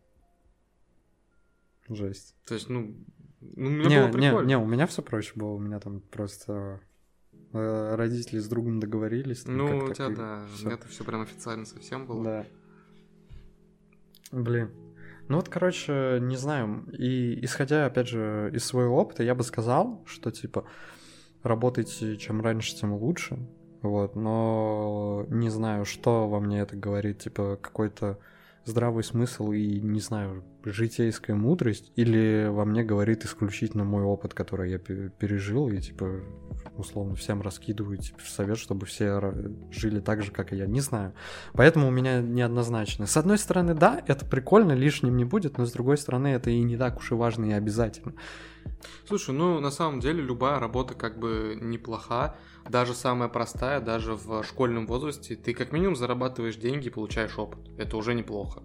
Жесть. 1.89 2.35
То 2.45 2.53
есть, 2.53 2.69
ну, 2.69 2.95
ну 3.41 3.69
мне 3.69 3.85
Не, 3.87 3.99
было 3.99 4.07
не, 4.07 4.11
прикольно. 4.13 4.47
не, 4.47 4.57
у 4.57 4.65
меня 4.65 4.87
все 4.87 5.01
проще 5.01 5.33
было, 5.35 5.49
у 5.51 5.59
меня 5.59 5.79
там 5.79 5.99
просто 5.99 6.79
э, 7.51 7.95
родители 7.95 8.39
с 8.39 8.47
другом 8.47 8.79
договорились. 8.79 9.43
там 9.43 9.57
ну, 9.57 9.77
у 9.79 9.93
тебя, 9.93 10.07
и 10.07 10.15
да, 10.15 10.47
всё. 10.55 10.69
это 10.69 10.87
все 10.87 11.03
прям 11.03 11.21
официально 11.21 11.65
совсем 11.65 12.05
было. 12.05 12.23
Да. 12.23 12.45
Блин. 14.31 14.71
Ну 15.29 15.37
вот, 15.37 15.49
короче, 15.49 16.19
не 16.21 16.35
знаю. 16.35 16.85
И 16.91 17.43
исходя, 17.45 17.85
опять 17.85 18.07
же, 18.07 18.51
из 18.53 18.65
своего 18.65 18.97
опыта, 18.97 19.23
я 19.23 19.35
бы 19.35 19.43
сказал, 19.43 20.03
что, 20.05 20.31
типа, 20.31 20.65
работайте 21.43 22.17
чем 22.17 22.41
раньше, 22.41 22.75
тем 22.75 22.93
лучше. 22.93 23.37
Вот, 23.81 24.15
но 24.15 25.25
не 25.29 25.49
знаю, 25.49 25.85
что 25.85 26.29
во 26.29 26.39
мне 26.39 26.59
это 26.59 26.75
говорит, 26.75 27.19
типа, 27.19 27.57
какой-то 27.61 28.17
здравый 28.65 29.03
смысл 29.03 29.51
и, 29.51 29.79
не 29.81 29.99
знаю, 29.99 30.43
житейская 30.63 31.35
мудрость, 31.35 31.91
или 31.95 32.47
во 32.49 32.65
мне 32.65 32.83
говорит 32.83 33.25
исключительно 33.25 33.83
мой 33.83 34.03
опыт, 34.03 34.33
который 34.33 34.71
я 34.71 34.79
пе- 34.79 35.09
пережил, 35.09 35.67
и, 35.67 35.79
типа, 35.79 36.21
условно, 36.77 37.15
всем 37.15 37.41
раскидываю, 37.41 37.97
типа, 37.97 38.19
совет, 38.25 38.57
чтобы 38.57 38.85
все 38.85 39.33
жили 39.71 39.99
так 39.99 40.23
же, 40.23 40.31
как 40.31 40.53
и 40.53 40.55
я. 40.55 40.65
Не 40.65 40.81
знаю. 40.81 41.13
Поэтому 41.53 41.87
у 41.87 41.91
меня 41.91 42.21
неоднозначно. 42.21 43.05
С 43.05 43.17
одной 43.17 43.37
стороны, 43.37 43.73
да, 43.73 44.01
это 44.07 44.25
прикольно, 44.25 44.71
лишним 44.73 45.17
не 45.17 45.25
будет, 45.25 45.57
но 45.57 45.65
с 45.65 45.71
другой 45.71 45.97
стороны, 45.97 46.27
это 46.27 46.49
и 46.49 46.61
не 46.63 46.77
так 46.77 46.97
уж 46.99 47.11
и 47.11 47.15
важно 47.15 47.45
и 47.45 47.51
обязательно. 47.51 48.13
Слушай, 49.05 49.35
ну 49.35 49.59
на 49.59 49.71
самом 49.71 49.99
деле 49.99 50.21
любая 50.21 50.59
работа 50.59 50.93
как 50.93 51.19
бы 51.19 51.57
неплоха, 51.61 52.37
даже 52.69 52.93
самая 52.93 53.29
простая, 53.29 53.81
даже 53.81 54.15
в 54.15 54.43
школьном 54.43 54.87
возрасте, 54.87 55.35
ты 55.35 55.53
как 55.53 55.71
минимум 55.71 55.95
зарабатываешь 55.95 56.55
деньги 56.55 56.87
и 56.87 56.89
получаешь 56.89 57.37
опыт. 57.37 57.69
Это 57.77 57.97
уже 57.97 58.13
неплохо. 58.13 58.63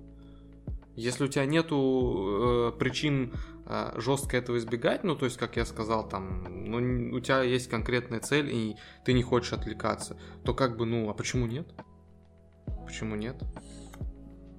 Если 0.95 1.25
у 1.25 1.29
тебя 1.29 1.47
нету 1.47 2.73
э, 2.75 2.79
причин 2.79 3.33
э, 3.67 3.93
жестко 4.01 4.37
этого 4.37 4.59
избегать, 4.59 5.05
ну 5.05 5.15
то 5.15 5.27
есть, 5.27 5.37
как 5.37 5.57
я 5.57 5.65
сказал, 5.65 6.09
там, 6.09 6.43
ну 6.65 7.17
у 7.17 7.21
тебя 7.21 7.43
есть 7.43 7.69
конкретная 7.69 8.19
цель 8.19 8.51
и 8.53 8.77
ты 9.05 9.13
не 9.13 9.23
хочешь 9.23 9.53
отвлекаться, 9.53 10.17
то 10.45 10.55
как 10.55 10.77
бы, 10.77 10.87
ну, 10.87 11.09
а 11.09 11.15
почему 11.15 11.47
нет? 11.47 11.69
Почему 12.85 13.15
нет? 13.15 13.37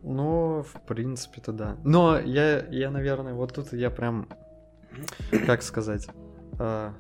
Ну, 0.02 0.64
в 0.64 0.86
принципе-то 0.88 1.52
да. 1.52 1.78
Но 1.84 2.18
я, 2.20 2.66
я, 2.68 2.90
наверное, 2.90 3.34
вот 3.34 3.54
тут 3.54 3.74
я 3.74 3.90
прям, 3.90 4.30
как 5.46 5.62
сказать, 5.62 6.08
а, 6.58 6.94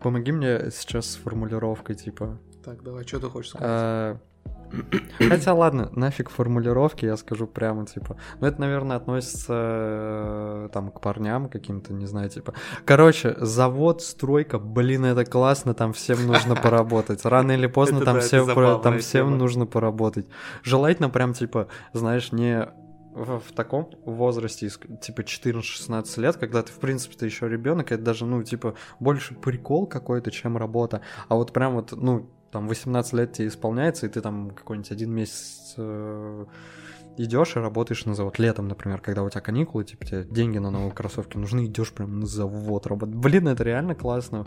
помоги 0.00 0.32
мне 0.32 0.70
сейчас 0.70 1.12
с 1.12 1.16
формулировкой, 1.16 1.96
типа, 1.96 2.38
Так, 2.64 2.82
давай, 2.82 3.06
что 3.06 3.20
ты 3.20 3.28
хочешь 3.28 3.50
сказать? 3.50 3.68
А, 3.68 4.18
Хотя 5.18 5.54
ладно, 5.54 5.90
нафиг 5.92 6.30
формулировки, 6.30 7.04
я 7.04 7.16
скажу 7.16 7.46
прямо, 7.46 7.86
типа. 7.86 8.16
Ну, 8.40 8.46
это, 8.46 8.60
наверное, 8.60 8.96
относится 8.96 9.54
э, 9.56 10.68
там 10.72 10.90
к 10.90 11.00
парням 11.00 11.48
каким-то, 11.48 11.92
не 11.92 12.06
знаю, 12.06 12.28
типа. 12.28 12.54
Короче, 12.84 13.36
завод, 13.38 14.02
стройка, 14.02 14.58
блин, 14.58 15.04
это 15.04 15.24
классно, 15.24 15.74
там 15.74 15.92
всем 15.92 16.26
нужно 16.26 16.56
поработать. 16.56 17.24
Рано 17.24 17.52
или 17.52 17.66
поздно 17.66 18.00
там 18.00 18.20
всем, 18.20 18.46
там 18.82 18.98
всем 18.98 19.38
нужно 19.38 19.66
поработать. 19.66 20.26
Желательно 20.62 21.08
прям, 21.08 21.34
типа, 21.34 21.68
знаешь, 21.92 22.32
не 22.32 22.68
в, 23.14 23.40
в 23.40 23.52
таком 23.52 23.90
возрасте, 24.04 24.68
типа 24.68 25.20
14-16 25.20 26.20
лет, 26.20 26.36
когда 26.36 26.62
ты, 26.62 26.72
в 26.72 26.78
принципе, 26.78 27.16
ты 27.16 27.26
еще 27.26 27.48
ребенок, 27.48 27.92
это 27.92 28.02
даже, 28.02 28.26
ну, 28.26 28.42
типа, 28.42 28.74
больше 29.00 29.34
прикол 29.34 29.86
какой-то, 29.86 30.30
чем 30.30 30.56
работа. 30.56 31.00
А 31.28 31.36
вот 31.36 31.52
прям 31.52 31.74
вот, 31.74 31.92
ну, 31.92 32.28
там 32.50 32.68
18 32.68 33.12
лет 33.14 33.32
тебе 33.32 33.48
исполняется, 33.48 34.06
и 34.06 34.08
ты 34.08 34.20
там 34.20 34.50
какой-нибудь 34.50 34.90
один 34.90 35.12
месяц 35.12 35.74
идешь 37.16 37.56
и 37.56 37.60
работаешь 37.60 38.04
на 38.04 38.14
завод. 38.14 38.38
Летом, 38.38 38.68
например, 38.68 39.00
когда 39.00 39.22
у 39.22 39.30
тебя 39.30 39.40
каникулы, 39.40 39.84
типа 39.84 40.04
тебе 40.04 40.24
деньги 40.24 40.58
на 40.58 40.70
новые 40.70 40.92
кроссовки 40.92 41.36
нужны, 41.36 41.66
идешь 41.66 41.92
прям 41.92 42.20
на 42.20 42.26
завод 42.26 42.86
работать. 42.86 43.14
Блин, 43.14 43.48
это 43.48 43.62
реально 43.62 43.94
классно. 43.94 44.46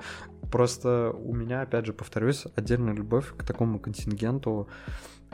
Просто 0.52 1.12
у 1.12 1.34
меня, 1.34 1.62
опять 1.62 1.86
же, 1.86 1.94
повторюсь, 1.94 2.46
отдельная 2.56 2.94
любовь 2.94 3.34
к 3.38 3.44
такому 3.44 3.80
контингенту, 3.80 4.68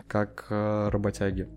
как 0.08 0.48
э, 0.50 0.90
работяги. 0.90 1.48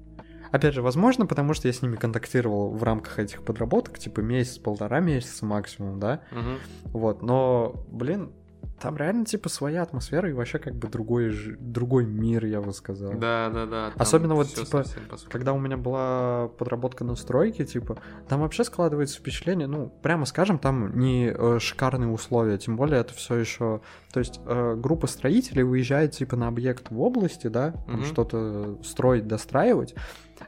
Опять 0.53 0.74
же, 0.74 0.82
возможно, 0.82 1.26
потому 1.26 1.55
что 1.55 1.68
я 1.68 1.72
с 1.74 1.82
ними 1.82 1.97
контактировал 1.97 2.70
в 2.70 2.82
рамках 2.82 3.18
этих 3.18 3.42
подработок, 3.42 3.99
типа 3.99 4.20
месяц-полтора 4.20 5.01
месяца 5.01 5.44
максимум, 5.47 5.99
да, 6.01 6.20
Мгм. 6.30 6.59
вот, 6.92 7.22
но, 7.22 7.74
блин, 7.88 8.32
там 8.81 8.97
реально, 8.97 9.24
типа, 9.24 9.49
своя 9.49 9.83
атмосфера 9.83 10.29
и 10.29 10.33
вообще 10.33 10.59
как 10.59 10.74
бы 10.74 10.89
другой, 10.89 11.35
другой 11.59 12.05
мир, 12.05 12.45
я 12.47 12.61
бы 12.61 12.72
сказал. 12.72 13.12
Да, 13.14 13.51
да, 13.53 13.66
да. 13.66 13.93
Особенно 13.97 14.35
вот, 14.35 14.49
типа. 14.49 14.85
Когда 15.31 15.53
у 15.53 15.59
меня 15.59 15.77
была 15.77 16.49
подработка 16.59 17.05
на 17.05 17.16
стройке, 17.16 17.64
типа, 17.64 17.97
там 18.29 18.41
вообще 18.41 18.64
складывается 18.64 19.18
впечатление, 19.18 19.66
ну, 19.66 19.89
прямо 20.03 20.27
скажем, 20.27 20.59
там 20.59 20.99
не 20.99 21.33
э, 21.35 21.59
шикарные 21.61 22.11
условия, 22.11 22.59
тем 22.59 22.77
более 22.77 23.01
это 23.01 23.14
все 23.14 23.37
еще, 23.37 23.81
то 24.12 24.20
есть 24.20 24.41
э, 24.45 24.74
группа 24.77 25.07
строителей 25.07 25.62
выезжает 25.62 26.12
типа 26.12 26.37
на 26.37 26.49
объект 26.49 26.91
в 26.91 27.01
области, 27.01 27.47
да, 27.47 27.74
Мгм. 27.87 28.05
что-то 28.05 28.79
строить, 28.83 29.27
достраивать, 29.27 29.95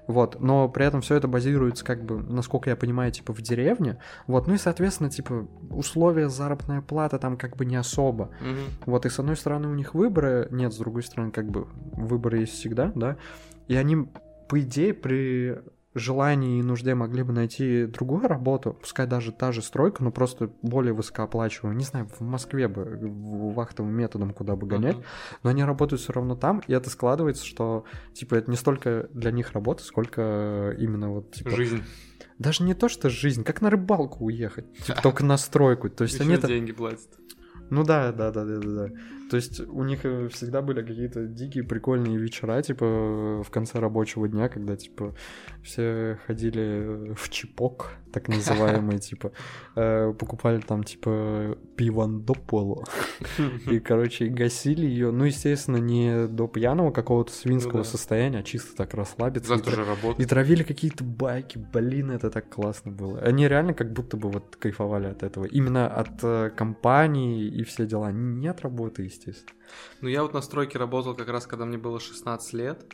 вот, 0.06 0.40
но 0.40 0.68
при 0.68 0.84
этом 0.84 1.00
все 1.00 1.14
это 1.16 1.28
базируется, 1.28 1.84
как 1.84 2.04
бы, 2.04 2.18
насколько 2.18 2.68
я 2.70 2.76
понимаю, 2.76 3.10
типа 3.12 3.32
в 3.32 3.40
деревне, 3.40 3.98
вот, 4.26 4.46
ну 4.46 4.54
и, 4.54 4.58
соответственно, 4.58 5.10
типа, 5.10 5.46
условия 5.70 6.28
заработная 6.28 6.82
плата 6.82 7.18
там 7.18 7.36
как 7.36 7.56
бы 7.56 7.64
не 7.64 7.76
особо, 7.76 8.17
Мгм. 8.24 8.58
вот, 8.86 9.06
и 9.06 9.08
с 9.08 9.18
одной 9.18 9.36
стороны 9.36 9.68
у 9.68 9.74
них 9.74 9.94
выбора 9.94 10.48
нет, 10.50 10.72
с 10.72 10.76
другой 10.78 11.02
стороны, 11.02 11.30
как 11.30 11.48
бы, 11.48 11.66
выборы 11.92 12.38
есть 12.40 12.52
всегда, 12.54 12.92
да, 12.94 13.16
и 13.68 13.74
они, 13.76 14.08
по 14.48 14.60
идее, 14.60 14.94
при 14.94 15.58
желании 15.94 16.60
и 16.60 16.62
нужде 16.62 16.94
могли 16.94 17.22
бы 17.24 17.32
найти 17.32 17.86
другую 17.86 18.28
работу, 18.28 18.76
пускай 18.80 19.06
даже 19.06 19.32
та 19.32 19.50
же 19.52 19.62
стройка, 19.62 20.04
но 20.04 20.12
просто 20.12 20.50
более 20.62 20.92
высокооплачиваемую, 20.92 21.76
не 21.76 21.84
знаю, 21.84 22.06
в 22.06 22.20
Москве 22.20 22.68
бы, 22.68 22.98
вахтовым 23.54 23.92
методом 23.92 24.32
куда 24.32 24.54
бы 24.54 24.66
гонять, 24.66 24.96
Мгм. 24.96 25.04
но 25.42 25.50
они 25.50 25.64
работают 25.64 26.00
все 26.00 26.12
равно 26.12 26.36
там, 26.36 26.62
и 26.68 26.72
это 26.72 26.88
складывается, 26.90 27.44
что, 27.44 27.84
типа, 28.12 28.36
это 28.36 28.50
не 28.50 28.56
столько 28.56 29.08
для 29.12 29.32
них 29.32 29.52
работа, 29.52 29.82
сколько 29.82 30.74
именно 30.78 31.10
вот, 31.10 31.32
типа, 31.32 31.50
Жизнь. 31.50 31.82
даже 32.38 32.62
не 32.62 32.74
то, 32.74 32.88
что 32.88 33.10
жизнь, 33.10 33.42
как 33.42 33.60
на 33.60 33.70
рыбалку 33.70 34.26
уехать, 34.26 34.72
типа, 34.84 35.00
только 35.02 35.24
на 35.24 35.36
стройку, 35.36 35.88
то 35.90 36.04
есть 36.04 36.20
они 36.20 36.36
деньги 36.36 36.72
платят. 36.72 37.08
Ну 37.70 37.84
да, 37.84 38.12
да, 38.12 38.30
да, 38.30 38.44
да, 38.44 38.58
да, 38.58 38.68
да. 38.68 38.90
То 39.28 39.36
есть 39.36 39.60
у 39.60 39.82
них 39.84 40.04
э, 40.04 40.28
всегда 40.28 40.62
были 40.62 40.82
какие-то 40.82 41.26
дикие 41.26 41.64
прикольные 41.64 42.16
вечера, 42.16 42.60
типа 42.62 43.42
в 43.42 43.50
конце 43.50 43.78
рабочего 43.78 44.28
дня, 44.28 44.48
когда 44.48 44.76
типа 44.76 45.14
все 45.62 46.18
ходили 46.26 47.14
в 47.14 47.28
чипок, 47.28 47.92
так 48.12 48.28
называемый, 48.28 48.98
типа 49.00 49.32
э, 49.76 50.12
покупали 50.18 50.60
там 50.60 50.82
типа 50.82 51.58
пивандополо 51.76 52.84
и, 53.70 53.78
короче, 53.80 54.26
гасили 54.28 54.86
ее. 54.86 55.10
Ну, 55.10 55.24
естественно, 55.24 55.76
не 55.76 56.26
до 56.26 56.46
пьяного 56.48 56.90
какого-то 56.90 57.32
свинского 57.32 57.78
Ну 57.78 57.84
состояния, 57.84 58.38
а 58.38 58.42
чисто 58.42 58.76
так 58.76 58.94
расслабиться. 58.94 59.52
и 59.52 59.56
Завтра 59.56 59.76
же 59.76 59.82
И 59.82 59.84
работа. 59.84 60.28
травили 60.28 60.62
какие-то 60.62 61.04
байки, 61.04 61.58
блин, 61.72 62.10
это 62.10 62.30
так 62.30 62.48
классно 62.48 62.92
было. 62.92 63.20
Они 63.20 63.46
реально 63.46 63.74
как 63.74 63.92
будто 63.92 64.16
бы 64.16 64.30
вот 64.30 64.56
кайфовали 64.56 65.06
от 65.06 65.22
этого. 65.22 65.44
Именно 65.44 65.88
от 65.88 66.22
э, 66.22 66.50
компании 66.56 67.46
и 67.46 67.62
все 67.64 67.86
дела. 67.86 68.10
Не 68.12 68.48
от 68.48 68.60
работы, 68.62 69.06
естественно. 69.18 69.52
Ну, 70.00 70.08
я 70.08 70.22
вот 70.22 70.32
на 70.34 70.40
стройке 70.40 70.78
работал 70.78 71.14
как 71.14 71.28
раз, 71.28 71.46
когда 71.46 71.64
мне 71.64 71.78
было 71.78 72.00
16 72.00 72.52
лет. 72.54 72.86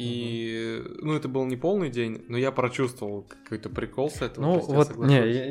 И, 0.00 0.80
ну, 1.02 1.14
это 1.14 1.26
был 1.28 1.44
не 1.46 1.56
полный 1.56 1.90
день, 1.90 2.24
но 2.28 2.38
я 2.38 2.52
прочувствовал 2.52 3.22
какой-то 3.42 3.68
прикол 3.68 4.08
с 4.10 4.22
этого. 4.22 4.34
то 4.34 4.40
Ну 4.42 4.54
есть 4.58 4.68
я 4.68 4.74
вот, 4.76 4.86
соглашусь. 4.86 5.10
не, 5.12 5.18
я, 5.32 5.46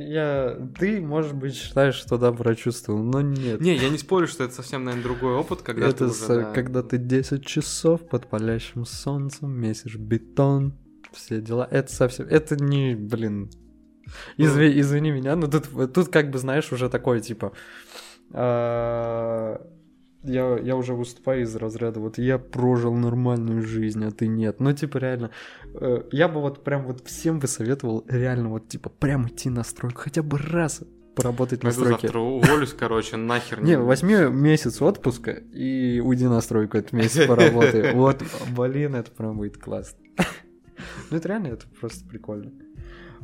я- 0.54 0.70
ты, 0.80 1.02
может 1.02 1.34
быть, 1.36 1.54
считаешь, 1.54 1.96
что 1.96 2.18
да, 2.18 2.32
прочувствовал, 2.32 3.04
но 3.04 3.20
нет. 3.20 3.60
Не, 3.60 3.76
я 3.76 3.90
не 3.90 3.98
спорю, 3.98 4.26
что 4.28 4.46
это 4.46 4.54
совсем, 4.54 4.86
наверное, 4.86 5.04
другой 5.04 5.34
опыт, 5.36 5.64
когда 5.64 5.88
ты 5.88 5.96
это 5.96 6.06
уже, 6.06 6.14
с- 6.14 6.28
да. 6.28 6.54
когда 6.54 6.82
ты 6.82 6.98
10 6.98 7.46
часов 7.46 8.08
под 8.08 8.30
палящим 8.30 8.86
солнцем 8.86 9.52
месишь 9.52 9.98
бетон, 9.98 10.78
все 11.12 11.42
дела. 11.42 11.68
Это 11.70 11.94
совсем... 11.94 12.28
Это 12.28 12.56
не, 12.56 12.96
блин... 12.96 13.50
Ну. 14.38 14.46
Изви- 14.46 14.80
извини 14.80 15.12
меня, 15.12 15.36
но 15.36 15.48
тут, 15.48 15.94
тут 15.94 16.08
как 16.08 16.32
бы, 16.32 16.38
знаешь, 16.38 16.72
уже 16.72 16.90
такое, 16.90 17.20
типа... 17.20 17.52
а, 18.32 19.60
Я, 20.24 20.58
я 20.58 20.76
уже 20.76 20.94
выступаю 20.94 21.44
из 21.44 21.56
разряда, 21.56 22.00
вот 22.00 22.18
я 22.18 22.38
прожил 22.38 22.94
нормальную 22.94 23.62
жизнь, 23.62 24.04
а 24.04 24.12
ты 24.12 24.28
нет. 24.28 24.60
Ну, 24.60 24.74
типа, 24.74 24.98
реально, 24.98 25.32
э, 25.74 26.04
я 26.12 26.28
бы 26.28 26.42
вот 26.42 26.64
прям 26.64 26.86
вот 26.86 27.06
всем 27.06 27.40
бы 27.40 27.48
советовал 27.48 28.04
реально 28.08 28.50
вот, 28.50 28.68
типа, 28.68 28.90
прям 28.90 29.28
идти 29.28 29.50
на 29.50 29.64
стройку, 29.64 30.02
хотя 30.02 30.24
бы 30.24 30.38
раз 30.38 30.82
поработать 31.16 31.64
на 31.64 31.72
стройке. 31.72 32.08
завтра 32.08 32.20
уволюсь, 32.20 32.74
короче, 32.74 33.18
нахер. 33.18 33.62
Не, 33.62 33.78
возьми 33.78 34.16
месяц 34.30 34.82
отпуска 34.82 35.32
и 35.32 36.00
уйди 36.00 36.28
на 36.28 36.42
стройку 36.42 36.78
этот 36.78 36.94
месяц 36.94 37.26
поработай. 37.28 37.94
Вот, 37.94 38.24
блин, 38.56 38.96
это 38.96 39.12
прям 39.12 39.38
будет 39.38 39.58
классно. 39.58 40.00
Ну 41.10 41.18
это 41.18 41.30
реально, 41.30 41.48
это 41.48 41.66
просто 41.80 42.06
прикольно. 42.06 42.52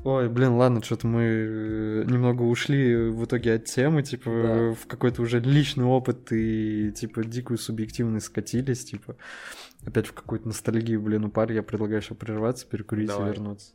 Ой, 0.03 0.27
блин, 0.27 0.51
ладно, 0.53 0.83
что-то 0.83 1.07
мы 1.07 1.21
э, 1.23 2.03
немного 2.05 2.41
ушли 2.41 3.09
в 3.09 3.23
итоге 3.23 3.53
от 3.53 3.65
темы, 3.65 4.03
типа, 4.03 4.29
Да. 4.29 4.73
в 4.73 4.85
какой-то 4.85 5.21
уже 5.21 5.39
личный 5.39 5.85
опыт 5.85 6.31
и, 6.33 6.91
типа, 6.91 7.23
дикую 7.23 7.57
субъективность 7.57 8.25
скатились, 8.25 8.83
типа, 8.83 9.15
опять 9.85 10.07
в 10.07 10.13
какую-то 10.13 10.47
ностальгию, 10.47 11.01
блин, 11.01 11.23
упали. 11.23 11.53
Я 11.53 11.63
предлагаю 11.63 12.01
еще 12.01 12.15
прерваться, 12.15 12.67
перекурить 12.67 13.07
Давай. 13.07 13.29
и 13.29 13.31
вернуться. 13.33 13.73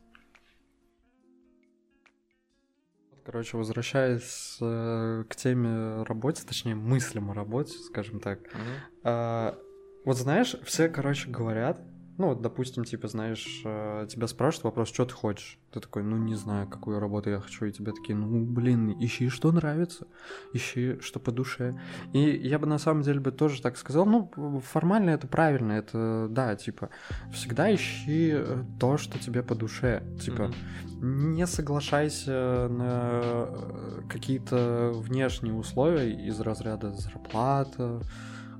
Короче, 3.25 3.57
возвращаясь 3.57 4.57
э, 4.61 5.23
к 5.29 5.35
теме 5.35 6.03
работы, 6.03 6.45
точнее, 6.45 6.75
мыслям 6.75 7.31
о 7.31 7.33
работе, 7.33 7.77
скажем 7.77 8.19
так. 8.19 8.39
Мгм. 8.53 8.63
А, 9.03 9.57
вот 10.05 10.17
знаешь, 10.17 10.55
все, 10.63 10.89
короче, 10.89 11.29
говорят, 11.29 11.79
ну, 12.19 12.27
вот, 12.27 12.41
допустим, 12.41 12.83
типа, 12.83 13.07
знаешь, 13.07 13.61
э, 13.63 14.05
тебя 14.09 14.27
спрашивают 14.27 14.65
вопрос, 14.65 14.89
что 14.89 15.05
ты 15.05 15.13
хочешь? 15.13 15.57
Ты 15.71 15.79
такой, 15.79 16.03
ну, 16.03 16.17
не 16.17 16.35
знаю, 16.35 16.67
какую 16.67 16.99
работу 16.99 17.29
я 17.29 17.39
хочу, 17.39 17.65
и 17.65 17.71
тебе 17.71 17.93
такие, 17.93 18.13
ну, 18.13 18.43
блин, 18.43 18.93
ищи, 18.99 19.29
что 19.29 19.53
нравится, 19.53 20.05
ищи, 20.51 20.99
что 20.99 21.21
по 21.21 21.31
душе. 21.31 21.79
И 22.11 22.19
я 22.19 22.59
бы, 22.59 22.67
на 22.67 22.77
самом 22.77 23.03
деле, 23.03 23.21
бы 23.21 23.31
тоже 23.31 23.61
так 23.61 23.77
сказал, 23.77 24.05
ну, 24.05 24.29
формально 24.59 25.11
это 25.11 25.27
правильно, 25.27 25.71
это, 25.71 26.27
да, 26.29 26.57
типа, 26.57 26.89
всегда 27.31 27.73
ищи 27.73 28.31
э, 28.33 28.63
то, 28.81 28.97
что 28.97 29.17
тебе 29.17 29.41
по 29.41 29.55
душе, 29.55 30.03
типа, 30.21 30.51
Мгм. 30.99 31.31
не 31.35 31.47
соглашайся 31.47 32.67
на 32.69 33.21
э, 33.21 34.01
какие-то 34.09 34.91
внешние 34.93 35.53
условия 35.53 36.11
из 36.27 36.37
разряда 36.41 36.91
зарплата, 36.91 38.01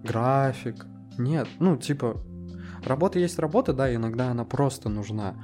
график. 0.01 0.85
Нет, 1.17 1.49
ну, 1.59 1.75
типа, 1.75 2.15
работа 2.89 3.19
есть 3.19 3.39
работа, 3.39 3.73
да, 3.73 3.93
иногда 3.93 4.31
она 4.31 4.43
просто 4.43 4.89
нужна. 4.89 5.35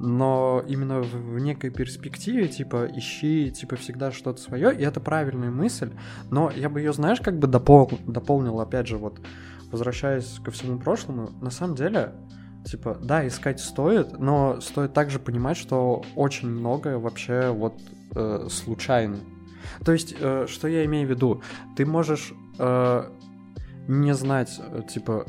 Но 0.00 0.62
именно 0.66 1.00
в, 1.00 1.38
некой 1.38 1.70
перспективе, 1.70 2.48
типа, 2.48 2.88
ищи, 2.92 3.52
типа, 3.52 3.76
всегда 3.76 4.10
что-то 4.10 4.40
свое, 4.40 4.74
и 4.74 4.82
это 4.82 5.00
правильная 5.00 5.50
мысль. 5.50 5.92
Но 6.30 6.50
я 6.50 6.68
бы 6.68 6.80
ее, 6.80 6.92
знаешь, 6.92 7.20
как 7.20 7.38
бы 7.38 7.46
допол- 7.46 8.00
дополнил, 8.10 8.60
опять 8.60 8.88
же, 8.88 8.98
вот, 8.98 9.20
возвращаясь 9.70 10.40
ко 10.44 10.50
всему 10.50 10.78
прошлому, 10.78 11.30
на 11.40 11.50
самом 11.50 11.76
деле, 11.76 12.14
типа, 12.64 12.98
да, 13.00 13.26
искать 13.26 13.60
стоит, 13.60 14.18
но 14.18 14.60
стоит 14.60 14.92
также 14.92 15.20
понимать, 15.20 15.56
что 15.56 16.02
очень 16.16 16.48
многое 16.48 16.98
вообще 16.98 17.50
вот 17.50 17.74
э, 18.16 18.48
случайно. 18.50 19.18
То 19.84 19.92
есть, 19.92 20.14
э, 20.18 20.46
что 20.48 20.68
я 20.68 20.84
имею 20.84 21.06
в 21.06 21.10
виду? 21.10 21.42
Ты 21.76 21.86
можешь 21.86 22.32
э, 22.58 23.10
не 23.88 24.14
знать, 24.14 24.60
э, 24.60 24.82
типа, 24.88 25.26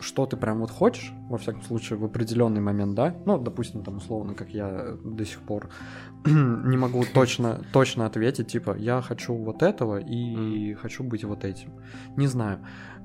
что 0.00 0.26
ты 0.26 0.36
прям 0.36 0.60
вот 0.60 0.70
хочешь, 0.70 1.12
во 1.28 1.38
всяком 1.38 1.62
случае, 1.62 1.98
в 1.98 2.04
определенный 2.04 2.60
момент, 2.60 2.94
да? 2.94 3.14
Ну, 3.26 3.38
допустим, 3.38 3.82
там, 3.82 3.98
условно, 3.98 4.34
как 4.34 4.50
я 4.50 4.68
э, 4.68 4.96
до 5.04 5.24
сих 5.24 5.40
пор 5.40 5.70
не 6.24 6.76
могу 6.76 7.04
точно, 7.14 7.60
точно 7.72 8.06
ответить, 8.06 8.48
типа, 8.48 8.76
я 8.76 9.00
хочу 9.00 9.34
вот 9.34 9.62
этого 9.62 9.98
и 9.98 10.74
хочу 10.74 11.04
быть 11.04 11.24
вот 11.24 11.44
этим. 11.44 11.72
Не 12.16 12.26
знаю. 12.26 12.58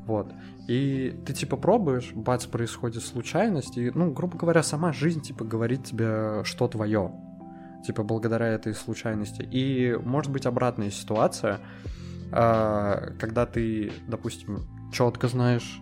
Вот. 0.06 0.32
И 0.68 1.20
ты, 1.26 1.34
типа, 1.34 1.58
пробуешь, 1.58 2.12
бац, 2.14 2.46
происходит 2.46 3.04
случайность, 3.04 3.78
и, 3.78 3.92
ну, 3.92 4.12
грубо 4.12 4.38
говоря, 4.38 4.64
сама 4.64 4.94
жизнь, 4.94 5.22
типа, 5.22 5.44
говорит 5.44 5.84
тебе, 5.84 6.44
что 6.44 6.68
твое. 6.68 7.12
Типа, 7.86 8.04
благодаря 8.04 8.48
этой 8.48 8.74
случайности. 8.74 9.48
И 9.52 9.98
может 10.04 10.32
быть 10.32 10.46
обратная 10.46 10.92
ситуация, 10.92 11.60
а, 12.32 13.12
когда 13.20 13.46
ты, 13.46 13.92
допустим, 14.08 14.68
четко 14.92 15.28
знаешь, 15.28 15.82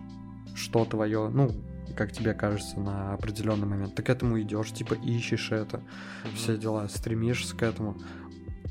что 0.54 0.84
твое, 0.84 1.28
ну, 1.28 1.50
как 1.96 2.12
тебе 2.12 2.34
кажется 2.34 2.80
на 2.80 3.14
определенный 3.14 3.66
момент, 3.66 3.94
ты 3.94 4.02
к 4.02 4.08
этому 4.08 4.40
идешь, 4.40 4.72
типа, 4.72 4.94
ищешь 4.94 5.52
это, 5.52 5.78
Мгм. 6.24 6.34
все 6.34 6.56
дела, 6.56 6.88
стремишься 6.88 7.56
к 7.56 7.62
этому. 7.62 7.96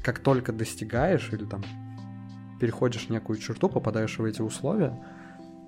Как 0.04 0.20
только 0.20 0.52
достигаешь 0.52 1.30
или 1.32 1.46
там 1.46 1.64
переходишь 2.60 3.10
некую 3.10 3.38
черту, 3.40 3.70
попадаешь 3.70 4.18
в 4.18 4.24
эти 4.26 4.42
условия, 4.42 5.02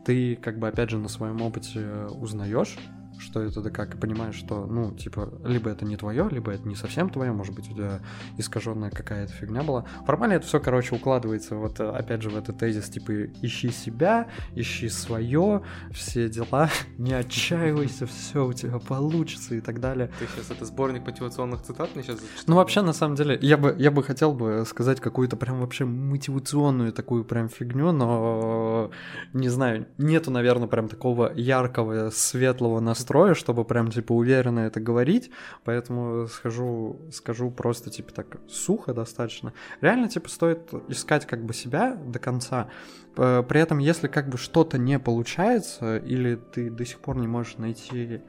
ты 0.05 0.35
как 0.35 0.59
бы 0.59 0.67
опять 0.67 0.89
же 0.89 0.97
на 0.97 1.07
своем 1.07 1.41
опыте 1.41 2.05
узнаешь, 2.09 2.77
что 3.19 3.41
это 3.41 3.61
да 3.61 3.69
как, 3.69 3.95
и 3.95 3.97
понимаешь, 3.97 4.35
что, 4.35 4.65
ну, 4.65 4.91
типа, 4.91 5.33
либо 5.43 5.69
это 5.69 5.85
не 5.85 5.97
твое, 5.97 6.27
либо 6.29 6.51
это 6.51 6.67
не 6.67 6.75
совсем 6.75 7.09
твое, 7.09 7.31
может 7.31 7.55
быть, 7.55 7.69
у 7.69 7.73
тебя 7.73 8.01
искаженная 8.37 8.89
какая-то 8.89 9.31
фигня 9.33 9.63
была. 9.63 9.85
Формально 10.05 10.33
это 10.33 10.47
все, 10.47 10.59
короче, 10.59 10.95
укладывается 10.95 11.55
вот, 11.55 11.79
э, 11.79 11.89
опять 11.89 12.21
же, 12.21 12.29
в 12.29 12.37
этот 12.37 12.57
тезис, 12.57 12.89
типа, 12.89 13.11
ищи 13.41 13.71
себя, 13.71 14.27
ищи 14.55 14.89
свое, 14.89 15.61
все 15.91 16.29
дела, 16.29 16.69
не 16.97 17.13
отчаивайся, 17.13 18.05
все 18.05 18.45
у 18.45 18.53
тебя 18.53 18.79
получится 18.79 19.55
и 19.55 19.61
так 19.61 19.79
далее. 19.79 20.09
Ты 20.19 20.27
сейчас 20.27 20.51
это 20.51 20.65
сборник 20.65 21.05
мотивационных 21.05 21.61
цитат 21.61 21.95
мне 21.95 22.03
сейчас 22.03 22.19
зачитал? 22.19 22.43
Ну, 22.47 22.55
вообще, 22.55 22.81
на 22.81 22.93
самом 22.93 23.15
деле, 23.15 23.37
я 23.41 23.57
бы, 23.57 23.75
я 23.77 23.91
бы 23.91 24.03
хотел 24.03 24.33
бы 24.33 24.63
сказать 24.67 24.99
какую-то 24.99 25.37
прям 25.37 25.59
вообще 25.59 25.85
мотивационную 25.85 26.91
такую 26.93 27.23
прям 27.23 27.49
фигню, 27.49 27.91
но 27.91 28.91
не 29.33 29.49
знаю, 29.49 29.87
нету, 29.97 30.31
наверное, 30.31 30.67
прям 30.67 30.87
такого 30.87 31.31
яркого, 31.33 32.09
светлого 32.11 32.79
настроя, 33.05 33.35
чтобы 33.35 33.65
прям, 33.65 33.91
типа, 33.91 34.13
уверенно 34.13 34.61
это 34.61 34.79
говорить, 34.79 35.29
поэтому 35.63 36.27
схожу, 36.27 36.99
скажу 37.11 37.51
просто, 37.51 37.91
типа, 37.91 38.11
так, 38.13 38.37
сухо 38.49 38.93
достаточно. 38.93 39.53
Реально, 39.81 40.09
типа, 40.09 40.29
стоит 40.29 40.73
искать 40.87 41.25
как 41.27 41.45
бы 41.45 41.53
себя 41.53 41.95
до 41.95 42.17
конца, 42.19 42.67
при 43.15 43.59
этом, 43.59 43.77
если 43.77 44.07
как 44.07 44.27
бы 44.29 44.37
что-то 44.37 44.77
не 44.77 44.99
получается, 44.99 45.97
или 45.97 46.35
ты 46.35 46.71
до 46.71 46.85
сих 46.85 46.99
пор 46.99 47.17
не 47.17 47.27
можешь 47.27 47.57
найти 47.57 48.21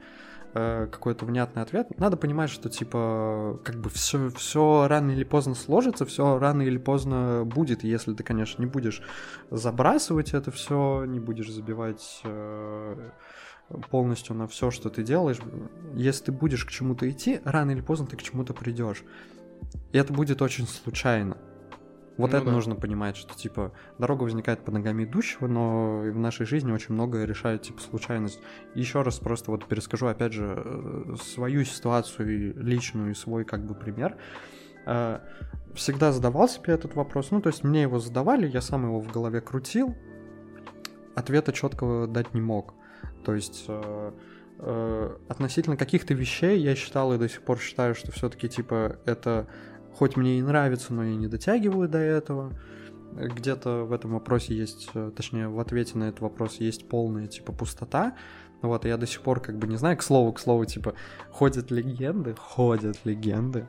э, 0.53 0.87
какой-то 0.91 1.25
внятный 1.25 1.61
ответ, 1.61 1.97
надо 1.99 2.17
понимать, 2.17 2.49
что 2.49 2.69
типа 2.69 3.59
как 3.63 3.75
бы 3.77 3.89
все, 3.89 4.29
все 4.29 4.87
рано 4.87 5.11
или 5.11 5.23
поздно 5.23 5.55
сложится, 5.55 6.05
все 6.05 6.37
рано 6.39 6.61
или 6.61 6.77
поздно 6.77 7.43
будет, 7.45 7.83
если 7.83 8.13
ты, 8.13 8.23
конечно, 8.23 8.61
не 8.61 8.67
будешь 8.67 9.01
забрасывать 9.51 10.33
это 10.33 10.51
все, 10.51 11.05
не 11.05 11.19
будешь 11.19 11.51
забивать 11.51 12.21
э, 12.23 13.09
полностью 13.89 14.35
на 14.35 14.47
все, 14.47 14.71
что 14.71 14.89
ты 14.89 15.03
делаешь. 15.03 15.39
Если 15.93 16.25
ты 16.25 16.31
будешь 16.31 16.65
к 16.65 16.71
чему-то 16.71 17.09
идти, 17.09 17.41
рано 17.43 17.71
или 17.71 17.81
поздно 17.81 18.07
ты 18.07 18.15
к 18.15 18.23
чему-то 18.23 18.53
придешь. 18.53 19.03
И 19.91 19.97
это 19.97 20.13
будет 20.13 20.41
очень 20.41 20.67
случайно. 20.67 21.37
Вот 22.17 22.31
Ну 22.31 22.37
это 22.37 22.45
да. 22.47 22.51
нужно 22.51 22.75
понимать, 22.75 23.15
что 23.15 23.35
типа 23.35 23.71
дорога 23.99 24.23
возникает 24.23 24.63
под 24.63 24.73
ногами 24.73 25.03
идущего, 25.03 25.47
но 25.47 25.99
в 25.99 26.17
нашей 26.17 26.45
жизни 26.45 26.71
очень 26.71 26.93
многое 26.95 27.25
решает 27.25 27.61
типа 27.61 27.79
случайность. 27.81 28.39
Еще 28.75 29.01
раз 29.03 29.19
просто 29.19 29.51
вот 29.51 29.65
перескажу 29.65 30.07
опять 30.07 30.33
же 30.33 30.53
э, 30.57 31.15
свою 31.21 31.63
ситуацию 31.63 32.29
и 32.29 32.53
личную 32.53 33.11
и 33.11 33.13
свой 33.13 33.45
как 33.45 33.65
бы 33.65 33.75
пример. 33.75 34.17
Э, 34.85 35.19
Всегда 35.75 36.11
задавал 36.11 36.49
себе 36.49 36.73
этот 36.73 36.95
вопрос, 36.95 37.29
ну 37.29 37.39
то 37.39 37.49
есть 37.49 37.63
мне 37.63 37.83
его 37.83 37.99
задавали, 37.99 38.47
я 38.47 38.61
сам 38.61 38.85
его 38.85 38.99
в 38.99 39.11
голове 39.11 39.41
крутил. 39.41 39.95
ответа 41.13 41.51
четкого 41.51 42.07
дать 42.07 42.33
не 42.33 42.41
мог. 42.41 42.73
То 43.23 43.35
есть 43.35 43.65
э, 43.67 44.11
относительно 45.29 45.77
каких-то 45.77 46.13
вещей 46.13 46.59
я 46.59 46.75
считал 46.75 47.13
и 47.13 47.17
до 47.17 47.29
сих 47.29 47.41
пор 47.43 47.59
считаю, 47.59 47.93
что 47.95 48.11
все-таки 48.11 48.49
типа 48.49 48.97
это 49.05 49.47
хоть 49.97 50.15
мне 50.15 50.37
и 50.37 50.41
нравится, 50.41 50.93
но 50.93 51.03
я 51.03 51.15
не 51.15 51.27
дотягиваю 51.27 51.89
до 51.89 51.97
этого. 51.97 52.53
Где-то 53.13 53.85
в 53.85 53.93
этом 53.93 54.11
вопросе 54.11 54.55
есть, 54.55 54.89
э, 54.93 55.11
точнее, 55.15 55.47
в 55.47 55.59
ответе 55.59 55.97
на 55.97 56.05
этот 56.05 56.21
вопрос 56.21 56.57
есть 56.59 56.87
полная 56.87 57.25
типа 57.25 57.51
пустота. 57.51 58.15
Вот, 58.61 58.85
и 58.85 58.89
я 58.89 58.97
до 58.97 59.07
сих 59.07 59.21
пор 59.21 59.39
как 59.39 59.57
бы 59.57 59.67
не 59.67 59.75
знаю, 59.75 59.97
к 59.97 60.03
слову, 60.03 60.33
к 60.33 60.39
слову, 60.39 60.65
типа, 60.65 60.93
ходят 61.31 61.71
легенды, 61.71 62.35
ходят 62.35 62.97
легенды, 63.05 63.67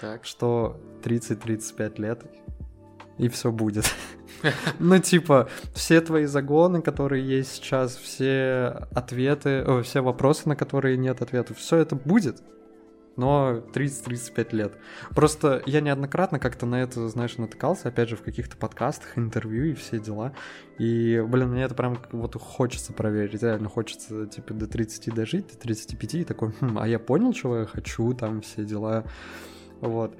Так. 0.00 0.24
что 0.24 0.80
30-35 1.02 2.00
лет 2.00 2.22
и 3.18 3.28
все 3.28 3.50
будет. 3.50 3.84
Ну, 4.78 4.98
типа, 4.98 5.48
все 5.74 6.00
твои 6.02 6.26
загоны, 6.26 6.82
которые 6.82 7.26
есть 7.26 7.54
сейчас, 7.54 7.96
все 7.96 8.86
ответы, 8.94 9.64
все 9.82 10.02
вопросы, 10.02 10.48
на 10.48 10.54
которые 10.54 10.98
нет 10.98 11.22
ответов, 11.22 11.56
все 11.56 11.78
это 11.78 11.96
будет, 11.96 12.42
но 13.16 13.62
30-35 13.72 14.54
лет. 14.54 14.78
Просто 15.14 15.62
я 15.66 15.80
неоднократно 15.80 16.38
как-то 16.38 16.66
на 16.66 16.82
это, 16.82 17.08
знаешь, 17.08 17.36
натыкался, 17.38 17.88
опять 17.88 18.08
же, 18.08 18.16
в 18.16 18.22
каких-то 18.22 18.56
подкастах, 18.56 19.16
интервью 19.16 19.64
и 19.66 19.74
все 19.74 19.98
дела. 19.98 20.32
И, 20.78 21.22
блин, 21.26 21.50
мне 21.50 21.62
это 21.62 21.74
прям 21.74 21.98
вот 22.12 22.34
хочется 22.40 22.92
проверить, 22.92 23.42
реально 23.42 23.68
хочется, 23.68 24.26
типа, 24.26 24.54
до 24.54 24.66
30 24.66 25.14
дожить, 25.14 25.46
до 25.48 25.58
35, 25.58 26.14
и 26.14 26.24
такой, 26.24 26.52
«Хм, 26.60 26.78
а 26.78 26.86
я 26.86 26.98
понял, 26.98 27.32
чего 27.32 27.58
я 27.58 27.66
хочу, 27.66 28.12
там 28.12 28.42
все 28.42 28.64
дела. 28.64 29.04
Вот. 29.80 30.16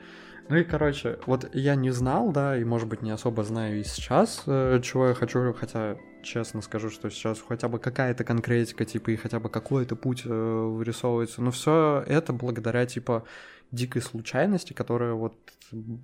Ну 0.48 0.56
и, 0.56 0.64
короче, 0.64 1.18
вот 1.26 1.50
я 1.54 1.74
не 1.74 1.90
знал, 1.90 2.30
да, 2.30 2.56
и, 2.56 2.64
может 2.64 2.88
быть, 2.88 3.02
не 3.02 3.10
особо 3.10 3.42
знаю 3.42 3.80
и 3.80 3.84
сейчас, 3.84 4.44
э, 4.46 4.80
чего 4.82 5.08
я 5.08 5.14
хочу, 5.14 5.52
хотя, 5.52 5.96
честно 6.26 6.60
скажу, 6.60 6.90
что 6.90 7.08
сейчас 7.10 7.40
хотя 7.40 7.68
бы 7.68 7.78
какая-то 7.78 8.24
конкретика, 8.24 8.84
типа, 8.84 9.10
и 9.10 9.16
хотя 9.16 9.40
бы 9.40 9.48
какой-то 9.48 9.96
путь 9.96 10.22
э, 10.24 10.28
вырисовывается, 10.28 11.42
но 11.42 11.50
все 11.50 12.04
это 12.06 12.32
благодаря, 12.32 12.84
типа, 12.86 13.24
дикой 13.72 14.02
случайности, 14.02 14.72
которая 14.72 15.14
вот 15.14 15.34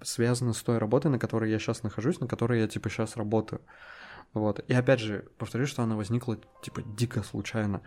связана 0.03 0.53
с 0.53 0.63
той 0.63 0.79
работой, 0.79 1.11
на 1.11 1.19
которой 1.19 1.51
я 1.51 1.59
сейчас 1.59 1.83
нахожусь, 1.83 2.21
на 2.21 2.27
которой 2.27 2.61
я, 2.61 2.69
типа, 2.69 2.89
сейчас 2.89 3.17
работаю. 3.17 3.61
Вот. 4.33 4.65
И 4.67 4.73
опять 4.73 5.01
же, 5.01 5.27
повторюсь, 5.39 5.69
что 5.69 5.83
она 5.83 5.97
возникла, 5.97 6.39
типа, 6.63 6.83
дико 6.83 7.23
случайно 7.23 7.83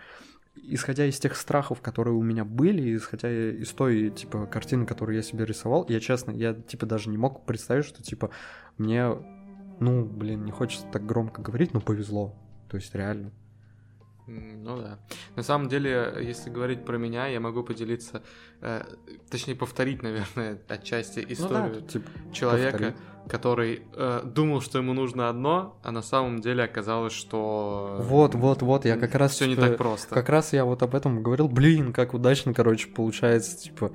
исходя 0.63 1.05
из 1.05 1.19
тех 1.19 1.36
страхов, 1.36 1.81
которые 1.81 2.15
у 2.15 2.21
меня 2.21 2.45
были, 2.45 2.95
исходя 2.95 3.29
из 3.29 3.69
той, 3.71 4.09
типа, 4.09 4.45
картины, 4.45 4.86
которую 4.86 5.15
я 5.15 5.21
себе 5.21 5.45
рисовал, 5.45 5.86
я, 5.89 5.99
честно, 5.99 6.31
я, 6.31 6.53
типа, 6.53 6.86
даже 6.86 7.09
не 7.09 7.17
мог 7.17 7.45
представить, 7.45 7.86
что, 7.86 8.01
типа, 8.01 8.29
мне, 8.77 9.09
ну, 9.80 10.05
блин, 10.05 10.45
не 10.45 10.51
хочется 10.51 10.86
так 10.91 11.05
громко 11.05 11.41
говорить, 11.41 11.73
но 11.73 11.82
повезло. 11.82 12.36
То 12.69 12.78
есть, 12.78 12.93
реально. 12.95 13.32
Ну 14.28 14.78
да. 14.78 14.97
На 15.36 15.43
самом 15.43 15.69
деле, 15.69 16.13
если 16.19 16.49
говорить 16.49 16.84
про 16.84 16.97
меня, 16.97 17.28
я 17.28 17.39
могу 17.39 17.63
поделиться, 17.63 18.23
э, 18.61 18.84
точнее 19.30 19.55
повторить, 19.55 20.01
наверное, 20.01 20.59
отчасти 20.67 21.19
Ну 21.19 21.26
да, 21.28 21.34
историю 21.34 21.82
типа, 21.82 22.09
человека, 22.34 22.71
повторить. 22.71 22.95
который 23.30 23.82
э, 23.93 24.21
думал, 24.26 24.61
что 24.61 24.80
ему 24.80 24.93
нужно 24.93 25.30
одно, 25.30 25.80
а 25.84 25.91
на 25.91 26.01
самом 26.01 26.41
деле 26.41 26.63
оказалось, 26.63 27.13
что 27.13 27.99
Вот, 28.01 28.34
вот, 28.34 28.63
вот, 28.63 28.86
я 28.86 28.97
как 28.97 29.13
раз... 29.13 29.34
все 29.34 29.45
не 29.45 29.55
типа, 29.55 29.67
так 29.67 29.78
просто. 29.78 30.15
Как 30.15 30.30
раз 30.30 30.53
я 30.53 30.65
вот 30.65 30.82
об 30.82 30.95
этом 30.95 31.21
говорил. 31.21 31.47
Блин, 31.47 31.93
как 31.93 32.15
удачно, 32.15 32.53
короче, 32.53 32.88
получается. 32.88 33.57
Типа, 33.59 33.91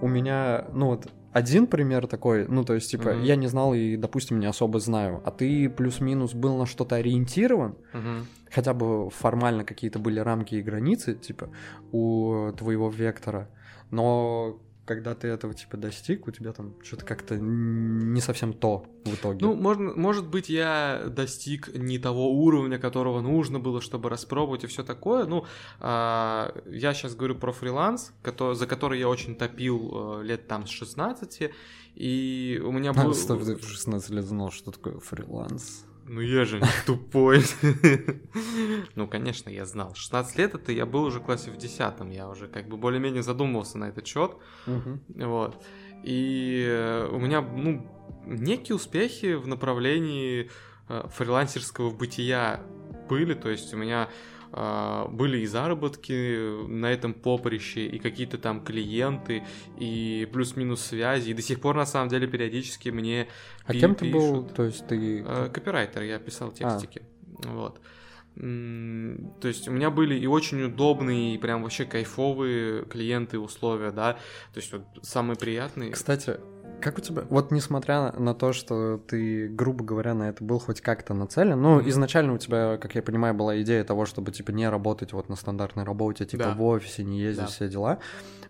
у 0.00 0.06
меня, 0.06 0.66
ну 0.72 0.86
вот, 0.86 1.08
один 1.32 1.66
пример 1.66 2.06
такой, 2.06 2.46
ну, 2.48 2.64
то 2.64 2.74
есть, 2.74 2.90
типа, 2.90 3.10
Мгм. 3.14 3.22
я 3.22 3.36
не 3.36 3.46
знал 3.48 3.74
и, 3.74 3.96
допустим, 3.96 4.38
не 4.40 4.46
особо 4.46 4.78
знаю, 4.80 5.22
а 5.24 5.30
ты 5.30 5.68
плюс-минус 5.70 6.34
был 6.34 6.56
на 6.58 6.66
что-то 6.66 6.96
ориентирован, 6.96 7.74
Мгм. 7.92 8.26
хотя 8.50 8.74
бы 8.74 9.10
формально 9.10 9.64
какие-то 9.64 9.98
были 9.98 10.20
рамки 10.20 10.54
и 10.56 10.62
границы, 10.62 11.14
типа, 11.14 11.48
у 11.92 12.52
твоего 12.56 12.90
вектора, 12.90 13.48
но 13.90 14.58
когда 14.84 15.14
ты 15.14 15.28
этого, 15.28 15.54
типа, 15.54 15.76
достиг, 15.76 16.26
у 16.26 16.30
тебя 16.32 16.52
там 16.52 16.74
что-то 16.82 17.04
как-то 17.04 17.36
не 17.38 18.20
совсем 18.20 18.52
то 18.52 18.84
в 19.04 19.14
итоге. 19.14 19.38
Ну, 19.46 19.54
можно, 19.54 19.92
может 19.94 20.26
быть, 20.26 20.48
я 20.48 21.04
достиг 21.08 21.74
не 21.74 21.98
того 21.98 22.32
уровня, 22.32 22.78
которого 22.78 23.20
нужно 23.20 23.60
было, 23.60 23.80
чтобы 23.80 24.08
распробовать 24.10 24.64
и 24.64 24.66
все 24.66 24.82
такое. 24.82 25.24
Ну, 25.26 25.44
а, 25.78 26.52
я 26.66 26.94
сейчас 26.94 27.14
говорю 27.14 27.36
про 27.36 27.52
фриланс, 27.52 28.12
кото- 28.22 28.54
за 28.54 28.66
который 28.66 28.98
я 28.98 29.08
очень 29.08 29.36
топил 29.36 30.20
э, 30.20 30.24
лет 30.24 30.48
там 30.48 30.66
с 30.66 30.70
16, 30.70 31.50
и 31.94 32.60
у 32.64 32.72
меня 32.72 32.92
был... 32.92 33.10
А, 33.10 33.14
стоп, 33.14 33.44
ты 33.44 33.54
в 33.56 33.64
16 33.64 34.10
лет 34.10 34.24
знал, 34.24 34.50
что 34.50 34.72
такое 34.72 34.98
фриланс. 34.98 35.84
Ну 36.12 36.20
я 36.20 36.44
же 36.44 36.60
не 36.60 36.68
тупой. 36.86 37.42
Ну, 38.94 39.08
конечно, 39.08 39.48
я 39.48 39.64
знал. 39.64 39.94
16 39.94 40.38
лет 40.38 40.54
это 40.54 40.70
я 40.70 40.84
был 40.84 41.04
уже 41.04 41.20
в 41.20 41.24
классе 41.24 41.50
в 41.50 41.56
10 41.56 41.80
я 42.10 42.28
уже 42.28 42.48
как 42.48 42.68
бы 42.68 42.76
более-менее 42.76 43.22
задумывался 43.22 43.78
на 43.78 43.86
этот 43.86 44.06
счет. 44.06 44.32
Вот. 44.66 45.64
И 46.04 46.66
э, 46.68 47.08
у 47.10 47.18
меня, 47.18 47.40
ну, 47.40 47.88
некие 48.26 48.76
успехи 48.76 49.34
в 49.34 49.46
направлении 49.46 50.50
э, 50.88 51.08
фрилансерского 51.08 51.90
бытия 51.90 52.60
были. 53.08 53.32
То 53.32 53.48
есть 53.48 53.72
у 53.72 53.78
меня 53.78 54.10
были 54.52 55.38
и 55.38 55.46
заработки 55.46 56.66
на 56.68 56.92
этом 56.92 57.14
поприще, 57.14 57.86
и 57.86 57.98
какие-то 57.98 58.36
там 58.38 58.62
клиенты, 58.64 59.42
и 59.78 60.28
плюс-минус 60.32 60.82
связи. 60.82 61.30
И 61.30 61.34
до 61.34 61.42
сих 61.42 61.60
пор, 61.60 61.76
на 61.76 61.86
самом 61.86 62.08
деле, 62.08 62.26
периодически 62.26 62.90
мне 62.90 63.28
А 63.64 63.72
пи- 63.72 63.80
кем 63.80 63.94
ты 63.94 64.10
был? 64.12 64.44
То 64.44 64.64
есть 64.64 64.86
ты... 64.86 65.24
Э, 65.26 65.48
Копирайтер, 65.52 66.02
я 66.02 66.18
писал 66.18 66.52
текстики. 66.52 67.02
Вот. 67.44 67.80
М, 68.36 69.34
То 69.40 69.48
есть 69.48 69.68
у 69.68 69.72
меня 69.72 69.90
были 69.90 70.18
и 70.18 70.26
очень 70.26 70.62
удобные, 70.62 71.34
и 71.34 71.38
прям 71.38 71.62
вообще 71.62 71.84
кайфовые 71.84 72.84
клиенты 72.86 73.38
условия, 73.38 73.90
да. 73.90 74.14
То 74.54 74.60
есть 74.60 74.72
вот 74.72 74.82
самые 75.02 75.36
приятные. 75.36 75.92
Кстати, 75.92 76.38
как 76.82 76.98
у 76.98 77.00
тебя... 77.00 77.22
Вот 77.30 77.50
несмотря 77.50 78.12
на 78.12 78.34
то, 78.34 78.52
что 78.52 78.98
ты, 78.98 79.48
грубо 79.48 79.84
говоря, 79.84 80.14
на 80.14 80.28
это 80.28 80.42
был 80.44 80.58
хоть 80.58 80.80
как-то 80.80 81.14
нацелен, 81.14 81.60
ну, 81.60 81.76
Мгм. 81.80 81.88
изначально 81.88 82.34
у 82.34 82.38
тебя, 82.38 82.76
как 82.76 82.94
я 82.94 83.02
понимаю, 83.02 83.34
была 83.34 83.60
идея 83.62 83.84
того, 83.84 84.04
чтобы, 84.06 84.32
типа, 84.32 84.50
не 84.50 84.68
работать 84.68 85.12
вот 85.12 85.28
на 85.28 85.36
стандартной 85.36 85.84
работе, 85.84 86.24
типа, 86.26 86.44
Да. 86.44 86.54
в 86.54 86.62
офисе, 86.62 87.04
не 87.04 87.20
ездить, 87.20 87.44
Да. 87.44 87.50
все 87.50 87.68
дела. 87.68 87.98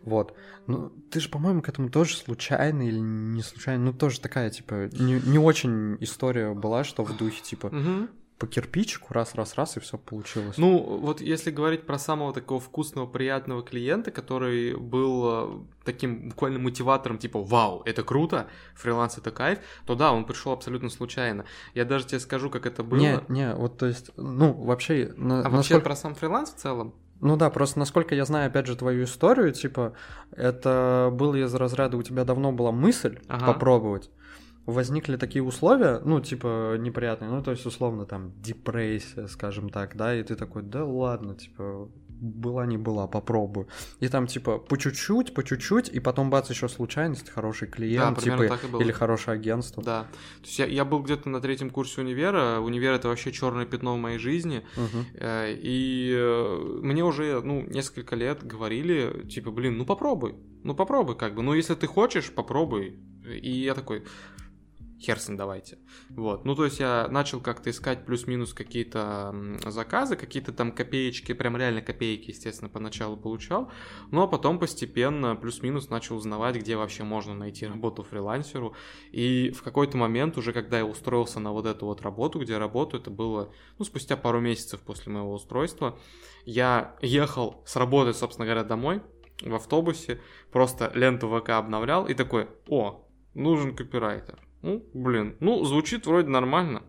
Вот. 0.02 0.34
Ну, 0.66 0.90
ты 1.10 1.20
же, 1.20 1.28
по-моему, 1.28 1.62
к 1.62 1.68
этому 1.68 1.88
тоже 1.90 2.16
случайно 2.16 2.82
или 2.82 2.98
не 2.98 3.42
случайно, 3.42 3.84
ну, 3.86 3.92
тоже 3.92 4.20
такая, 4.20 4.50
типа, 4.50 4.88
не, 4.92 5.20
не 5.20 5.38
очень 5.38 5.96
история 6.00 6.54
была, 6.54 6.82
что 6.84 7.04
в 7.04 7.16
духе, 7.16 7.42
типа, 7.42 7.68
Мгм. 7.70 8.08
По 8.38 8.46
кирпичику 8.48 9.14
раз-раз-раз, 9.14 9.76
и 9.76 9.80
все 9.80 9.98
получилось. 9.98 10.58
Ну, 10.58 10.78
вот 10.98 11.20
если 11.20 11.50
говорить 11.52 11.86
про 11.86 11.96
самого 11.98 12.32
такого 12.32 12.58
вкусного, 12.60 13.06
приятного 13.06 13.62
клиента, 13.62 14.10
который 14.10 14.76
был 14.76 15.24
э, 15.26 15.60
таким 15.84 16.30
буквально 16.30 16.58
мотиватором, 16.58 17.18
типа, 17.18 17.40
вау, 17.40 17.82
это 17.84 18.02
круто, 18.02 18.48
фриланс 18.74 19.16
это 19.16 19.30
кайф, 19.30 19.60
то 19.86 19.94
да, 19.94 20.12
он 20.12 20.24
пришел 20.24 20.50
абсолютно 20.52 20.88
случайно. 20.90 21.44
Я 21.74 21.84
даже 21.84 22.06
тебе 22.06 22.18
скажу, 22.18 22.50
как 22.50 22.66
это 22.66 22.82
было. 22.82 22.98
Не, 22.98 23.20
не, 23.28 23.54
вот, 23.54 23.78
то 23.78 23.86
есть, 23.86 24.10
ну, 24.16 24.52
вообще... 24.52 25.12
на- 25.16 25.40
а 25.40 25.42
вообще 25.44 25.56
насколько- 25.74 25.84
про 25.84 25.96
сам 25.96 26.14
фриланс 26.16 26.50
в 26.52 26.56
целом? 26.56 26.94
Ну 27.20 27.36
да, 27.36 27.50
просто 27.50 27.78
насколько 27.78 28.16
я 28.16 28.24
знаю, 28.24 28.48
опять 28.48 28.66
же, 28.66 28.74
твою 28.74 29.04
историю, 29.04 29.52
типа, 29.52 29.92
это 30.32 31.10
было 31.12 31.36
из 31.36 31.54
разряда, 31.54 31.96
у 31.96 32.02
тебя 32.02 32.24
давно 32.24 32.50
была 32.50 32.72
мысль 32.72 33.20
Ага. 33.28 33.46
попробовать, 33.52 34.10
возникли 34.66 35.16
такие 35.16 35.42
условия, 35.42 36.00
ну, 36.04 36.20
типа, 36.20 36.76
неприятные, 36.78 37.30
ну, 37.30 37.42
то 37.42 37.50
есть, 37.50 37.66
условно, 37.66 38.06
там, 38.06 38.32
депрессия, 38.40 39.26
скажем 39.28 39.70
так, 39.70 39.96
да, 39.96 40.14
и 40.14 40.22
ты 40.22 40.36
такой, 40.36 40.62
да 40.62 40.84
ладно, 40.84 41.34
типа, 41.34 41.88
была 42.22 42.66
не 42.66 42.78
была, 42.78 43.08
попробую. 43.08 43.66
И 43.98 44.08
там, 44.08 44.28
типа, 44.28 44.58
по 44.58 44.78
чуть-чуть, 44.78 45.34
по 45.34 45.42
чуть-чуть, 45.42 45.88
и 45.88 45.98
потом, 45.98 46.30
бац, 46.30 46.48
еще 46.50 46.68
случайность, 46.68 47.28
хороший 47.28 47.66
клиент, 47.66 48.20
примерно 48.20 48.56
типа, 48.56 48.76
или 48.80 48.92
хорошее 48.92 49.34
агентство. 49.34 49.82
Да. 49.82 50.02
То 50.40 50.46
есть 50.46 50.58
я, 50.60 50.66
я 50.66 50.84
был 50.84 51.02
где-то 51.02 51.28
на 51.28 51.40
третьем 51.40 51.70
курсе 51.70 52.00
универа. 52.00 52.60
Универ 52.60 52.92
это 52.92 53.08
вообще 53.08 53.32
черное 53.32 53.66
пятно 53.66 53.96
в 53.96 53.98
моей 53.98 54.18
жизни. 54.18 54.64
Э, 55.14 55.52
И 55.52 56.14
э, 56.16 56.78
мне 56.82 57.04
уже, 57.04 57.40
ну, 57.42 57.62
несколько 57.62 58.14
лет 58.14 58.46
говорили, 58.46 59.26
типа, 59.28 59.50
блин, 59.50 59.76
ну 59.76 59.84
попробуй. 59.84 60.36
Ну 60.62 60.76
попробуй, 60.76 61.16
как 61.16 61.34
бы. 61.34 61.42
Ну, 61.42 61.54
если 61.54 61.74
ты 61.74 61.88
хочешь, 61.88 62.30
попробуй. 62.32 63.00
И 63.26 63.50
я 63.50 63.74
такой, 63.74 64.04
хер 65.02 65.18
с 65.18 65.28
ним 65.28 65.36
давайте. 65.36 65.78
Вот. 66.10 66.44
Ну, 66.44 66.54
то 66.54 66.64
есть 66.64 66.78
я 66.80 67.08
начал 67.08 67.40
как-то 67.40 67.70
искать 67.70 68.06
плюс-минус 68.06 68.54
какие-то 68.54 69.34
заказы, 69.66 70.16
какие-то 70.16 70.52
там 70.52 70.72
копеечки, 70.72 71.32
прям 71.32 71.56
реально 71.56 71.82
копейки, 71.82 72.30
естественно, 72.30 72.68
поначалу 72.68 73.16
получал. 73.16 73.70
Ну, 74.10 74.22
а 74.22 74.28
потом 74.28 74.58
постепенно 74.58 75.34
плюс-минус 75.34 75.90
начал 75.90 76.16
узнавать, 76.16 76.56
где 76.56 76.76
вообще 76.76 77.02
можно 77.02 77.34
найти 77.34 77.66
работу 77.66 78.02
фрилансеру. 78.02 78.74
И 79.10 79.50
в 79.50 79.62
какой-то 79.62 79.96
момент, 79.96 80.38
уже 80.38 80.52
когда 80.52 80.78
я 80.78 80.86
устроился 80.86 81.40
на 81.40 81.52
вот 81.52 81.66
эту 81.66 81.86
вот 81.86 82.02
работу, 82.02 82.38
где 82.38 82.54
я 82.54 82.58
работаю, 82.58 83.00
это 83.00 83.10
было, 83.10 83.52
ну, 83.78 83.84
спустя 83.84 84.16
пару 84.16 84.40
месяцев 84.40 84.80
после 84.80 85.12
моего 85.12 85.34
устройства, 85.34 85.98
я 86.44 86.96
ехал 87.00 87.62
с 87.66 87.76
работы, 87.76 88.12
собственно 88.14 88.46
говоря, 88.46 88.64
домой 88.64 89.02
в 89.40 89.54
автобусе, 89.54 90.20
просто 90.52 90.92
ленту 90.94 91.28
ВК 91.28 91.50
обновлял 91.50 92.06
и 92.06 92.14
такой, 92.14 92.48
о, 92.68 93.08
нужен 93.34 93.74
копирайтер. 93.74 94.38
Ну, 94.62 94.84
блин, 94.94 95.36
ну, 95.40 95.64
звучит 95.64 96.06
вроде 96.06 96.28
нормально. 96.28 96.82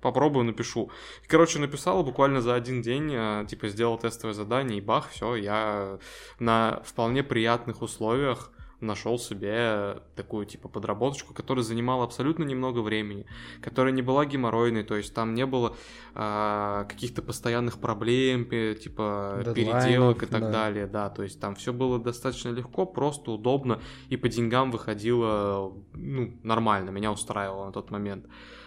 попробую, 0.00 0.44
напишу. 0.44 0.90
Короче, 1.26 1.58
написал 1.58 2.04
буквально 2.04 2.40
за 2.40 2.54
один 2.54 2.80
день, 2.80 3.10
э, 3.12 3.44
типа, 3.48 3.68
сделал 3.68 3.98
тестовое 3.98 4.34
задание, 4.34 4.78
и 4.78 4.80
бах, 4.80 5.10
все, 5.10 5.34
я 5.34 5.98
на 6.38 6.80
вполне 6.84 7.24
приятных 7.24 7.82
условиях 7.82 8.52
нашел 8.80 9.18
себе 9.18 10.02
такую 10.14 10.46
типа 10.46 10.68
подработочку, 10.68 11.32
которая 11.32 11.64
занимала 11.64 12.04
абсолютно 12.04 12.44
немного 12.44 12.80
времени, 12.80 13.26
которая 13.62 13.92
не 13.92 14.02
была 14.02 14.26
геморройной, 14.26 14.84
то 14.84 14.96
есть 14.96 15.14
там 15.14 15.34
не 15.34 15.46
было 15.46 15.76
а, 16.14 16.84
каких-то 16.84 17.22
постоянных 17.22 17.78
проблем, 17.78 18.44
типа 18.44 19.42
Дедлайнов, 19.44 19.54
переделок 19.54 20.22
и 20.22 20.26
так 20.26 20.40
да. 20.42 20.50
далее, 20.50 20.86
да, 20.86 21.08
то 21.08 21.22
есть 21.22 21.40
там 21.40 21.54
все 21.54 21.72
было 21.72 21.98
достаточно 21.98 22.50
легко, 22.50 22.84
просто 22.84 23.30
удобно 23.30 23.80
и 24.08 24.16
по 24.16 24.28
деньгам 24.28 24.70
выходило 24.70 25.72
ну 25.94 26.38
нормально, 26.42 26.90
меня 26.90 27.12
устраивало 27.12 27.66
на 27.66 27.72
тот 27.72 27.90
момент. 27.90 28.26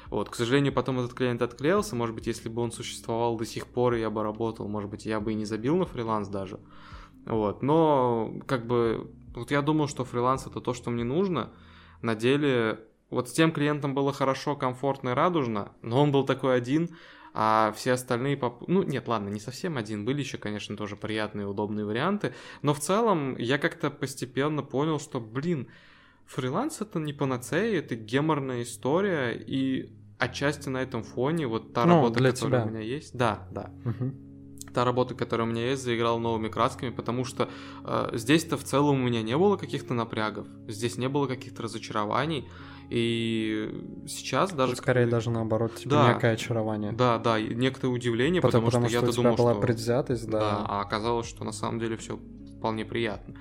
Вот, 0.10 0.30
к 0.30 0.36
сожалению, 0.36 0.74
потом 0.74 1.00
этот 1.00 1.14
клиент 1.14 1.42
отклеился, 1.44 1.96
может 1.96 2.16
быть, 2.16 2.26
если 2.26 2.50
бы 2.50 2.64
он 2.64 2.72
существовал 2.72 3.38
до 3.38 3.46
сих 3.46 3.68
пор, 3.68 3.94
я 3.94 4.10
бы 4.10 4.24
работал, 4.24 4.68
может 4.68 4.90
быть, 4.90 5.06
я 5.06 5.20
бы 5.20 5.34
и 5.34 5.36
не 5.36 5.46
забил 5.46 5.78
на 5.78 5.86
фриланс 5.86 6.28
даже. 6.30 6.60
Вот, 7.26 7.62
но 7.62 8.34
как 8.48 8.66
бы 8.66 9.12
вот 9.40 9.52
я 9.52 9.62
думал, 9.62 9.88
что 9.88 10.06
фриланс 10.06 10.46
это 10.46 10.62
то, 10.62 10.74
что 10.74 10.90
мне 10.92 11.04
нужно. 11.04 11.52
На 12.02 12.16
деле, 12.16 12.80
вот 13.10 13.30
с 13.30 13.32
тем 13.32 13.52
клиентом 13.52 13.94
было 13.96 14.14
хорошо, 14.14 14.56
комфортно 14.56 15.10
и 15.10 15.14
радужно, 15.14 15.72
но 15.82 16.02
он 16.02 16.12
был 16.12 16.26
такой 16.26 16.56
один, 16.56 16.96
а 17.34 17.74
все 17.76 17.94
остальные... 17.94 18.38
Поп... 18.38 18.68
Ну, 18.68 18.84
нет, 18.84 19.08
ладно, 19.08 19.30
не 19.30 19.40
совсем 19.40 19.78
один. 19.78 20.04
Были 20.04 20.20
еще, 20.20 20.38
конечно, 20.38 20.76
тоже 20.76 20.96
приятные, 20.96 21.48
удобные 21.48 21.86
варианты. 21.86 22.34
Но 22.62 22.74
в 22.74 22.80
целом 22.80 23.38
я 23.38 23.58
как-то 23.58 23.90
постепенно 23.90 24.62
понял, 24.62 25.00
что, 25.00 25.20
блин, 25.20 25.70
фриланс 26.26 26.82
это 26.82 27.00
не 27.00 27.14
панацея, 27.14 27.80
это 27.80 27.96
геморная 27.96 28.64
история, 28.64 29.32
и 29.32 29.94
отчасти 30.18 30.70
на 30.70 30.82
этом 30.82 31.04
фоне 31.04 31.48
вот 31.48 31.74
та 31.74 31.86
ну, 31.86 31.96
работа, 31.96 32.16
которая 32.16 32.34
тебя. 32.34 32.64
у 32.66 32.70
меня 32.70 32.82
есть... 32.82 33.16
Да, 33.16 33.48
да. 33.52 33.72
Угу 33.86 34.29
та 34.74 34.86
работа, 34.86 35.16
которая 35.16 35.48
у 35.48 35.52
меня 35.52 35.70
есть, 35.70 35.84
заиграла 35.84 36.20
новыми 36.20 36.48
красками, 36.48 36.90
потому 36.90 37.26
что 37.26 37.50
э, 37.84 38.10
здесь-то 38.14 38.58
в 38.58 38.64
целом 38.64 39.02
у 39.02 39.06
меня 39.06 39.22
не 39.22 39.38
было 39.38 39.58
каких-то 39.58 39.94
напрягов, 39.94 40.48
здесь 40.68 40.98
не 40.98 41.10
было 41.10 41.28
каких-то 41.28 41.64
разочарований, 41.64 42.48
и 42.90 44.04
сейчас 44.08 44.52
даже... 44.52 44.74
Тут 44.74 44.82
скорее 44.82 45.06
даже 45.06 45.30
наоборот, 45.30 45.76
типа 45.76 45.90
да, 45.92 46.14
некое 46.14 46.34
очарование. 46.34 46.92
Да, 46.92 47.20
да, 47.20 47.40
некоторое 47.40 47.94
удивление, 47.94 48.42
потому, 48.42 48.66
потому, 48.66 48.84
потому 48.84 48.90
что, 48.90 48.98
что 48.98 49.06
я-то 49.06 49.16
думал, 49.16 49.36
была 49.36 49.54
что... 49.54 49.62
предвзятость, 49.62 50.28
да. 50.28 50.40
Да, 50.40 50.66
а 50.68 50.82
оказалось, 50.82 51.28
что 51.28 51.44
на 51.44 51.52
самом 51.52 51.80
деле 51.80 51.98
все 51.98 52.20
вполне 52.58 52.86
приятно. 52.86 53.36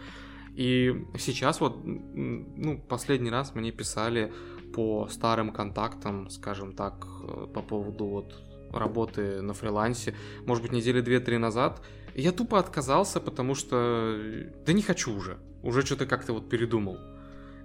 И 0.55 1.07
сейчас 1.19 1.61
вот, 1.61 1.81
ну, 1.85 2.79
последний 2.89 3.31
раз 3.31 3.55
мне 3.55 3.71
писали 3.71 4.33
по 4.75 5.09
старым 5.09 5.53
контактам, 5.53 6.29
скажем 6.31 6.75
так, 6.75 7.07
э, 7.23 7.47
по 7.55 7.63
поводу 7.63 8.07
вот 8.07 8.35
работы 8.73 9.41
на 9.43 9.55
фрилансе, 9.55 10.15
может 10.47 10.63
быть, 10.63 10.73
недели 10.73 11.01
две-три 11.01 11.39
назад. 11.39 11.81
Я 12.15 12.33
тупо 12.33 12.59
отказался, 12.59 13.21
потому 13.21 13.55
что 13.55 14.19
да 14.67 14.73
не 14.73 14.83
хочу 14.83 15.15
уже. 15.15 15.39
Уже 15.63 15.83
что-то 15.83 16.07
как-то 16.07 16.33
вот 16.33 16.49
передумал. 16.49 16.99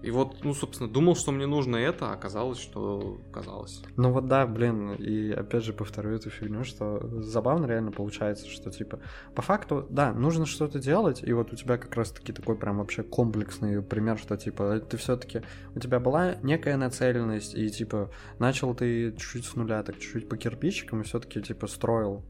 И 0.03 0.11
вот, 0.11 0.43
ну, 0.43 0.53
собственно, 0.53 0.89
думал, 0.89 1.15
что 1.15 1.31
мне 1.31 1.47
нужно 1.47 1.77
это, 1.77 2.09
а 2.09 2.13
оказалось, 2.13 2.59
что 2.59 3.21
казалось. 3.31 3.81
Ну 3.95 4.11
вот 4.11 4.27
да, 4.27 4.45
блин, 4.45 4.95
и 4.95 5.31
опять 5.31 5.63
же 5.63 5.71
повторю 5.71 6.11
эту 6.11 6.29
фигню, 6.29 6.65
что 6.65 6.99
забавно 7.21 7.65
реально 7.65 7.91
получается, 7.91 8.47
что 8.49 8.69
типа, 8.69 8.99
по 9.33 9.41
факту, 9.41 9.87
да, 9.89 10.13
нужно 10.13 10.45
что-то 10.45 10.79
делать, 10.79 11.23
и 11.23 11.31
вот 11.31 11.53
у 11.53 11.55
тебя 11.55 11.77
как 11.77 11.95
раз-таки 11.95 12.33
такой 12.33 12.57
прям 12.57 12.79
вообще 12.79 13.01
комплексный 13.03 13.81
пример, 13.81 14.17
что 14.17 14.35
типа, 14.35 14.81
ты 14.81 14.97
все 14.97 15.15
таки 15.15 15.41
у 15.73 15.79
тебя 15.79 16.01
была 16.01 16.35
некая 16.43 16.75
нацеленность, 16.75 17.55
и 17.55 17.69
типа, 17.69 18.11
начал 18.39 18.75
ты 18.75 19.13
чуть-чуть 19.13 19.45
с 19.45 19.55
нуля, 19.55 19.83
так 19.83 19.99
чуть-чуть 19.99 20.27
по 20.27 20.35
кирпичикам, 20.35 20.99
и 20.99 21.03
все-таки 21.05 21.41
типа 21.41 21.67
строил 21.67 22.25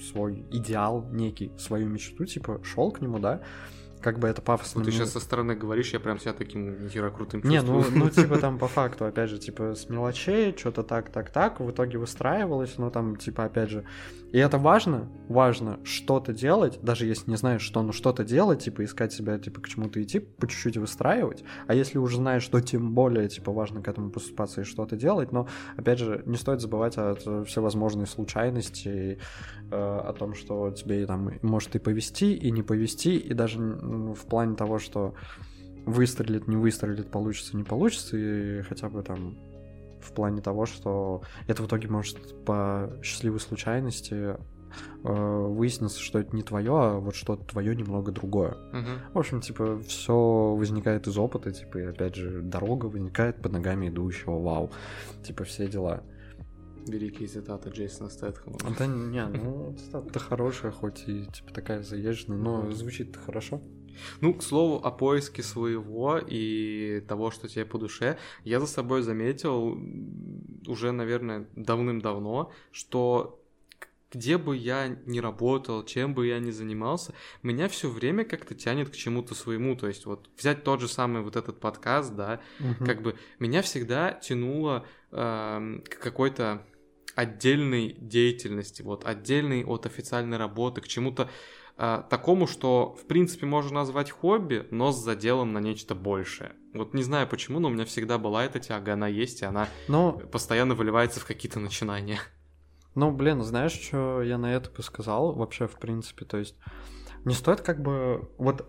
свой 0.00 0.46
идеал 0.52 1.08
некий, 1.10 1.52
свою 1.58 1.88
мечту, 1.88 2.24
типа, 2.24 2.60
шел 2.62 2.92
к 2.92 3.00
нему, 3.00 3.18
да, 3.18 3.42
как 4.00 4.18
бы 4.18 4.28
это 4.28 4.42
пафосно. 4.42 4.80
Вот 4.80 4.86
ты 4.86 4.92
сейчас 4.92 5.12
со 5.12 5.20
стороны 5.20 5.54
говоришь, 5.54 5.92
я 5.92 6.00
прям 6.00 6.18
себя 6.18 6.32
таким 6.32 6.84
нихера 6.84 7.10
крутым 7.10 7.42
чувствую. 7.42 7.84
Не, 7.84 7.90
ну, 7.90 8.04
ну 8.04 8.10
типа 8.10 8.38
там 8.38 8.58
по 8.66 8.68
факту, 8.68 9.04
опять 9.04 9.30
же, 9.30 9.38
типа 9.38 9.74
с 9.74 9.88
мелочей, 9.88 10.54
что-то 10.56 10.82
так, 10.82 11.10
так, 11.10 11.30
так, 11.30 11.60
в 11.60 11.70
итоге 11.70 11.98
выстраивалось, 11.98 12.78
но 12.78 12.90
там, 12.90 13.16
типа, 13.16 13.44
опять 13.44 13.70
же, 13.70 13.84
и 14.32 14.38
это 14.38 14.58
важно, 14.58 15.08
важно 15.28 15.80
что-то 15.84 16.32
делать, 16.32 16.80
даже 16.82 17.06
если 17.06 17.30
не 17.30 17.36
знаешь, 17.36 17.62
что, 17.62 17.82
но 17.82 17.92
что-то 17.92 18.24
делать, 18.24 18.64
типа, 18.64 18.84
искать 18.84 19.12
себя, 19.12 19.38
типа, 19.38 19.60
к 19.60 19.68
чему-то 19.68 20.02
идти, 20.02 20.18
по 20.18 20.46
чуть-чуть 20.46 20.76
выстраивать, 20.76 21.44
а 21.66 21.74
если 21.74 21.98
уже 21.98 22.16
знаешь, 22.16 22.42
что 22.42 22.60
тем 22.60 22.92
более, 22.92 23.28
типа, 23.28 23.52
важно 23.52 23.82
к 23.82 23.88
этому 23.88 24.10
поступаться 24.10 24.60
и 24.60 24.64
что-то 24.64 24.96
делать, 24.96 25.32
но, 25.32 25.48
опять 25.76 25.98
же, 25.98 26.22
не 26.26 26.36
стоит 26.36 26.60
забывать 26.60 26.98
о 26.98 27.14
всевозможной 27.44 28.06
случайности, 28.06 29.18
э, 29.70 29.76
о 29.76 30.12
том, 30.12 30.34
что 30.34 30.70
тебе 30.70 31.06
там 31.06 31.30
может 31.42 31.76
и 31.76 31.78
повести, 31.78 32.34
и 32.34 32.50
не 32.50 32.62
повести, 32.62 33.16
и 33.16 33.32
даже 33.32 33.58
в 34.14 34.26
плане 34.26 34.56
того, 34.56 34.78
что 34.78 35.14
выстрелит, 35.86 36.48
не 36.48 36.56
выстрелит, 36.56 37.10
получится, 37.10 37.56
не 37.56 37.64
получится, 37.64 38.16
и 38.16 38.62
хотя 38.62 38.88
бы 38.88 39.02
там 39.02 39.38
в 40.00 40.12
плане 40.12 40.40
того, 40.40 40.66
что 40.66 41.22
это 41.46 41.62
в 41.62 41.66
итоге 41.66 41.88
может 41.88 42.44
по 42.44 42.92
счастливой 43.02 43.40
случайности 43.40 44.14
э, 44.14 44.36
выяснится, 45.04 46.00
что 46.00 46.18
это 46.18 46.34
не 46.34 46.42
твое, 46.42 46.72
а 46.72 46.98
вот 46.98 47.14
что-то 47.14 47.44
твое 47.44 47.74
немного 47.74 48.12
другое. 48.12 48.52
Угу. 48.72 49.14
В 49.14 49.18
общем, 49.18 49.40
типа, 49.40 49.80
все 49.86 50.54
возникает 50.56 51.06
из 51.06 51.16
опыта, 51.18 51.52
типа, 51.52 51.78
и 51.78 51.82
опять 51.84 52.16
же, 52.16 52.40
дорога 52.42 52.86
возникает 52.86 53.40
под 53.40 53.52
ногами 53.52 53.88
идущего, 53.88 54.40
вау. 54.40 54.70
Типа, 55.24 55.44
все 55.44 55.68
дела. 55.68 56.02
Великие 56.86 57.26
цитаты 57.26 57.70
Джейсона 57.70 58.08
Стэтхэма. 58.08 58.58
Да 58.78 58.86
не, 58.86 59.24
ну, 59.26 59.74
цитата 59.76 60.18
хорошая, 60.20 60.70
хоть 60.70 61.02
и, 61.08 61.26
типа, 61.26 61.52
такая 61.52 61.82
заезженная, 61.82 62.38
но 62.38 62.70
звучит 62.70 63.16
хорошо. 63.16 63.60
Ну, 64.20 64.34
к 64.34 64.42
слову, 64.42 64.84
о 64.84 64.90
поиске 64.90 65.42
своего 65.42 66.18
и 66.18 67.02
того, 67.08 67.30
что 67.30 67.48
тебе 67.48 67.64
по 67.64 67.78
душе, 67.78 68.18
я 68.44 68.60
за 68.60 68.66
собой 68.66 69.02
заметил 69.02 69.78
уже, 70.66 70.92
наверное, 70.92 71.48
давным-давно, 71.54 72.52
что 72.72 73.42
где 74.12 74.38
бы 74.38 74.56
я 74.56 74.96
ни 75.06 75.18
работал, 75.18 75.84
чем 75.84 76.14
бы 76.14 76.26
я 76.26 76.38
ни 76.38 76.50
занимался, 76.50 77.12
меня 77.42 77.68
все 77.68 77.88
время 77.88 78.24
как-то 78.24 78.54
тянет 78.54 78.90
к 78.90 78.94
чему-то 78.94 79.34
своему. 79.34 79.76
То 79.76 79.88
есть 79.88 80.06
вот 80.06 80.30
взять 80.38 80.64
тот 80.64 80.80
же 80.80 80.88
самый 80.88 81.22
вот 81.22 81.36
этот 81.36 81.60
подкаст, 81.60 82.14
да, 82.14 82.40
угу. 82.60 82.84
как 82.84 83.02
бы 83.02 83.16
меня 83.38 83.62
всегда 83.62 84.12
тянуло 84.12 84.86
э, 85.10 85.80
к 85.84 85.98
какой-то 85.98 86.66
отдельной 87.14 87.96
деятельности, 87.98 88.82
вот 88.82 89.04
отдельной 89.04 89.64
от 89.64 89.86
официальной 89.86 90.36
работы, 90.36 90.82
к 90.82 90.88
чему-то 90.88 91.30
э, 91.78 92.02
такому, 92.08 92.46
что, 92.46 92.96
в 93.00 93.06
принципе, 93.06 93.46
можно 93.46 93.80
назвать 93.80 94.10
хобби, 94.10 94.66
но 94.70 94.92
с 94.92 95.02
заделом 95.02 95.52
на 95.52 95.58
нечто 95.58 95.94
большее. 95.94 96.52
Вот 96.74 96.94
не 96.94 97.02
знаю 97.02 97.26
почему, 97.26 97.58
но 97.58 97.68
у 97.68 97.70
меня 97.70 97.84
всегда 97.84 98.18
была 98.18 98.44
эта 98.44 98.60
тяга, 98.60 98.94
она 98.94 99.08
есть, 99.08 99.42
и 99.42 99.44
она 99.44 99.68
но... 99.88 100.12
постоянно 100.12 100.74
выливается 100.74 101.20
в 101.20 101.24
какие-то 101.24 101.60
начинания. 101.60 102.18
Ну, 102.94 103.10
блин, 103.10 103.42
знаешь, 103.42 103.72
что 103.72 104.22
я 104.22 104.38
на 104.38 104.54
это 104.54 104.70
бы 104.70 104.82
сказал 104.82 105.34
вообще, 105.34 105.66
в 105.66 105.78
принципе, 105.78 106.24
то 106.24 106.38
есть 106.38 106.56
не 107.26 107.34
стоит 107.34 107.60
как 107.60 107.82
бы... 107.82 108.30
Вот 108.38 108.66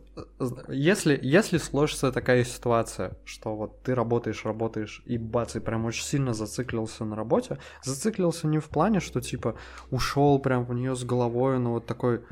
если, 0.68 1.18
если 1.22 1.60
сложится 1.60 2.12
такая 2.12 2.44
ситуация, 2.44 3.16
что 3.24 3.56
вот 3.56 3.84
ты 3.84 3.94
работаешь, 3.94 4.46
работаешь, 4.46 5.04
и 5.06 5.20
бац, 5.20 5.56
и 5.56 5.60
прям 5.60 5.86
очень 5.86 6.04
сильно 6.04 6.34
зациклился 6.34 7.06
на 7.06 7.16
работе, 7.16 7.60
зациклился 7.84 8.48
не 8.48 8.58
в 8.58 8.66
плане, 8.66 9.00
что 9.00 9.22
типа 9.22 9.58
ушел 9.92 10.40
прям 10.40 10.66
в 10.66 10.74
нее 10.74 10.96
с 10.96 11.04
головой, 11.04 11.60
но 11.60 11.74
вот 11.74 11.86
такой 11.86 12.24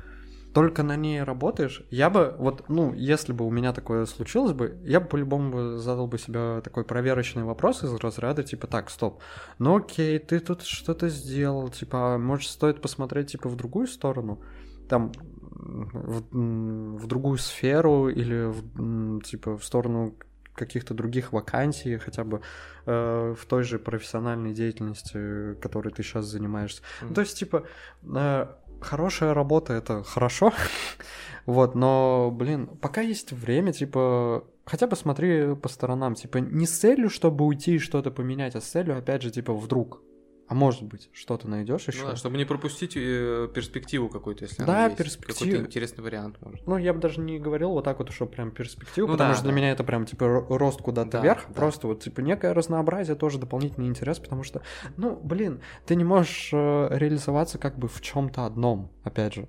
только 0.56 0.84
на 0.84 0.96
ней 0.96 1.22
работаешь, 1.22 1.84
я 1.90 2.10
бы, 2.10 2.34
вот, 2.40 2.70
ну, 2.70 2.94
если 2.94 3.34
бы 3.34 3.46
у 3.46 3.52
меня 3.52 3.74
такое 3.74 4.06
случилось 4.06 4.54
бы, 4.54 4.78
я 4.86 5.02
бы 5.02 5.08
по-любому 5.08 5.76
задал 5.80 6.08
бы 6.08 6.18
себе 6.18 6.62
такой 6.62 6.86
проверочный 6.86 7.44
вопрос 7.44 7.84
из 7.84 7.94
разряда, 7.96 8.42
типа, 8.42 8.66
так, 8.66 8.90
стоп, 8.90 9.20
ну 9.60 9.76
окей, 9.76 10.18
ты 10.18 10.40
тут 10.40 10.62
что-то 10.62 11.10
сделал, 11.10 11.68
типа, 11.68 12.16
а 12.16 12.18
может, 12.18 12.50
стоит 12.50 12.82
посмотреть, 12.82 13.34
типа, 13.34 13.50
в 13.50 13.58
другую 13.58 13.88
сторону, 13.88 14.40
там, 14.88 15.12
в, 15.52 16.24
в 16.32 17.06
другую 17.06 17.38
сферу 17.38 18.08
или, 18.08 18.46
в, 18.46 19.22
типа, 19.24 19.58
в 19.58 19.66
сторону 19.66 20.16
каких-то 20.56 20.94
других 20.94 21.34
вакансий, 21.34 21.98
хотя 21.98 22.24
бы 22.24 22.42
э, 22.86 23.36
в 23.38 23.46
той 23.46 23.64
же 23.64 23.78
профессиональной 23.78 24.54
деятельности, 24.54 25.56
которой 25.56 25.90
ты 25.90 26.02
сейчас 26.02 26.26
занимаешься. 26.26 26.82
Mm. 27.02 27.14
То 27.14 27.22
есть, 27.22 27.38
типа, 27.38 27.66
э, 28.04 28.48
хорошая 28.82 29.34
работа 29.34 29.74
это 29.74 30.04
хорошо, 30.04 30.54
вот, 31.46 31.76
но, 31.76 32.32
блин, 32.32 32.68
пока 32.68 33.02
есть 33.02 33.32
время, 33.32 33.74
типа, 33.74 34.46
хотя 34.66 34.88
бы 34.88 34.96
смотри 34.96 35.56
по 35.56 35.70
сторонам, 35.70 36.16
типа, 36.16 36.38
не 36.38 36.66
с 36.66 36.78
целью, 36.78 37.10
чтобы 37.10 37.46
уйти 37.46 37.76
и 37.76 37.80
что-то 37.80 38.12
поменять, 38.12 38.56
а 38.56 38.62
с 38.62 38.66
целью, 38.66 38.98
опять 38.98 39.22
же, 39.22 39.32
типа, 39.32 39.54
вдруг. 39.54 40.02
А 40.48 40.54
может 40.54 40.84
быть, 40.84 41.10
что-то 41.14 41.48
найдешь 41.48 41.88
еще. 41.88 42.04
Ну, 42.04 42.10
да, 42.10 42.16
чтобы 42.16 42.38
не 42.38 42.46
пропустить 42.46 42.94
э, 42.96 43.50
перспективу 43.54 44.10
какую-то, 44.10 44.44
если 44.46 44.64
Да, 44.64 44.74
она 44.74 44.86
есть. 44.86 44.98
перспективу. 44.98 45.40
Какой-то 45.52 45.66
интересный 45.66 46.04
вариант, 46.04 46.38
может. 46.42 46.66
Ну, 46.68 46.78
я 46.78 46.94
бы 46.94 47.00
даже 47.00 47.20
не 47.20 47.40
говорил 47.40 47.72
вот 47.72 47.84
так 47.86 47.98
вот, 48.00 48.12
что 48.12 48.26
прям 48.26 48.52
перспективу, 48.52 49.08
Ну 49.08 49.14
потому 49.14 49.32
да, 49.32 49.36
что 49.36 49.44
для 49.44 49.52
да. 49.54 49.58
меня 49.58 49.72
это 49.72 49.84
прям 49.84 50.06
типа 50.06 50.24
ро- 50.26 50.46
рост 50.58 50.82
куда-то 50.82 51.12
Да, 51.12 51.22
вверх, 51.22 51.46
да. 51.48 51.54
просто 51.54 51.88
вот 51.88 52.04
типа 52.04 52.22
некое 52.22 52.54
разнообразие, 52.54 53.16
тоже 53.16 53.40
дополнительный 53.40 53.88
интерес, 53.88 54.20
потому 54.20 54.44
что, 54.44 54.62
ну, 54.98 55.16
блин, 55.16 55.62
ты 55.86 55.96
не 55.96 56.04
можешь 56.04 56.50
э, 56.54 56.88
реализоваться 56.92 57.58
как 57.58 57.78
бы 57.80 57.88
в 57.88 58.02
чем-то 58.02 58.46
одном, 58.46 58.92
опять 59.04 59.34
же. 59.34 59.48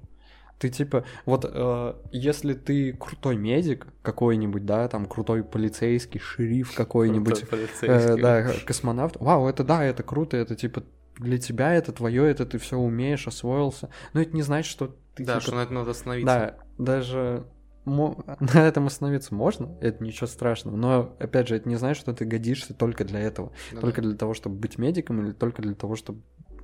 Ты 0.58 0.70
типа, 0.70 1.04
вот 1.26 1.44
э, 1.48 1.94
если 2.12 2.54
ты 2.54 2.94
крутой 2.94 3.36
медик 3.36 3.88
какой-нибудь, 4.02 4.64
да, 4.64 4.88
там 4.88 5.06
крутой 5.06 5.44
полицейский, 5.44 6.18
шериф 6.18 6.74
какой-нибудь, 6.74 7.44
э, 7.82 8.16
да, 8.16 8.52
космонавт, 8.64 9.16
вау, 9.20 9.48
это 9.48 9.64
да, 9.64 9.84
это 9.84 10.02
круто, 10.02 10.36
это 10.36 10.54
типа 10.54 10.84
для 11.18 11.38
тебя 11.38 11.74
это 11.74 11.92
твое, 11.92 12.28
это 12.28 12.46
ты 12.46 12.58
все 12.58 12.78
умеешь, 12.78 13.26
освоился. 13.26 13.90
Но 14.12 14.20
это 14.20 14.34
не 14.34 14.42
значит, 14.42 14.70
что 14.70 14.96
ты 15.14 15.24
Да, 15.24 15.34
типа, 15.34 15.40
что 15.40 15.54
на 15.56 15.60
это 15.60 15.72
надо 15.72 15.90
остановиться. 15.90 16.26
да, 16.26 16.56
даже 16.78 17.46
на 17.86 18.66
этом 18.66 18.86
остановиться 18.86 19.34
можно, 19.34 19.76
это 19.80 20.02
ничего 20.02 20.26
страшного, 20.26 20.76
но, 20.76 21.16
опять 21.20 21.48
же, 21.48 21.56
это 21.56 21.68
не 21.68 21.76
значит, 21.76 22.00
что 22.00 22.12
ты 22.12 22.24
годишься 22.24 22.74
только 22.74 23.04
для 23.04 23.20
этого, 23.20 23.52
Ну 23.72 23.80
только 23.80 24.02
да. 24.02 24.08
для 24.08 24.16
того, 24.16 24.34
чтобы 24.34 24.56
быть 24.56 24.76
медиком 24.78 25.24
или 25.24 25.32
только 25.32 25.62
для 25.62 25.74
того, 25.74 25.96
чтобы 25.96 26.20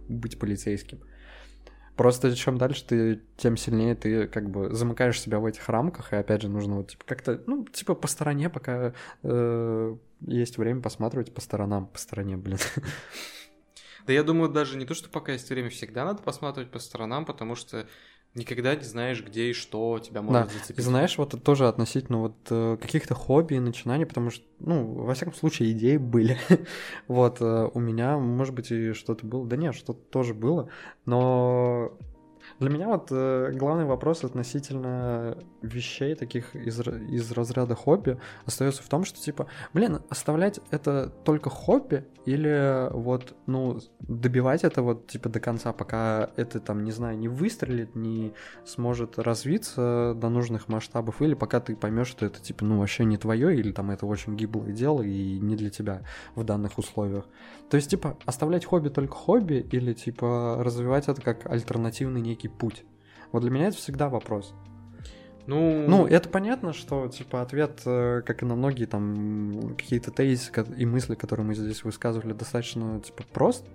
быть 0.08 0.38
полицейским. 0.38 1.00
Просто 1.96 2.34
чем 2.34 2.56
дальше 2.56 2.84
ты, 2.86 3.20
тем 3.36 3.56
сильнее 3.56 3.94
ты 3.94 4.26
как 4.26 4.48
бы 4.50 4.72
замыкаешь 4.72 5.20
себя 5.20 5.38
в 5.38 5.46
этих 5.46 5.68
рамках, 5.68 6.12
и 6.12 6.16
опять 6.16 6.42
же 6.42 6.48
нужно 6.48 6.76
вот 6.76 6.90
типа 6.90 7.04
как-то, 7.06 7.42
ну, 7.46 7.66
типа 7.66 7.94
по 7.94 8.06
стороне, 8.06 8.48
пока 8.48 8.94
э, 9.22 9.96
есть 10.26 10.56
время 10.56 10.80
посматривать 10.80 11.34
по 11.34 11.40
сторонам, 11.42 11.86
по 11.86 11.98
стороне, 11.98 12.36
блин. 12.36 12.58
Да 14.06 14.12
я 14.12 14.24
думаю, 14.24 14.50
даже 14.50 14.76
не 14.76 14.84
то, 14.84 14.94
что 14.94 15.08
пока 15.08 15.32
есть 15.32 15.48
время, 15.48 15.70
всегда 15.70 16.04
надо 16.04 16.22
посматривать 16.22 16.72
по 16.72 16.80
сторонам, 16.80 17.24
потому 17.24 17.54
что 17.54 17.86
никогда 18.34 18.74
не 18.74 18.84
знаешь, 18.84 19.22
где 19.24 19.50
и 19.50 19.52
что 19.52 19.98
тебя 19.98 20.22
может 20.22 20.48
Да, 20.48 20.52
зацепить. 20.52 20.78
И 20.78 20.82
знаешь, 20.82 21.18
вот 21.18 21.34
это 21.34 21.42
тоже 21.42 21.68
относительно 21.68 22.20
вот 22.20 22.36
э, 22.50 22.78
каких-то 22.80 23.14
хобби 23.14 23.54
и 23.54 23.60
начинаний, 23.60 24.06
потому 24.06 24.30
что, 24.30 24.44
ну, 24.58 24.84
во 24.84 25.14
всяком 25.14 25.34
случае, 25.34 25.72
идеи 25.72 25.96
были. 25.98 26.38
вот, 27.08 27.40
э, 27.40 27.70
у 27.72 27.80
меня, 27.80 28.18
может 28.18 28.54
быть, 28.54 28.70
и 28.70 28.92
что-то 28.92 29.26
было. 29.26 29.46
Да 29.46 29.56
нет, 29.56 29.74
что-то 29.74 30.00
тоже 30.10 30.34
было, 30.34 30.68
но 31.04 31.92
для 32.62 32.70
меня 32.70 32.88
вот 32.88 33.08
э, 33.10 33.50
главный 33.52 33.84
вопрос 33.84 34.22
относительно 34.22 35.36
вещей 35.62 36.14
таких 36.14 36.54
из, 36.54 36.80
из 36.80 37.32
разряда 37.32 37.74
хобби 37.74 38.18
остается 38.46 38.84
в 38.84 38.88
том, 38.88 39.04
что 39.04 39.20
типа, 39.20 39.48
блин, 39.74 40.00
оставлять 40.08 40.60
это 40.70 41.12
только 41.24 41.50
хобби 41.50 42.04
или 42.24 42.88
вот, 42.92 43.34
ну, 43.46 43.80
добивать 43.98 44.62
это 44.62 44.82
вот 44.82 45.08
типа 45.08 45.28
до 45.28 45.40
конца, 45.40 45.72
пока 45.72 46.30
это 46.36 46.60
там, 46.60 46.84
не 46.84 46.92
знаю, 46.92 47.18
не 47.18 47.26
выстрелит, 47.26 47.96
не 47.96 48.32
сможет 48.64 49.18
развиться 49.18 50.14
до 50.16 50.28
нужных 50.28 50.68
масштабов, 50.68 51.20
или 51.20 51.34
пока 51.34 51.58
ты 51.58 51.74
поймешь, 51.74 52.06
что 52.06 52.24
это 52.24 52.40
типа, 52.40 52.64
ну, 52.64 52.78
вообще 52.78 53.04
не 53.04 53.16
твое, 53.16 53.56
или 53.56 53.72
там 53.72 53.90
это 53.90 54.06
очень 54.06 54.36
гиблое 54.36 54.72
дело 54.72 55.02
и 55.02 55.40
не 55.40 55.56
для 55.56 55.70
тебя 55.70 56.02
в 56.36 56.44
данных 56.44 56.78
условиях. 56.78 57.24
То 57.70 57.76
есть, 57.76 57.90
типа, 57.90 58.16
оставлять 58.24 58.64
хобби 58.64 58.88
только 58.88 59.14
хобби, 59.14 59.66
или 59.72 59.92
типа 59.92 60.58
развивать 60.60 61.08
это 61.08 61.20
как 61.20 61.46
альтернативный 61.50 62.20
некий 62.20 62.48
путь. 62.52 62.84
Вот 63.32 63.40
для 63.42 63.50
меня 63.50 63.68
это 63.68 63.76
всегда 63.76 64.08
вопрос. 64.08 64.54
Ну, 65.46 65.88
Ну, 65.88 66.06
это 66.06 66.28
понятно, 66.28 66.72
что, 66.72 67.08
типа, 67.08 67.42
ответ, 67.42 67.82
э, 67.84 68.22
как 68.24 68.42
и 68.42 68.46
на 68.46 68.54
многие 68.54 68.84
там 68.84 69.74
какие-то 69.76 70.12
тезисы 70.12 70.52
и 70.76 70.86
мысли, 70.86 71.16
которые 71.16 71.44
мы 71.44 71.54
здесь 71.54 71.82
высказывали, 71.82 72.32
достаточно, 72.32 73.00
типа, 73.00 73.24
прост. 73.32 73.66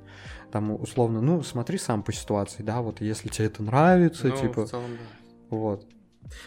Там, 0.51 0.71
условно, 0.71 1.19
ну, 1.21 1.43
смотри 1.43 1.77
сам 1.77 2.03
по 2.03 2.13
ситуации, 2.13 2.63
да, 2.63 2.81
вот 2.81 3.01
если 3.01 3.27
тебе 3.27 3.47
это 3.47 3.63
нравится, 3.63 4.27
ну, 4.27 4.37
типа, 4.37 4.65
в 4.65 4.69
целом, 4.69 4.91
да. 4.91 5.57
вот. 5.57 5.85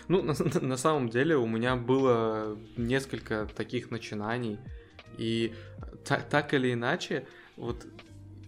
Ну, 0.09 0.22
на, 0.22 0.35
на 0.62 0.76
самом 0.78 1.11
деле 1.11 1.37
у 1.37 1.47
меня 1.47 1.76
было 1.76 2.57
несколько 2.78 3.47
таких 3.55 3.91
начинаний, 3.91 4.59
и 5.18 5.53
та- 6.05 6.20
так 6.20 6.55
или 6.55 6.72
иначе, 6.72 7.26
вот 7.57 7.87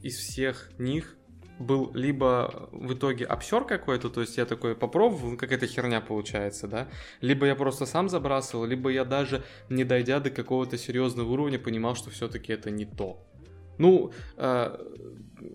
из 0.02 0.14
всех 0.16 0.70
них 0.78 1.16
был 1.58 1.92
либо 1.94 2.68
в 2.72 2.94
итоге 2.94 3.24
обсер 3.24 3.64
какой-то, 3.64 4.10
то 4.10 4.20
есть 4.20 4.36
я 4.36 4.46
такой 4.46 4.74
попробовал, 4.74 5.30
ну, 5.30 5.36
какая-то 5.36 5.66
херня 5.66 6.00
получается, 6.00 6.68
да, 6.68 6.88
либо 7.20 7.46
я 7.46 7.54
просто 7.54 7.86
сам 7.86 8.08
забрасывал, 8.08 8.64
либо 8.64 8.90
я 8.90 9.04
даже 9.04 9.44
не 9.68 9.84
дойдя 9.84 10.20
до 10.20 10.30
какого-то 10.30 10.78
серьезного 10.78 11.30
уровня 11.30 11.58
понимал, 11.58 11.94
что 11.94 12.10
все-таки 12.10 12.52
это 12.52 12.70
не 12.70 12.84
то. 12.84 13.24
Ну, 13.78 14.12
э, 14.36 14.78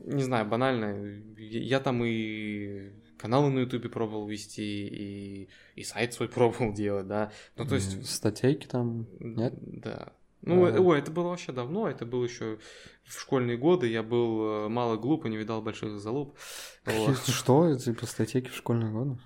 не 0.06 0.24
знаю, 0.24 0.46
банально, 0.46 1.22
я 1.38 1.80
там 1.80 2.04
и 2.04 2.92
каналы 3.18 3.50
на 3.50 3.60
ютубе 3.60 3.90
пробовал 3.90 4.28
вести, 4.28 4.88
и, 4.88 5.50
и 5.76 5.84
сайт 5.84 6.14
свой 6.14 6.30
пробовал 6.34 6.74
делать, 6.74 7.08
да, 7.08 7.32
ну 7.58 7.66
то 7.66 7.76
есть... 7.76 8.06
Статейки 8.08 8.68
там, 8.68 9.08
нет? 9.20 9.54
Да. 9.58 10.14
Ну, 10.42 10.66
А. 10.66 10.70
э, 10.70 10.80
ой, 10.80 11.00
это 11.00 11.12
было 11.12 11.30
вообще 11.30 11.52
давно, 11.52 11.90
это 11.90 12.06
было 12.06 12.24
еще 12.24 12.58
в 13.06 13.20
школьные 13.20 13.58
годы, 13.58 13.88
я 13.88 14.04
был 14.04 14.66
э, 14.66 14.68
мало 14.70 14.98
глуп 14.98 15.26
и 15.26 15.30
не 15.30 15.38
видал 15.38 15.62
больших 15.62 16.00
залуп. 16.00 16.38
Вот. 16.86 17.18
Что, 17.28 17.76
типа, 17.76 18.06
статейки 18.06 18.50
в 18.50 18.56
школьные 18.56 18.92
годы? 18.92 19.18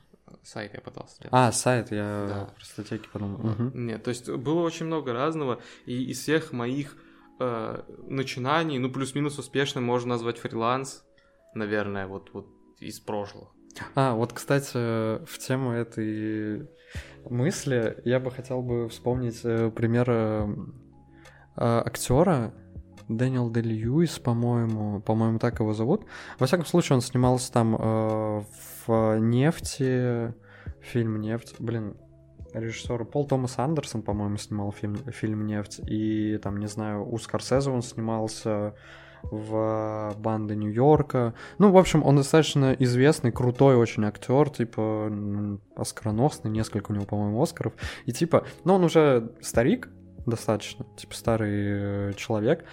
Сайт 0.44 0.74
я 0.74 0.82
пытался 0.82 1.18
делать. 1.20 1.30
А, 1.34 1.52
сайт, 1.52 1.92
я 1.92 2.26
Да. 2.28 2.54
про 2.56 2.66
статейки 2.66 3.08
подумал. 3.12 3.40
Мгм. 3.40 3.86
Нет, 3.88 4.04
то 4.04 4.10
есть 4.10 4.30
было 4.30 4.62
очень 4.62 4.86
много 4.88 5.14
разного, 5.14 5.62
и 5.86 6.06
из 6.06 6.20
всех 6.20 6.52
моих 6.54 6.96
э, 7.40 7.84
начинаний, 8.08 8.78
ну, 8.80 8.92
плюс-минус 8.92 9.40
успешно 9.40 9.82
можно 9.82 10.10
назвать 10.10 10.38
фриланс, 10.38 11.04
наверное, 11.56 12.06
вот, 12.08 12.30
вот 12.34 12.48
из 12.80 13.00
прошлых. 13.00 13.50
А, 13.96 14.14
вот, 14.14 14.32
кстати, 14.34 14.74
в 15.26 15.38
тему 15.40 15.72
этой 15.72 16.70
мысли 17.30 18.00
я 18.06 18.20
бы 18.20 18.30
хотел 18.32 18.62
бы 18.62 18.90
вспомнить 18.90 19.40
э, 19.44 19.72
пример 19.72 20.10
актера 21.56 22.54
Дэниел 23.08 23.50
Дэ 23.50 23.62
Льюис, 23.62 24.20
по-моему, 24.20 25.02
по-моему, 25.02 25.40
так 25.40 25.60
его 25.60 25.74
зовут. 25.74 26.06
Во 26.40 26.48
всяком 26.48 26.66
случае, 26.66 26.96
он 26.96 27.02
снимался 27.02 27.52
там 27.52 27.76
э, 27.78 28.42
в 28.86 29.20
«Нефти», 29.20 30.34
фильм 30.82 31.20
«Нефть», 31.20 31.56
блин, 31.60 31.98
режиссер 32.54 33.06
Пол 33.06 33.28
Томас 33.28 33.60
Андерсон, 33.60 34.02
по-моему, 34.02 34.38
снимал 34.38 34.72
фильм, 34.72 34.98
фильм 35.12 35.46
«Нефть», 35.46 35.82
и 35.86 36.38
там, 36.38 36.58
не 36.58 36.68
знаю, 36.68 37.08
у 37.08 37.18
Скорсезе 37.18 37.70
он 37.70 37.82
снимался 37.82 38.76
в 39.24 40.16
«Банды 40.18 40.56
Нью-Йорка», 40.56 41.34
ну, 41.58 41.72
в 41.72 41.78
общем, 41.78 42.04
он 42.04 42.16
достаточно 42.16 42.74
известный, 42.80 43.32
крутой 43.32 43.76
очень 43.76 44.06
актер, 44.06 44.50
типа, 44.50 45.12
оскароносный, 45.76 46.50
несколько 46.50 46.92
у 46.92 46.96
него, 46.96 47.06
по-моему, 47.06 47.42
Оскаров. 47.42 47.74
И 48.06 48.14
типа, 48.14 48.46
ну, 48.64 48.76
он 48.76 48.84
уже 48.84 49.34
старик, 49.42 49.90
достаточно, 50.26 50.86
типа 50.96 51.14
старый 51.14 51.52
э, 51.52 52.14
человек, 52.16 52.66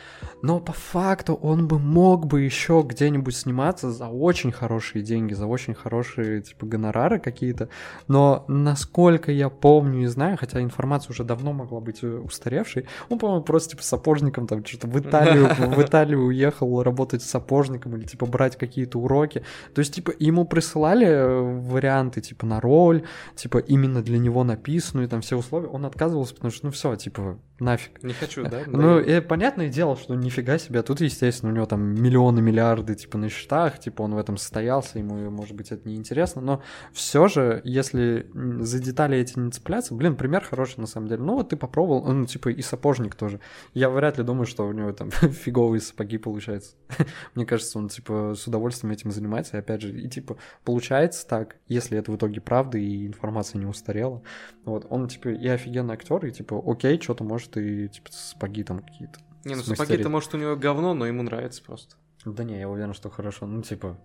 но 0.43 0.61
по 0.61 0.73
факту 0.73 1.35
он 1.35 1.67
бы 1.69 1.79
мог 1.79 2.27
бы 2.27 2.43
еще 2.43 2.85
где-нибудь 2.87 3.35
сниматься 3.37 3.91
за 3.91 4.09
очень 4.09 4.53
хорошие 4.53 5.03
деньги, 5.03 5.35
за 5.35 5.47
очень 5.47 5.75
хорошие, 5.75 6.43
типа, 6.43 6.67
гонорары 6.67 7.19
какие-то, 7.19 7.69
но 8.07 8.45
насколько 8.49 9.33
я 9.33 9.49
помню 9.49 10.03
и 10.03 10.07
знаю, 10.07 10.37
хотя 10.37 10.61
информация 10.61 11.13
уже 11.13 11.25
давно 11.25 11.53
могла 11.53 11.81
быть 11.81 12.03
э, 12.03 12.07
устаревшей, 12.07 12.87
он, 13.09 13.19
по-моему, 13.19 13.45
просто, 13.45 13.71
типа, 13.71 13.83
сапожником 13.83 14.47
там 14.47 14.65
что-то 14.65 14.87
в 14.87 14.99
Италию, 14.99 15.49
в 15.59 15.83
Италию 15.83 16.25
уехал 16.27 16.83
работать 16.83 17.23
сапожником 17.23 17.97
или, 17.97 18.05
типа, 18.05 18.27
брать 18.27 18.57
какие-то 18.57 18.99
уроки, 18.99 19.43
то 19.75 19.81
есть, 19.81 19.95
типа, 19.95 20.13
ему 20.19 20.45
присылали 20.45 21.07
э, 21.07 21.41
варианты, 21.41 22.21
типа, 22.21 22.47
на 22.47 22.61
роль, 22.61 23.05
типа, 23.35 23.59
именно 23.59 24.03
для 24.03 24.19
него 24.19 24.45
написанную, 24.45 25.09
там, 25.09 25.21
все 25.21 25.37
условия, 25.37 25.69
он 25.69 25.87
отказывался, 25.87 26.35
потому 26.35 26.53
что, 26.53 26.67
ну, 26.67 26.73
все, 26.73 26.97
типа, 26.97 27.38
нафиг. 27.61 28.03
Не 28.03 28.13
хочу, 28.13 28.45
да? 28.45 28.63
Ну, 28.67 29.01
и 29.01 29.21
понятное 29.21 29.69
дело, 29.69 29.97
что 29.97 30.15
нифига 30.15 30.59
себе, 30.59 30.81
а 30.81 30.83
тут, 30.83 31.01
естественно, 31.01 31.53
у 31.53 31.55
него 31.55 31.67
там 31.67 31.95
миллионы, 31.95 32.41
миллиарды, 32.41 32.95
типа, 32.95 33.19
на 33.19 33.29
счетах, 33.29 33.79
типа, 33.79 34.03
он 34.03 34.15
в 34.15 34.19
этом 34.19 34.37
состоялся, 34.37 34.99
ему, 34.99 35.31
может 35.31 35.57
быть, 35.57 35.73
это 35.73 35.89
неинтересно, 35.89 36.41
но 36.41 36.63
все 36.93 37.27
же, 37.29 37.61
если 37.65 38.31
за 38.35 38.79
детали 38.79 39.19
эти 39.19 39.39
не 39.39 39.51
цепляться, 39.51 39.95
блин, 39.95 40.17
пример 40.17 40.45
хороший, 40.45 40.81
на 40.81 40.87
самом 40.87 41.09
деле. 41.09 41.23
Ну, 41.23 41.35
вот 41.35 41.49
ты 41.49 41.57
попробовал, 41.57 42.13
ну, 42.13 42.27
типа, 42.27 42.51
и 42.51 42.63
сапожник 42.63 43.15
тоже. 43.15 43.41
Я 43.75 43.91
вряд 43.91 44.19
ли 44.19 44.25
думаю, 44.25 44.47
что 44.47 44.67
у 44.67 44.73
него 44.73 44.93
там 44.93 45.11
фиговые 45.11 45.81
сапоги 45.81 46.19
получаются. 46.19 46.77
Мне 47.35 47.47
кажется, 47.47 47.79
он, 47.79 47.89
типа, 47.89 48.35
с 48.37 48.47
удовольствием 48.47 48.93
этим 48.93 49.11
занимается, 49.11 49.57
и 49.57 49.61
опять 49.61 49.83
же, 49.83 49.91
и, 49.91 50.09
типа, 50.09 50.37
получается 50.65 51.27
так, 51.27 51.57
если 51.67 51.99
это 51.99 52.13
в 52.13 52.17
итоге 52.17 52.41
правда, 52.41 52.79
и 52.79 53.07
информация 53.07 53.59
не 53.59 53.67
устарела. 53.67 54.23
Вот, 54.65 54.87
он, 54.91 55.09
типа, 55.09 55.29
и 55.29 55.49
офигенный 55.49 55.95
актер, 55.95 56.25
и, 56.25 56.31
типа, 56.31 56.63
окей, 56.65 57.01
что-то 57.01 57.25
может, 57.29 57.57
и, 57.57 57.89
типа, 57.89 58.09
сапоги 58.11 58.65
там 58.65 58.81
какие-то. 58.81 59.21
Не, 59.45 59.55
ну 59.55 59.63
сапоги-то, 59.63 60.09
может, 60.09 60.35
у 60.35 60.39
него 60.39 60.57
говно, 60.57 60.95
но 60.95 61.07
ему 61.07 61.23
нравится 61.23 61.63
просто. 61.63 61.97
Да 62.25 62.43
не, 62.45 62.59
я 62.59 62.69
уверен, 62.69 62.95
что 62.95 63.11
хорошо. 63.11 63.47
Ну, 63.47 63.63
типа, 63.63 63.97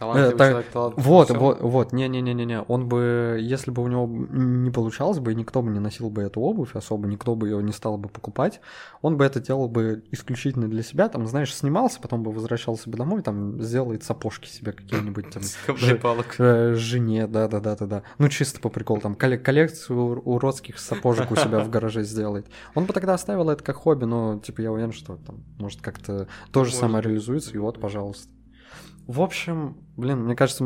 Талантливый 0.00 0.34
Э, 0.34 0.38
так, 0.38 0.48
человек, 0.50 0.70
талантливый 0.72 1.04
во 1.04 1.12
Вот, 1.18 1.30
вот, 1.30 1.60
вот, 1.60 1.92
не-не-не-не-не, 1.92 2.62
он 2.62 2.88
бы, 2.88 3.38
если 3.40 3.70
бы 3.70 3.82
у 3.82 3.86
него 3.86 4.06
не 4.08 4.70
получалось 4.70 5.18
бы, 5.18 5.32
и 5.32 5.34
никто 5.34 5.60
бы 5.62 5.70
не 5.70 5.78
носил 5.78 6.08
бы 6.08 6.22
эту 6.22 6.40
обувь 6.40 6.74
особо, 6.74 7.06
никто 7.06 7.34
бы 7.34 7.48
ее 7.48 7.62
не 7.62 7.72
стал 7.72 7.98
бы 7.98 8.08
покупать, 8.08 8.60
он 9.02 9.18
бы 9.18 9.24
это 9.26 9.40
делал 9.40 9.68
бы 9.68 10.02
исключительно 10.10 10.68
для 10.68 10.82
себя, 10.82 11.08
там, 11.10 11.26
знаешь, 11.26 11.54
снимался, 11.54 12.00
потом 12.00 12.22
бы 12.22 12.32
возвращался 12.32 12.88
бы 12.88 12.96
домой, 12.96 13.20
там, 13.22 13.60
сделает 13.62 14.02
сапожки 14.02 14.48
себе 14.48 14.72
какие-нибудь, 14.72 15.30
там, 15.30 15.42
палок. 16.00 16.34
э, 16.38 16.72
жене, 16.74 17.26
да-да-да-да-да, 17.26 18.02
ну, 18.18 18.28
чисто 18.28 18.58
по 18.60 18.70
приколу, 18.70 19.00
там, 19.00 19.12
колле- 19.12 19.36
коллекцию 19.38 19.98
ур- 20.02 20.22
уродских 20.24 20.78
сапожек 20.78 21.30
у 21.30 21.36
себя 21.36 21.60
в 21.60 21.68
гараже 21.68 22.04
сделает. 22.04 22.46
Он 22.74 22.86
бы 22.86 22.94
тогда 22.94 23.12
оставил 23.12 23.50
это 23.50 23.62
как 23.62 23.76
хобби, 23.76 24.06
но, 24.06 24.38
типа, 24.38 24.62
я 24.62 24.72
уверен, 24.72 24.92
что 24.92 25.16
там, 25.26 25.44
может, 25.58 25.82
как-то 25.82 26.26
то 26.52 26.64
же 26.64 26.70
самое 26.74 27.04
реализуется, 27.04 27.50
и 27.54 27.58
вот, 27.58 27.78
пожалуйста. 27.80 28.28
В 29.10 29.22
общем, 29.22 29.76
блин, 29.96 30.20
мне 30.24 30.36
кажется, 30.36 30.64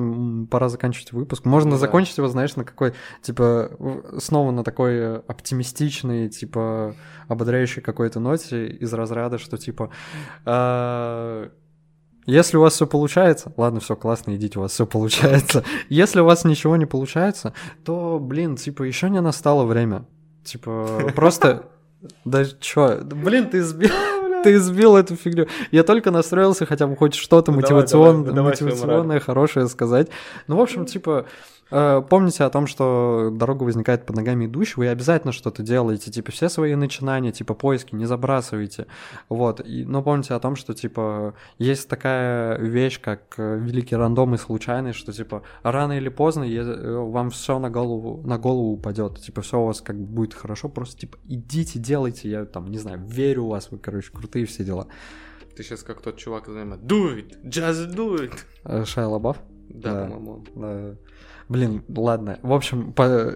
пора 0.51 0.69
заканчивать 0.69 1.13
выпуск. 1.13 1.47
Можно 1.47 1.73
Да. 1.73 1.77
закончить 1.79 2.19
его, 2.19 2.29
знаешь, 2.29 2.57
на 2.57 2.65
какой, 2.65 2.93
типа, 3.23 3.71
снова 4.19 4.51
на 4.51 4.63
такой 4.63 4.93
э, 4.97 5.23
оптимистичной, 5.27 6.29
типа, 6.29 6.95
ободряющей 7.27 7.81
какой-то 7.81 8.21
ноте 8.21 8.67
из 8.67 8.93
разряда, 8.93 9.39
что, 9.39 9.57
типа, 9.57 9.89
а, 10.45 11.51
если 12.27 12.59
у 12.59 12.61
вас 12.61 12.75
все 12.75 12.87
получается, 12.87 13.53
ладно, 13.57 13.81
все 13.81 13.97
классно, 13.97 14.37
идите, 14.37 14.59
у 14.59 14.63
вас 14.63 14.73
все 14.73 14.87
получается. 14.87 15.65
Если 15.89 16.21
у 16.21 16.25
вас 16.25 16.45
ничего 16.45 16.77
не 16.77 16.87
получается, 16.87 17.53
то, 17.85 18.19
блин, 18.19 18.57
типа, 18.57 18.83
еще 18.83 19.09
не 19.11 19.21
настало 19.23 19.65
время. 19.65 20.05
Типа, 20.45 21.13
просто... 21.17 21.65
Да 22.27 22.45
чё, 22.61 23.01
блин, 23.03 23.49
ты 23.49 23.63
сбил, 23.63 23.89
ты 24.45 24.61
сбил 24.61 24.97
эту 24.97 25.17
фигню. 25.17 25.47
Я 25.73 25.83
только 25.83 26.11
настроился 26.11 26.67
хотя 26.67 26.87
бы 26.87 26.97
хоть 26.97 27.15
что-то 27.15 27.51
Ну, 27.53 27.61
давай, 27.61 27.83
мотивацион- 27.85 28.19
давай, 28.25 28.35
давай 28.35 28.57
свою 28.57 28.73
мотивационное, 28.75 29.21
хорошее 29.21 29.67
сказать. 29.69 30.09
Ну, 30.47 30.57
в 30.57 30.61
общем, 30.61 30.87
типа, 30.87 31.25
э, 31.71 32.03
помните 32.09 32.45
о 32.45 32.51
том, 32.51 32.67
что 32.67 33.31
дорога 33.33 33.65
возникает 33.65 34.07
под 34.07 34.17
ногами 34.17 34.47
идущего, 34.47 34.83
и 34.83 34.87
обязательно 34.87 35.33
что-то 35.33 35.63
делаете. 35.63 36.11
Типа, 36.11 36.33
все 36.33 36.49
свои 36.49 36.75
начинания, 36.75 37.33
типа, 37.33 37.55
поиски 37.55 37.95
не 37.95 38.07
забрасывайте. 38.07 38.87
Вот. 39.29 39.61
И, 39.67 39.85
но 39.85 40.03
помните 40.03 40.35
о 40.35 40.41
том, 40.41 40.57
что, 40.57 40.75
типа, 40.75 41.35
есть 41.59 41.89
такая 41.89 42.59
вещь, 42.59 43.01
как 43.01 43.35
э, 43.39 43.59
великий 43.59 43.97
рандом 43.97 44.35
и 44.35 44.39
случайность, 44.39 44.99
что, 44.99 45.13
типа, 45.13 45.43
рано 45.63 45.93
или 45.97 46.09
поздно 46.09 46.45
э, 46.45 46.97
вам 46.99 47.31
все 47.31 47.59
на 47.59 47.71
голову, 47.71 48.21
на 48.27 48.39
голову 48.39 48.73
упадет. 48.73 49.21
Типа, 49.21 49.43
все 49.43 49.61
у 49.61 49.67
вас 49.67 49.81
как 49.81 49.97
бы 49.99 50.07
будет 50.07 50.35
хорошо. 50.35 50.69
Просто, 50.69 50.99
типа, 51.01 51.19
идите, 51.29 51.79
делайте. 51.79 52.29
Я 52.31 52.45
там, 52.45 52.71
не 52.71 52.79
знаю, 52.79 53.01
верю 53.07 53.45
в 53.45 53.49
вас, 53.49 53.71
вы, 53.71 53.79
короче, 53.79 54.11
крутые 54.13 54.47
все 54.47 54.65
дела. 54.65 54.87
Ты 55.57 55.63
сейчас 55.63 55.83
как 55.85 56.01
тот 56.01 56.17
чувак, 56.17 56.47
знаешь, 56.47 56.81
do 56.83 57.17
it, 57.17 57.41
just 57.45 57.95
do 57.95 58.19
it. 58.65 58.85
Шайа 58.87 59.07
Лабаф? 59.07 59.37
Да, 59.69 59.93
Да. 59.93 60.11
по-моему. 60.11 60.45
Да. 60.57 60.97
Блин, 61.49 61.83
ладно. 61.89 62.39
В 62.43 62.53
общем, 62.53 62.93
по- 62.93 63.35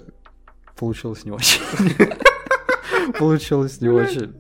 получилось 0.79 1.25
не 1.25 1.31
очень. 1.33 1.61
Получилось 3.19 3.81
не 3.81 3.89
очень. 3.89 4.35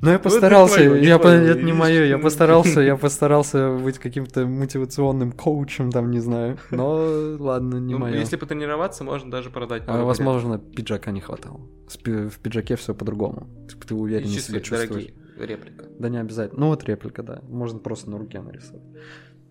Но 0.00 0.10
я 0.10 0.18
постарался, 0.18 0.82
я 0.82 1.16
это 1.16 1.42
не 1.62 1.72
мое, 1.72 2.04
я 2.04 2.18
постарался, 2.18 2.80
я 2.82 2.96
постарался 2.96 3.74
быть 3.78 3.98
каким-то 3.98 4.44
мотивационным 4.46 5.32
коучем, 5.32 5.90
там, 5.90 6.10
не 6.10 6.20
знаю. 6.20 6.58
Но 6.70 7.36
ладно, 7.38 7.76
не 7.76 7.94
Ну, 7.94 8.00
мое. 8.00 8.18
Если 8.18 8.36
потренироваться, 8.36 9.02
можно 9.02 9.30
даже 9.30 9.48
продать 9.48 9.84
А, 9.86 10.04
возможно, 10.04 10.58
пиджака 10.58 11.10
не 11.10 11.22
хватало. 11.22 11.60
В 11.88 12.38
пиджаке 12.38 12.76
все 12.76 12.94
по-другому. 12.94 13.48
Ты 13.66 13.94
И 13.94 13.96
увереннее 13.96 14.34
часы 14.36 14.48
себя 14.48 14.60
чувствуешь. 14.60 14.88
дорогие, 14.88 15.14
реплика. 15.38 15.86
Да 15.98 16.08
не 16.10 16.18
обязательно. 16.20 16.60
Ну 16.60 16.66
вот 16.68 16.84
реплика, 16.84 17.22
да. 17.22 17.40
Можно 17.48 17.78
просто 17.78 18.10
на 18.10 18.18
руке 18.18 18.42
нарисовать. 18.42 18.82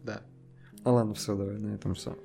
Да. 0.03 0.21
А 0.83 0.91
ладно, 0.91 1.15
все, 1.15 1.35
давай 1.35 1.57
на 1.57 1.73
этом 1.73 1.95
все. 1.95 2.15